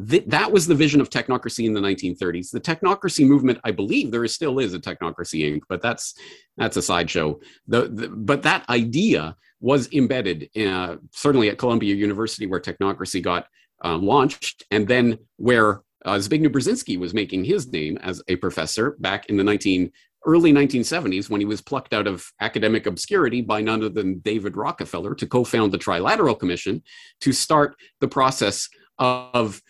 Th- 0.08 0.26
that 0.28 0.52
was 0.52 0.68
the 0.68 0.76
vision 0.76 1.02
of 1.02 1.10
technocracy 1.10 1.66
in 1.66 1.74
the 1.74 1.80
1930s 1.80 2.52
the 2.52 2.60
technocracy 2.60 3.26
movement 3.26 3.58
i 3.64 3.72
believe 3.72 4.12
there 4.12 4.26
is, 4.26 4.36
still 4.36 4.60
is 4.60 4.74
a 4.74 4.80
technocracy 4.80 5.50
inc. 5.50 5.62
but 5.70 5.82
that's 5.82 6.14
that's 6.58 6.76
a 6.78 6.82
sideshow. 6.82 7.40
The, 7.68 7.88
the, 7.88 8.10
but 8.10 8.44
that 8.44 8.68
idea 8.70 9.36
was 9.62 9.92
embedded 9.94 10.50
uh, 10.58 10.98
certainly 11.12 11.50
at 11.50 11.58
columbia 11.58 11.96
university 11.96 12.48
where 12.48 12.60
technocracy 12.60 13.22
got 13.22 13.48
uh, 13.84 13.98
launched 13.98 14.64
and 14.72 14.88
then 14.88 15.18
where 15.38 15.82
uh, 16.06 16.16
Zbigniew 16.16 16.50
Brzezinski 16.50 17.00
was 17.00 17.14
making 17.14 17.44
his 17.44 17.72
name 17.72 17.98
as 17.98 18.22
a 18.28 18.36
professor 18.36 18.96
back 19.00 19.26
in 19.26 19.38
the 19.38 19.44
19 19.44 19.92
early 20.26 20.52
1970s 20.52 21.30
when 21.30 21.42
he 21.42 21.46
was 21.46 21.62
plucked 21.62 21.94
out 21.94 22.08
of 22.08 22.26
academic 22.42 22.86
obscurity 22.86 23.42
by 23.42 23.62
none 23.62 23.80
other 23.80 23.90
than 23.90 24.20
David 24.20 24.58
Rockefeller 24.58 25.16
to 25.16 25.28
co 25.28 25.44
found 25.44 25.72
the 25.72 25.78
Trilateral 25.78 26.40
Commission 26.40 26.84
to 27.22 27.32
start 27.32 27.76
the 28.02 28.08
process 28.08 28.70
of 28.98 29.62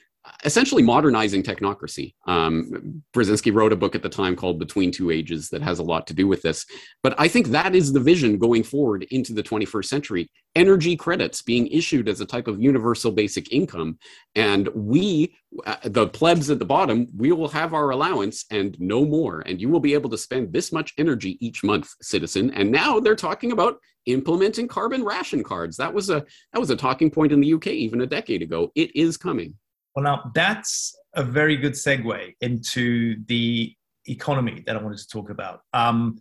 essentially 0.44 0.84
modernizing 0.84 1.44
technocracy. 1.44 2.14
Um, 2.28 3.04
Brzezinski 3.14 3.54
wrote 3.54 3.74
a 3.74 3.76
book 3.76 3.96
at 3.96 4.02
the 4.02 4.10
time 4.10 4.36
called 4.36 4.60
Between 4.60 4.92
Two 4.92 5.12
Ages 5.12 5.50
that 5.50 5.62
has 5.62 5.80
a 5.80 5.84
lot 5.84 6.08
to 6.08 6.14
do 6.14 6.28
with 6.28 6.42
this. 6.42 6.66
But 7.04 7.16
I 7.20 7.28
think 7.28 7.48
that 7.48 7.76
is 7.76 7.94
the 7.94 8.00
vision 8.00 8.38
going 8.38 8.64
forward 8.64 9.04
into 9.12 9.34
the 9.34 9.44
21st 9.44 9.86
century. 9.86 10.30
Energy 10.56 10.96
credits 10.96 11.42
being 11.42 11.68
issued 11.68 12.08
as 12.08 12.22
a 12.22 12.26
type 12.26 12.48
of 12.48 12.62
universal 12.62 13.12
basic 13.12 13.52
income. 13.52 13.98
And 14.36 14.68
we, 14.70 15.36
uh, 15.66 15.76
the 15.84 16.08
plebs 16.08 16.50
at 16.50 16.60
the 16.60 16.66
bottom, 16.66 17.08
we 17.16 17.32
will 17.32 17.50
have 17.50 17.74
our 17.74 17.90
allowance 17.90 18.46
and 18.52 18.76
no 18.80 19.06
more. 19.06 19.42
And 19.42 19.60
you 19.60 19.70
will 19.70 19.80
be 19.80 19.94
able 19.94 20.10
to 20.12 20.18
spend 20.18 20.54
this 20.54 20.72
much 20.72 20.94
energy 20.98 21.38
each 21.46 21.64
month, 21.64 21.90
citizen. 22.02 22.52
And 22.52 22.72
now 22.72 23.00
they're 23.00 23.16
talking 23.16 23.52
about 23.52 23.80
implementing 24.06 24.68
carbon 24.68 25.04
ration 25.04 25.44
cards. 25.44 25.78
That 25.78 25.94
was 25.94 26.10
a 26.10 26.24
that 26.54 26.60
was 26.60 26.70
a 26.70 26.76
talking 26.76 27.10
point 27.10 27.32
in 27.32 27.42
the 27.42 27.54
UK 27.54 27.68
even 27.68 28.02
a 28.02 28.06
decade 28.06 28.42
ago. 28.42 28.72
It 28.76 28.96
is 28.96 29.18
coming. 29.18 29.56
Well, 29.96 30.04
now 30.04 30.32
that's 30.34 30.96
a 31.14 31.24
very 31.24 31.56
good 31.56 31.74
segue 31.74 32.34
into 32.42 33.24
the 33.28 33.74
economy 34.08 34.64
that 34.66 34.76
I 34.76 34.82
wanted 34.82 35.00
to 35.00 35.08
talk 35.08 35.30
about. 35.30 35.62
Um, 35.74 36.20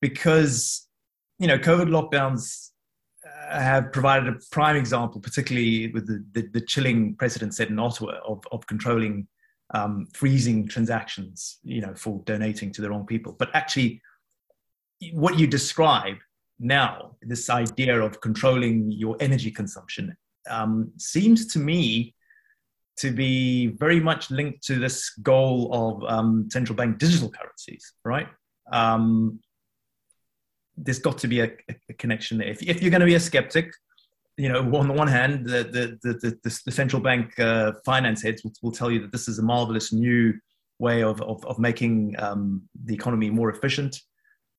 because, 0.00 0.88
you 1.38 1.46
know, 1.46 1.58
COVID 1.58 1.88
lockdowns 1.88 2.70
uh, 3.24 3.60
have 3.60 3.92
provided 3.92 4.28
a 4.28 4.38
prime 4.50 4.76
example, 4.76 5.20
particularly 5.20 5.90
with 5.92 6.06
the, 6.06 6.24
the, 6.32 6.48
the 6.52 6.60
chilling 6.60 7.14
precedent 7.16 7.54
set 7.54 7.70
in 7.70 7.78
Ottawa 7.78 8.18
of, 8.26 8.44
of 8.52 8.66
controlling 8.66 9.26
um, 9.74 10.06
freezing 10.12 10.68
transactions, 10.68 11.58
you 11.62 11.80
know, 11.80 11.94
for 11.94 12.20
donating 12.26 12.72
to 12.72 12.82
the 12.82 12.90
wrong 12.90 13.06
people. 13.06 13.34
But 13.38 13.48
actually, 13.54 14.02
what 15.12 15.38
you 15.38 15.46
describe 15.46 16.16
now, 16.58 17.16
this 17.22 17.48
idea 17.48 18.00
of 18.00 18.20
controlling 18.20 18.92
your 18.92 19.16
energy 19.20 19.50
consumption, 19.50 20.14
um, 20.50 20.92
seems 20.98 21.46
to 21.54 21.58
me 21.58 22.14
to 22.98 23.10
be 23.10 23.68
very 23.68 24.00
much 24.00 24.30
linked 24.30 24.62
to 24.64 24.78
this 24.78 25.10
goal 25.22 25.70
of 25.72 26.10
um, 26.10 26.48
central 26.50 26.76
bank 26.76 26.98
digital 26.98 27.30
currencies, 27.30 27.94
right? 28.04 28.28
Um, 28.70 29.40
there's 30.76 30.98
got 30.98 31.18
to 31.18 31.28
be 31.28 31.40
a, 31.40 31.50
a 31.88 31.94
connection 31.94 32.38
there. 32.38 32.48
If, 32.48 32.62
if, 32.62 32.82
you're 32.82 32.90
going 32.90 33.00
to 33.00 33.06
be 33.06 33.14
a 33.14 33.20
skeptic, 33.20 33.72
you 34.36 34.48
know, 34.48 34.60
on 34.76 34.88
the 34.88 34.94
one 34.94 35.08
hand, 35.08 35.46
the, 35.46 35.64
the, 35.64 35.98
the, 36.02 36.38
the, 36.42 36.60
the 36.64 36.70
central 36.70 37.02
bank 37.02 37.38
uh, 37.38 37.72
finance 37.84 38.22
heads 38.22 38.42
will, 38.42 38.52
will, 38.62 38.72
tell 38.72 38.90
you 38.90 39.00
that 39.00 39.12
this 39.12 39.28
is 39.28 39.38
a 39.38 39.42
marvelous 39.42 39.92
new 39.92 40.32
way 40.78 41.02
of, 41.02 41.20
of, 41.22 41.44
of 41.44 41.58
making 41.58 42.14
um, 42.18 42.62
the 42.84 42.94
economy 42.94 43.30
more 43.30 43.50
efficient. 43.50 44.00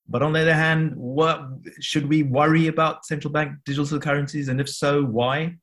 But 0.07 0.21
on 0.21 0.33
the 0.33 0.41
other 0.41 0.53
hand, 0.53 0.93
what 0.95 1.41
should 1.79 2.07
we 2.07 2.23
worry 2.23 2.67
about 2.67 3.05
central 3.05 3.31
bank 3.31 3.53
digital 3.65 3.99
currencies? 3.99 4.49
And 4.49 4.59
if 4.59 4.69
so, 4.69 5.03
why? 5.03 5.55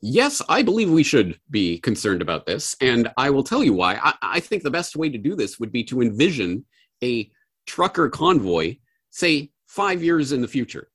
Yes, 0.00 0.40
I 0.48 0.62
believe 0.62 0.90
we 0.90 1.02
should 1.02 1.38
be 1.50 1.78
concerned 1.78 2.22
about 2.22 2.46
this. 2.46 2.74
And 2.80 3.10
I 3.16 3.30
will 3.30 3.42
tell 3.42 3.62
you 3.62 3.74
why. 3.74 3.96
I, 4.02 4.14
I, 4.22 4.40
think 4.40 4.62
the 4.62 4.70
best 4.70 4.96
way 4.96 5.10
to 5.10 5.18
do 5.18 5.36
this 5.36 5.60
would 5.60 5.70
be 5.70 5.84
to 5.84 6.00
envision 6.00 6.64
a 7.04 7.30
trucker 7.66 8.08
convoy, 8.08 8.78
say, 9.10 9.50
five 9.66 10.02
years 10.02 10.32
in 10.32 10.40
the 10.40 10.48
future. 10.48 10.88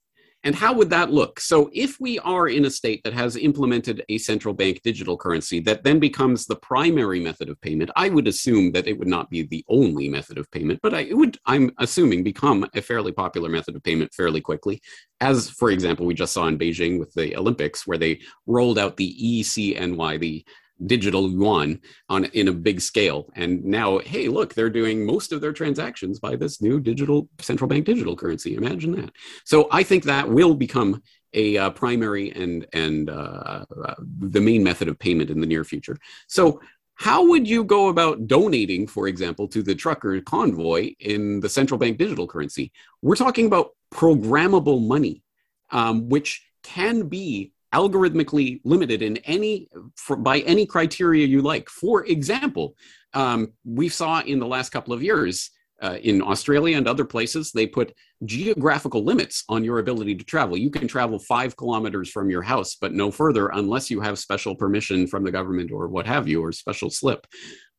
And 0.44 0.56
how 0.56 0.74
would 0.74 0.90
that 0.90 1.12
look? 1.12 1.40
So, 1.40 1.70
if 1.74 2.00
we 2.00 2.18
are 2.20 2.48
in 2.48 2.66
a 2.66 2.70
state 2.70 3.04
that 3.04 3.14
has 3.14 3.36
implemented 3.36 4.04
a 4.10 4.18
central 4.18 4.54
bank 4.54 4.82
digital 4.84 5.18
currency 5.18 5.60
that 5.62 5.84
then 5.84 6.00
becomes 6.00 6.46
the 6.46 6.56
primary 6.56 7.20
method 7.20 7.50
of 7.50 7.62
payment, 7.62 7.92
I 7.96 8.10
would 8.10 8.28
assume 8.28 8.72
that 8.72 8.88
it 8.88 8.98
would 8.98 9.08
not 9.08 9.30
be 9.30 9.44
the 9.44 9.64
only 9.70 10.10
method 10.10 10.38
of 10.38 10.50
payment, 10.52 10.80
but 10.82 10.94
I, 10.94 11.02
it 11.02 11.16
would, 11.16 11.38
I'm 11.46 11.72
assuming, 11.78 12.24
become 12.24 12.66
a 12.74 12.82
fairly 12.82 13.12
popular 13.12 13.50
method 13.50 13.76
of 13.76 13.84
payment 13.84 14.14
fairly 14.14 14.42
quickly. 14.42 14.82
As, 15.20 15.50
for 15.50 15.70
example, 15.70 16.06
we 16.06 16.16
just 16.16 16.34
saw 16.34 16.48
in 16.48 16.58
Beijing 16.58 17.00
with 17.00 17.14
the 17.14 17.36
Olympics, 17.38 17.86
where 17.86 18.00
they 18.00 18.22
rolled 18.48 18.80
out 18.80 18.98
the 18.98 19.16
ECNY, 19.22 20.20
the 20.20 20.46
digital 20.86 21.30
yuan 21.30 21.80
on 22.10 22.26
in 22.26 22.48
a 22.48 22.54
big 22.54 22.82
scale. 22.82 23.30
And 23.36 23.64
now 23.64 24.00
hey 24.00 24.28
look 24.28 24.54
they're 24.54 24.70
doing 24.70 25.06
most 25.06 25.32
of 25.32 25.42
their 25.42 25.54
transactions 25.54 26.20
by 26.20 26.36
this 26.36 26.62
new 26.62 26.80
digital 26.80 27.30
central 27.40 27.68
bank 27.68 27.86
digital 27.86 28.16
currency. 28.16 28.56
Imagine 28.56 28.92
that. 28.94 29.12
So 29.46 29.68
i 29.72 29.84
think 29.84 30.04
that 30.04 30.30
will 30.30 30.56
become 30.56 31.02
a 31.34 31.58
uh, 31.58 31.70
primary 31.70 32.32
and 32.32 32.66
and 32.74 33.10
uh, 33.10 33.66
uh, 33.86 33.96
the 34.20 34.42
main 34.42 34.64
method 34.64 34.88
of 34.88 35.00
payment 35.00 35.30
in 35.30 35.40
the 35.40 35.48
near 35.48 35.64
future. 35.64 35.98
So 36.28 36.62
how 36.96 37.28
would 37.30 37.48
you 37.48 37.64
go 37.64 37.88
about 37.88 38.28
donating 38.28 38.86
for 38.88 39.08
example 39.08 39.48
to 39.48 39.64
the 39.64 39.74
trucker 39.74 40.20
convoy 40.22 40.94
in 41.00 41.40
the 41.40 41.50
central 41.50 41.78
bank 41.78 41.98
digital 41.98 42.28
currency? 42.28 42.72
We're 43.02 43.16
talking 43.16 43.46
about 43.46 43.72
programmable 43.94 44.86
money 44.86 45.24
um, 45.72 46.10
which 46.10 46.46
can 46.64 47.08
be 47.08 47.54
algorithmically 47.74 48.60
limited 48.64 49.02
in 49.02 49.18
any 49.18 49.70
for, 49.96 50.16
by 50.16 50.40
any 50.40 50.66
criteria 50.66 51.26
you 51.26 51.42
like. 51.42 51.70
For 51.70 52.06
example, 52.06 52.76
um, 53.14 53.54
we 53.64 53.90
saw 53.90 54.22
in 54.22 54.40
the 54.40 54.48
last 54.48 54.70
couple 54.70 54.94
of 54.94 55.02
years 55.02 55.52
uh, 55.82 55.98
in 56.04 56.22
Australia 56.22 56.78
and 56.78 56.88
other 56.88 57.06
places, 57.06 57.52
they 57.52 57.66
put 57.66 57.94
geographical 58.26 59.04
limits 59.04 59.44
on 59.50 59.64
your 59.64 59.80
ability 59.80 60.14
to 60.16 60.24
travel. 60.24 60.56
You 60.56 60.70
can 60.70 60.88
travel 60.88 61.18
five 61.18 61.58
kilometers 61.58 62.12
from 62.12 62.30
your 62.30 62.44
house, 62.44 62.76
but 62.80 62.94
no 62.94 63.10
further 63.10 63.48
unless 63.48 63.90
you 63.90 64.00
have 64.00 64.20
special 64.20 64.56
permission 64.56 65.08
from 65.08 65.24
the 65.24 65.32
government 65.32 65.72
or 65.72 65.88
what 65.88 66.06
have 66.06 66.28
you, 66.28 66.44
or 66.44 66.52
special 66.52 66.92
slip. 66.92 67.26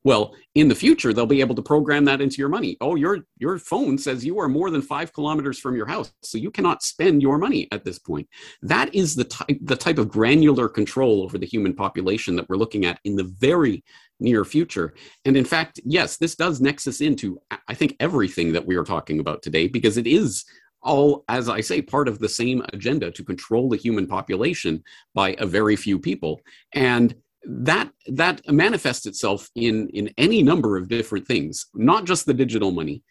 Well, 0.04 0.34
in 0.56 0.66
the 0.68 0.74
future, 0.74 1.12
they'll 1.12 1.26
be 1.26 1.40
able 1.40 1.54
to 1.54 1.62
program 1.62 2.04
that 2.06 2.20
into 2.20 2.38
your 2.38 2.48
money. 2.48 2.76
Oh, 2.80 2.96
your 2.96 3.20
your 3.38 3.58
phone 3.58 3.96
says 3.96 4.24
you 4.24 4.38
are 4.40 4.48
more 4.48 4.70
than 4.70 4.82
five 4.82 5.12
kilometers 5.12 5.58
from 5.58 5.76
your 5.76 5.86
house, 5.86 6.12
so 6.22 6.38
you 6.38 6.50
cannot 6.50 6.82
spend 6.82 7.22
your 7.22 7.38
money 7.38 7.68
at 7.70 7.84
this 7.84 7.98
point. 7.98 8.28
That 8.62 8.92
is 8.94 9.14
the 9.14 9.24
type 9.24 9.58
the 9.62 9.76
type 9.76 9.98
of 9.98 10.08
granular 10.08 10.68
control 10.68 11.22
over 11.22 11.38
the 11.38 11.46
human 11.46 11.74
population 11.74 12.34
that 12.36 12.48
we're 12.48 12.56
looking 12.56 12.84
at 12.84 12.98
in 13.04 13.14
the 13.14 13.32
very 13.38 13.84
near 14.18 14.44
future. 14.44 14.94
And 15.24 15.36
in 15.36 15.44
fact, 15.44 15.80
yes, 15.84 16.16
this 16.16 16.34
does 16.34 16.60
nexus 16.60 17.00
into 17.00 17.40
I 17.68 17.74
think 17.74 17.96
everything 18.00 18.52
that 18.52 18.66
we 18.66 18.76
are 18.76 18.84
talking 18.84 19.20
about 19.20 19.42
today 19.42 19.68
because 19.68 19.96
it 19.96 20.06
is 20.08 20.44
all, 20.82 21.24
as 21.28 21.48
I 21.48 21.60
say, 21.60 21.80
part 21.80 22.08
of 22.08 22.18
the 22.18 22.28
same 22.28 22.64
agenda 22.72 23.10
to 23.12 23.24
control 23.24 23.68
the 23.68 23.76
human 23.76 24.06
population 24.06 24.82
by 25.14 25.36
a 25.38 25.46
very 25.46 25.76
few 25.76 25.98
people. 25.98 26.40
And 26.74 27.14
that 27.44 27.90
that 28.06 28.40
manifests 28.50 29.06
itself 29.06 29.48
in 29.54 29.88
in 29.90 30.12
any 30.18 30.42
number 30.42 30.76
of 30.76 30.88
different 30.88 31.26
things 31.26 31.66
not 31.74 32.04
just 32.04 32.26
the 32.26 32.34
digital 32.34 32.70
money 32.70 33.02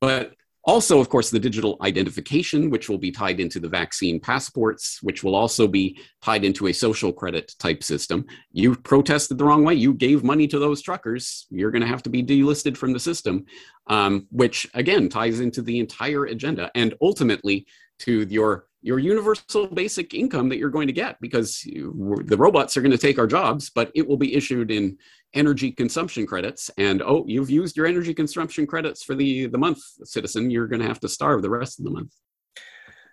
but 0.00 0.34
also 0.64 1.00
of 1.00 1.08
course 1.08 1.30
the 1.30 1.38
digital 1.38 1.76
identification 1.82 2.70
which 2.70 2.88
will 2.88 2.98
be 2.98 3.10
tied 3.10 3.40
into 3.40 3.58
the 3.58 3.68
vaccine 3.68 4.20
passports 4.20 4.98
which 5.02 5.24
will 5.24 5.34
also 5.34 5.66
be 5.66 5.98
tied 6.20 6.44
into 6.44 6.66
a 6.66 6.72
social 6.72 7.12
credit 7.12 7.54
type 7.58 7.82
system. 7.82 8.26
You 8.52 8.76
protested 8.76 9.38
the 9.38 9.44
wrong 9.44 9.64
way. 9.64 9.74
You 9.74 9.94
gave 9.94 10.22
money 10.22 10.46
to 10.48 10.58
those 10.58 10.82
truckers. 10.82 11.46
You're 11.50 11.70
going 11.70 11.82
to 11.82 11.88
have 11.88 12.02
to 12.04 12.10
be 12.10 12.22
delisted 12.22 12.76
from 12.76 12.92
the 12.92 13.00
system 13.00 13.46
um, 13.86 14.26
which 14.30 14.68
again 14.74 15.08
ties 15.08 15.40
into 15.40 15.62
the 15.62 15.78
entire 15.78 16.26
agenda 16.26 16.70
and 16.74 16.94
ultimately 17.00 17.66
to 18.00 18.26
your 18.28 18.66
your 18.82 18.98
universal 18.98 19.66
basic 19.66 20.14
income 20.14 20.48
that 20.48 20.58
you're 20.58 20.70
going 20.70 20.86
to 20.86 20.92
get 20.92 21.20
because 21.20 21.60
the 21.62 22.36
robots 22.38 22.76
are 22.76 22.82
going 22.82 22.90
to 22.90 22.98
take 22.98 23.18
our 23.18 23.26
jobs, 23.26 23.70
but 23.70 23.90
it 23.94 24.06
will 24.06 24.16
be 24.16 24.34
issued 24.34 24.70
in 24.70 24.96
energy 25.34 25.70
consumption 25.70 26.26
credits. 26.26 26.70
And 26.78 27.02
oh, 27.02 27.24
you've 27.26 27.50
used 27.50 27.76
your 27.76 27.86
energy 27.86 28.14
consumption 28.14 28.66
credits 28.66 29.02
for 29.02 29.14
the, 29.14 29.46
the 29.46 29.58
month, 29.58 29.80
citizen. 30.04 30.50
You're 30.50 30.66
going 30.66 30.80
to 30.80 30.88
have 30.88 31.00
to 31.00 31.08
starve 31.08 31.42
the 31.42 31.50
rest 31.50 31.78
of 31.78 31.84
the 31.84 31.90
month. 31.90 32.14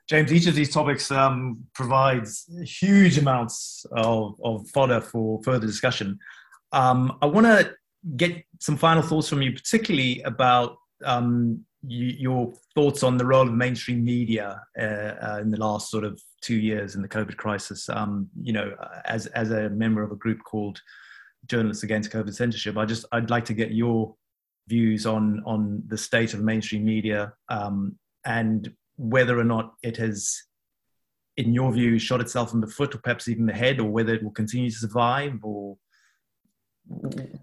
James, 0.09 0.31
each 0.31 0.47
of 0.47 0.55
these 0.55 0.73
topics 0.73 1.11
um, 1.11 1.65
provides 1.73 2.49
huge 2.63 3.17
amounts 3.17 3.85
of, 3.91 4.39
of 4.41 4.69
fodder 4.69 5.01
for 5.01 5.41
further 5.43 5.67
discussion. 5.67 6.17
Um, 6.71 7.17
I 7.21 7.25
want 7.25 7.45
to 7.45 7.73
get 8.15 8.41
some 8.59 8.77
final 8.77 9.03
thoughts 9.03 9.27
from 9.27 9.41
you, 9.41 9.51
particularly 9.51 10.21
about 10.21 10.77
um, 11.03 11.65
you, 11.87 12.05
your 12.19 12.53
thoughts 12.75 13.01
on 13.01 13.17
the 13.17 13.25
role 13.25 13.47
of 13.47 13.53
mainstream 13.53 14.03
media 14.03 14.61
uh, 14.79 14.83
uh, 14.83 15.39
in 15.41 15.49
the 15.49 15.57
last 15.57 15.89
sort 15.89 16.03
of 16.03 16.21
two 16.41 16.55
years 16.55 16.95
in 16.95 17.01
the 17.01 17.07
COVID 17.07 17.37
crisis. 17.37 17.87
Um, 17.89 18.29
you 18.41 18.53
know, 18.53 18.75
as 19.05 19.27
as 19.27 19.51
a 19.51 19.69
member 19.69 20.03
of 20.03 20.11
a 20.11 20.15
group 20.15 20.43
called 20.43 20.81
Journalists 21.47 21.83
Against 21.83 22.11
COVID 22.11 22.33
Censorship, 22.33 22.77
I 22.77 22.85
just 22.85 23.05
I'd 23.11 23.29
like 23.29 23.45
to 23.45 23.53
get 23.53 23.71
your 23.71 24.15
views 24.67 25.05
on 25.05 25.41
on 25.45 25.81
the 25.87 25.97
state 25.97 26.33
of 26.33 26.41
mainstream 26.41 26.83
media 26.83 27.33
um, 27.49 27.97
and 28.25 28.69
whether 28.97 29.39
or 29.39 29.45
not 29.45 29.73
it 29.81 29.95
has, 29.97 30.43
in 31.37 31.53
your 31.53 31.71
view, 31.71 31.99
shot 31.99 32.19
itself 32.19 32.53
in 32.53 32.59
the 32.59 32.67
foot 32.67 32.93
or 32.95 32.97
perhaps 32.97 33.27
even 33.27 33.45
the 33.45 33.53
head, 33.53 33.79
or 33.79 33.89
whether 33.89 34.13
it 34.13 34.23
will 34.23 34.31
continue 34.31 34.69
to 34.69 34.75
survive, 34.75 35.39
or 35.43 35.77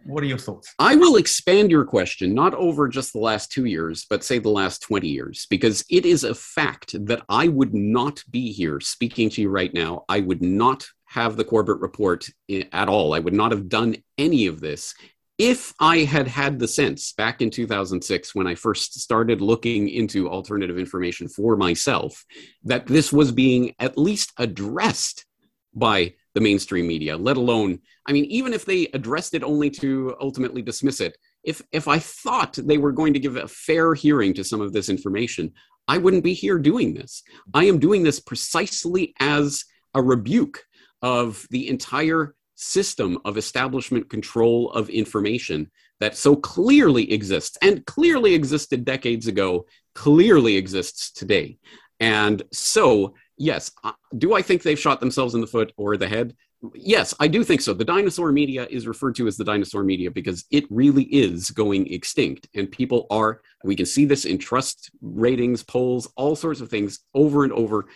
what 0.05 0.23
are 0.23 0.27
your 0.27 0.39
thoughts? 0.39 0.75
I 0.79 0.97
will 0.97 1.17
expand 1.17 1.71
your 1.71 1.85
question 1.85 2.35
not 2.35 2.55
over 2.55 2.89
just 2.89 3.13
the 3.13 3.19
last 3.19 3.53
two 3.53 3.67
years, 3.67 4.07
but 4.09 4.25
say 4.25 4.39
the 4.39 4.49
last 4.49 4.83
20 4.83 5.09
years, 5.09 5.47
because 5.51 5.85
it 5.91 6.07
is 6.07 6.25
a 6.25 6.35
fact 6.35 6.95
that 7.07 7.23
I 7.29 7.49
would 7.49 7.75
not 7.75 8.23
be 8.31 8.53
here 8.53 8.81
speaking 8.81 9.29
to 9.31 9.43
you 9.43 9.51
right 9.51 9.73
now. 9.73 10.05
I 10.09 10.21
would 10.21 10.43
not 10.43 10.87
have 11.07 11.37
the 11.37 11.45
Corbett 11.45 11.79
report 11.79 12.27
eh, 12.49 12.65
at 12.73 12.89
all. 12.89 13.15
I 13.15 13.19
would 13.19 13.35
not 13.35 13.53
have 13.53 13.69
done 13.69 13.97
any 14.19 14.47
of 14.47 14.61
this 14.61 14.95
if 15.37 15.75
I 15.81 15.99
had 15.99 16.29
had 16.29 16.59
the 16.59 16.69
sense 16.69 17.13
back 17.13 17.43
in 17.43 17.51
2006 17.51 18.35
when 18.35 18.47
I 18.47 18.55
first 18.55 19.01
started 19.01 19.41
looking 19.41 19.89
into 19.89 20.29
alternative 20.29 20.79
information 20.79 21.29
for 21.29 21.57
myself 21.57 22.25
that 22.63 22.87
this 22.87 23.13
was 23.13 23.33
being 23.33 23.75
at 23.81 23.99
least 23.99 24.33
addressed 24.39 25.27
by 25.75 26.15
the 26.35 26.41
mainstream 26.41 26.87
media, 26.87 27.17
let 27.17 27.37
alone, 27.37 27.79
I 28.07 28.13
mean, 28.13 28.25
even 28.27 28.53
if 28.53 28.65
they 28.65 28.89
addressed 28.93 29.35
it 29.35 29.45
only 29.45 29.71
to 29.71 30.17
ultimately 30.21 30.63
dismiss 30.63 31.01
it, 31.01 31.17
if, 31.45 31.63
if 31.73 31.89
I 31.89 31.99
thought 31.99 32.55
they 32.55 32.79
were 32.79 32.93
going 32.93 33.13
to 33.15 33.21
give 33.21 33.37
a 33.37 33.49
fair 33.49 33.95
hearing 33.95 34.35
to 34.35 34.45
some 34.45 34.61
of 34.61 34.73
this 34.73 34.89
information, 34.89 35.53
I 35.87 35.99
wouldn't 35.99 36.25
be 36.25 36.35
here 36.35 36.59
doing 36.59 36.95
this. 36.95 37.23
I 37.53 37.65
am 37.65 37.79
doing 37.79 38.03
this 38.03 38.19
precisely 38.19 39.15
as 39.21 39.65
a 39.95 40.03
rebuke 40.03 40.65
of 41.03 41.47
the 41.51 41.69
entire 41.69 42.35
system 42.57 43.19
of 43.25 43.37
establishment 43.37 44.09
control 44.09 44.71
of 44.73 44.89
information 44.89 45.71
that 46.01 46.17
so 46.17 46.35
clearly 46.35 47.13
exists 47.13 47.59
and 47.63 47.85
clearly 47.87 48.35
existed 48.35 48.85
decades 48.85 49.27
ago, 49.27 49.67
clearly 49.95 50.57
exists 50.57 51.13
today. 51.13 51.59
And 52.01 52.43
so 52.53 53.15
yes. 53.37 53.71
Do 54.17 54.35
I 54.35 54.43
think 54.43 54.63
they've 54.63 54.79
shot 54.79 55.01
themselves 55.01 55.35
in 55.35 55.41
the 55.41 55.47
foot 55.47 55.73
or 55.77 55.97
the 55.97 56.09
head? 56.09 56.35
Yes, 56.75 57.15
I 57.21 57.29
do 57.29 57.45
think 57.45 57.61
so. 57.61 57.75
The 57.75 57.85
dinosaur 57.85 58.33
media 58.33 58.67
is 58.71 58.87
referred 58.87 59.15
to 59.17 59.27
as 59.27 59.37
the 59.37 59.45
dinosaur 59.45 59.85
media 59.85 60.11
because 60.11 60.45
it 60.51 60.65
really 60.71 61.05
is 61.05 61.51
going 61.51 61.93
extinct. 61.93 62.49
And 62.55 62.71
people 62.71 63.07
are, 63.11 63.43
we 63.65 63.77
can 63.77 63.87
see 63.87 64.05
this 64.05 64.25
in 64.25 64.39
trust 64.39 64.91
ratings, 65.03 65.63
polls, 65.63 66.11
all 66.17 66.37
sorts 66.37 66.61
of 66.61 66.71
things 66.71 67.01
over 67.13 67.45
and 67.45 67.53
over. 67.53 67.87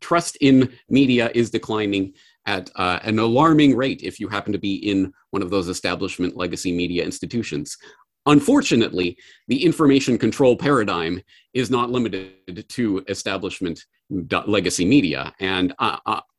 Trust 0.00 0.36
in 0.40 0.72
media 0.88 1.30
is 1.34 1.50
declining 1.50 2.14
at 2.46 2.70
uh, 2.76 3.00
an 3.02 3.18
alarming 3.18 3.76
rate 3.76 4.02
if 4.02 4.18
you 4.18 4.28
happen 4.28 4.52
to 4.52 4.58
be 4.58 4.76
in 4.76 5.12
one 5.30 5.42
of 5.42 5.50
those 5.50 5.68
establishment 5.68 6.36
legacy 6.36 6.74
media 6.74 7.04
institutions. 7.04 7.76
Unfortunately, 8.26 9.16
the 9.48 9.64
information 9.64 10.18
control 10.18 10.56
paradigm 10.56 11.20
is 11.54 11.70
not 11.70 11.90
limited 11.90 12.68
to 12.68 13.04
establishment 13.08 13.84
legacy 14.10 14.84
media. 14.84 15.32
And 15.40 15.74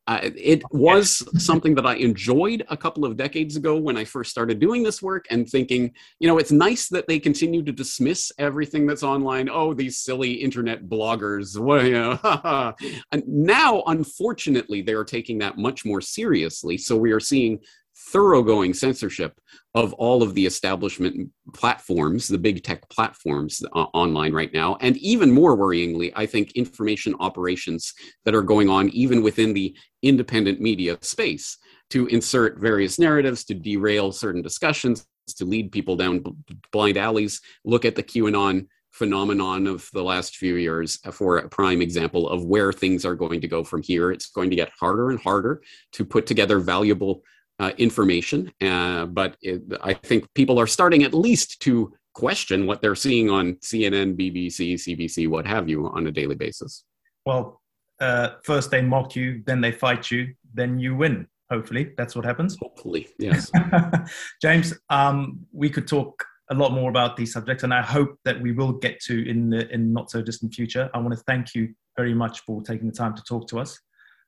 it 0.08 0.62
was 0.70 1.22
something 1.42 1.74
that 1.74 1.86
I 1.86 1.94
enjoyed 1.96 2.64
a 2.70 2.76
couple 2.76 3.04
of 3.04 3.16
decades 3.16 3.56
ago 3.56 3.76
when 3.76 3.96
I 3.96 4.04
first 4.04 4.30
started 4.30 4.58
doing 4.58 4.82
this 4.82 5.02
work 5.02 5.26
and 5.30 5.48
thinking, 5.48 5.92
you 6.18 6.28
know, 6.28 6.38
it's 6.38 6.52
nice 6.52 6.88
that 6.88 7.06
they 7.06 7.18
continue 7.18 7.62
to 7.62 7.72
dismiss 7.72 8.32
everything 8.38 8.86
that's 8.86 9.02
online. 9.02 9.48
Oh, 9.50 9.74
these 9.74 10.00
silly 10.00 10.32
internet 10.32 10.88
bloggers. 10.88 11.58
And 13.12 13.22
now, 13.26 13.82
unfortunately, 13.86 14.82
they 14.82 14.92
are 14.92 15.04
taking 15.04 15.38
that 15.38 15.58
much 15.58 15.84
more 15.84 16.00
seriously. 16.00 16.78
So 16.78 16.96
we 16.96 17.12
are 17.12 17.20
seeing 17.20 17.60
thoroughgoing 17.98 18.72
censorship 18.74 19.38
of 19.74 19.92
all 19.94 20.22
of 20.22 20.34
the 20.34 20.46
establishment 20.46 21.30
platforms, 21.52 22.28
the 22.28 22.38
big 22.38 22.62
tech 22.62 22.88
platforms 22.88 23.62
uh, 23.74 23.86
online 23.92 24.32
right 24.32 24.52
now. 24.52 24.76
And 24.80 24.96
even 24.98 25.30
more 25.30 25.56
worryingly, 25.56 26.12
I 26.16 26.26
think 26.26 26.52
information 26.52 27.14
operations 27.20 27.92
that 28.24 28.34
are 28.34 28.42
going 28.42 28.68
on 28.68 28.88
even 28.90 29.22
within 29.22 29.52
the 29.52 29.76
independent 30.02 30.60
media 30.60 30.98
space 31.00 31.58
to 31.90 32.06
insert 32.06 32.58
various 32.58 32.98
narratives, 32.98 33.44
to 33.44 33.54
derail 33.54 34.12
certain 34.12 34.42
discussions, 34.42 35.06
to 35.36 35.44
lead 35.44 35.72
people 35.72 35.96
down 35.96 36.24
blind 36.72 36.96
alleys. 36.96 37.40
Look 37.64 37.84
at 37.84 37.94
the 37.94 38.02
QAnon 38.02 38.66
phenomenon 38.90 39.66
of 39.66 39.88
the 39.92 40.02
last 40.02 40.36
few 40.36 40.56
years 40.56 40.98
for 41.12 41.38
a 41.38 41.48
prime 41.48 41.82
example 41.82 42.28
of 42.28 42.44
where 42.44 42.72
things 42.72 43.04
are 43.04 43.14
going 43.14 43.40
to 43.40 43.48
go 43.48 43.62
from 43.62 43.82
here. 43.82 44.10
It's 44.10 44.30
going 44.30 44.50
to 44.50 44.56
get 44.56 44.72
harder 44.78 45.10
and 45.10 45.20
harder 45.20 45.62
to 45.92 46.04
put 46.04 46.26
together 46.26 46.58
valuable 46.58 47.22
uh, 47.58 47.72
information, 47.78 48.52
uh, 48.62 49.06
but 49.06 49.36
it, 49.42 49.62
I 49.82 49.94
think 49.94 50.32
people 50.34 50.58
are 50.60 50.66
starting 50.66 51.02
at 51.02 51.14
least 51.14 51.60
to 51.60 51.92
question 52.14 52.66
what 52.66 52.82
they're 52.82 52.94
seeing 52.94 53.30
on 53.30 53.54
CNN, 53.56 54.16
BBC, 54.16 54.74
CBC, 54.74 55.28
what 55.28 55.46
have 55.46 55.68
you, 55.68 55.86
on 55.88 56.06
a 56.06 56.12
daily 56.12 56.34
basis. 56.34 56.84
Well, 57.24 57.60
uh, 58.00 58.30
first 58.44 58.70
they 58.70 58.82
mock 58.82 59.16
you, 59.16 59.42
then 59.46 59.60
they 59.60 59.72
fight 59.72 60.10
you, 60.10 60.34
then 60.54 60.78
you 60.78 60.96
win. 60.96 61.26
Hopefully, 61.50 61.92
that's 61.96 62.14
what 62.14 62.24
happens. 62.24 62.56
Hopefully, 62.60 63.08
yes. 63.18 63.50
James, 64.42 64.74
um, 64.90 65.40
we 65.52 65.70
could 65.70 65.88
talk 65.88 66.24
a 66.50 66.54
lot 66.54 66.72
more 66.72 66.90
about 66.90 67.16
these 67.16 67.32
subjects, 67.32 67.64
and 67.64 67.72
I 67.72 67.82
hope 67.82 68.18
that 68.24 68.40
we 68.40 68.52
will 68.52 68.72
get 68.72 69.00
to 69.02 69.28
in 69.28 69.50
the 69.50 69.68
in 69.72 69.92
not 69.92 70.10
so 70.10 70.20
distant 70.20 70.54
future. 70.54 70.90
I 70.92 70.98
want 70.98 71.14
to 71.14 71.24
thank 71.24 71.54
you 71.54 71.74
very 71.96 72.14
much 72.14 72.40
for 72.40 72.62
taking 72.62 72.86
the 72.86 72.94
time 72.94 73.14
to 73.14 73.22
talk 73.22 73.48
to 73.48 73.58
us. 73.58 73.78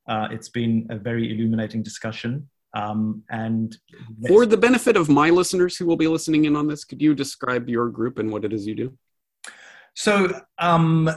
Uh, 0.08 0.28
it's 0.30 0.48
been 0.48 0.86
a 0.90 0.96
very 0.96 1.30
illuminating 1.30 1.82
discussion. 1.82 2.48
Um, 2.72 3.22
and 3.30 3.76
for 4.26 4.46
the 4.46 4.56
benefit 4.56 4.96
of 4.96 5.08
my 5.08 5.30
listeners 5.30 5.76
who 5.76 5.86
will 5.86 5.96
be 5.96 6.08
listening 6.08 6.44
in 6.44 6.56
on 6.56 6.68
this, 6.68 6.84
could 6.84 7.02
you 7.02 7.14
describe 7.14 7.68
your 7.68 7.88
group 7.88 8.18
and 8.18 8.30
what 8.30 8.44
it 8.44 8.52
is 8.52 8.66
you 8.66 8.74
do? 8.74 8.96
So, 9.94 10.40
um, 10.58 11.10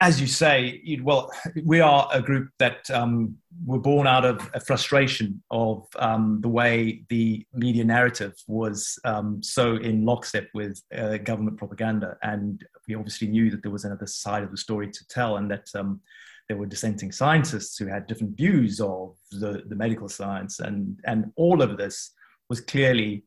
as 0.00 0.20
you 0.20 0.26
say, 0.26 0.98
well, 1.02 1.30
we 1.64 1.80
are 1.80 2.08
a 2.12 2.20
group 2.20 2.50
that 2.58 2.90
um, 2.90 3.36
were 3.64 3.78
born 3.78 4.06
out 4.06 4.26
of 4.26 4.50
a 4.52 4.60
frustration 4.60 5.42
of 5.50 5.86
um, 5.98 6.40
the 6.42 6.48
way 6.48 7.04
the 7.08 7.46
media 7.54 7.82
narrative 7.82 8.34
was 8.46 8.98
um, 9.04 9.42
so 9.42 9.76
in 9.76 10.04
lockstep 10.04 10.48
with 10.52 10.82
uh, 10.94 11.16
government 11.16 11.56
propaganda. 11.56 12.18
And 12.22 12.62
we 12.86 12.94
obviously 12.94 13.28
knew 13.28 13.50
that 13.50 13.62
there 13.62 13.70
was 13.70 13.86
another 13.86 14.06
side 14.06 14.42
of 14.42 14.50
the 14.50 14.58
story 14.58 14.90
to 14.90 15.08
tell 15.08 15.38
and 15.38 15.50
that 15.50 15.68
um, 15.74 16.00
there 16.48 16.56
were 16.56 16.66
dissenting 16.66 17.12
scientists 17.12 17.76
who 17.76 17.86
had 17.86 18.06
different 18.06 18.36
views 18.36 18.80
of 18.80 19.16
the, 19.32 19.62
the 19.66 19.74
medical 19.74 20.08
science. 20.08 20.60
And, 20.60 20.98
and 21.04 21.32
all 21.36 21.62
of 21.62 21.76
this 21.76 22.12
was 22.48 22.60
clearly 22.60 23.24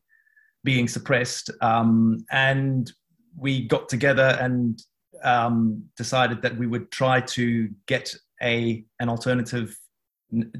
being 0.64 0.88
suppressed. 0.88 1.50
Um, 1.60 2.24
and 2.30 2.90
we 3.36 3.66
got 3.66 3.88
together 3.88 4.38
and 4.40 4.82
um, 5.22 5.84
decided 5.96 6.42
that 6.42 6.56
we 6.56 6.66
would 6.66 6.90
try 6.90 7.20
to 7.20 7.68
get 7.86 8.14
a 8.42 8.84
an 9.00 9.08
alternative 9.08 9.76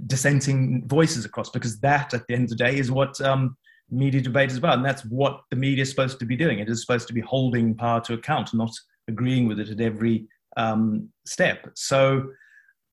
dissenting 0.06 0.86
voices 0.86 1.24
across 1.24 1.48
because 1.48 1.78
that 1.80 2.12
at 2.12 2.26
the 2.26 2.34
end 2.34 2.44
of 2.44 2.50
the 2.50 2.56
day 2.56 2.76
is 2.76 2.90
what 2.90 3.20
um, 3.20 3.56
media 3.90 4.20
debate 4.20 4.50
is 4.50 4.56
about 4.56 4.76
and 4.76 4.84
that's 4.84 5.04
what 5.06 5.42
the 5.50 5.56
media 5.56 5.82
is 5.82 5.90
supposed 5.90 6.18
to 6.18 6.26
be 6.26 6.36
doing 6.36 6.58
it 6.58 6.68
is 6.68 6.80
supposed 6.80 7.06
to 7.06 7.14
be 7.14 7.20
holding 7.20 7.74
power 7.74 8.00
to 8.00 8.14
account 8.14 8.52
not 8.52 8.72
agreeing 9.08 9.46
with 9.46 9.60
it 9.60 9.70
at 9.70 9.80
every 9.80 10.26
um, 10.56 11.08
step 11.24 11.70
so 11.74 12.28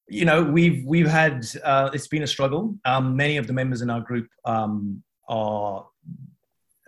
you 0.10 0.26
know 0.26 0.44
we've 0.44 0.86
we've 0.86 1.08
had 1.08 1.46
uh, 1.64 1.90
it's 1.94 2.08
been 2.08 2.24
a 2.24 2.28
struggle 2.28 2.76
um, 2.86 3.16
many 3.16 3.38
of 3.38 3.48
the 3.48 3.54
members 3.54 3.82
in 3.82 3.90
our 3.90 4.02
group 4.02 4.28
um, 4.46 5.04
are 5.28 5.86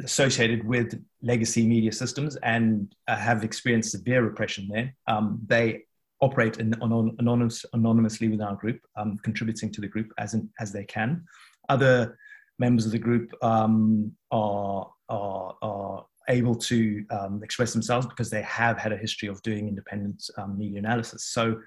associated 0.03 0.65
with 0.65 1.01
legacy 1.22 1.67
media 1.67 1.91
systems 1.91 2.36
and 2.38 2.95
uh, 3.07 3.15
have 3.15 3.43
experienced 3.43 3.91
severe 3.91 4.24
repression 4.24 4.67
there. 4.72 4.95
Um, 5.07 5.39
they 5.45 5.84
operate 6.22 6.57
in, 6.57 6.74
anonymous, 6.82 7.65
anonymously 7.74 8.28
with 8.28 8.41
our 8.41 8.55
group, 8.55 8.80
um, 8.95 9.17
contributing 9.24 9.72
to 9.72 9.82
the 9.82 9.88
group 9.88 10.11
as, 10.17 10.34
in, 10.34 10.49
as 10.59 10.72
they 10.72 10.86
can. 10.86 11.26
Other 11.67 12.17
members 12.57 12.86
of 12.86 12.91
the 12.91 12.99
group 12.99 13.32
um, 13.43 14.11
are, 14.32 14.89
are, 15.09 15.55
are, 15.61 16.05
able 16.28 16.53
to 16.53 17.03
um, 17.09 17.41
express 17.43 17.74
themselves 17.74 18.05
because 18.05 18.30
they 18.30 18.43
have 18.43 18.78
had 18.78 18.91
a 18.91 18.97
history 18.97 19.28
of 19.28 19.41
doing 19.41 19.67
independent 19.67 20.30
media 20.55 20.78
analysis. 20.78 21.24
So 21.24 21.59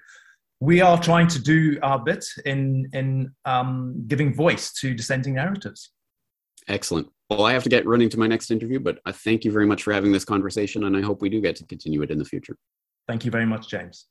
we 0.63 0.79
are 0.79 0.97
trying 0.97 1.27
to 1.27 1.41
do 1.41 1.77
our 1.83 1.99
bit 1.99 2.25
in, 2.45 2.87
in 2.93 3.29
um, 3.43 4.05
giving 4.07 4.33
voice 4.33 4.71
to 4.71 4.93
dissenting 4.93 5.33
narratives. 5.33 5.91
Excellent. 6.69 7.09
Well, 7.29 7.43
I 7.43 7.51
have 7.51 7.63
to 7.63 7.69
get 7.69 7.85
running 7.85 8.07
to 8.07 8.17
my 8.17 8.27
next 8.27 8.49
interview, 8.49 8.79
but 8.79 8.99
I 9.05 9.11
thank 9.11 9.43
you 9.43 9.51
very 9.51 9.65
much 9.65 9.83
for 9.83 9.91
having 9.91 10.13
this 10.13 10.23
conversation, 10.23 10.85
and 10.85 10.95
I 10.95 11.01
hope 11.01 11.21
we 11.21 11.27
do 11.27 11.41
get 11.41 11.57
to 11.57 11.65
continue 11.65 12.01
it 12.01 12.11
in 12.11 12.17
the 12.17 12.23
future. 12.23 12.55
Thank 13.09 13.25
you 13.25 13.31
very 13.31 13.45
much, 13.45 13.67
James. 13.67 14.07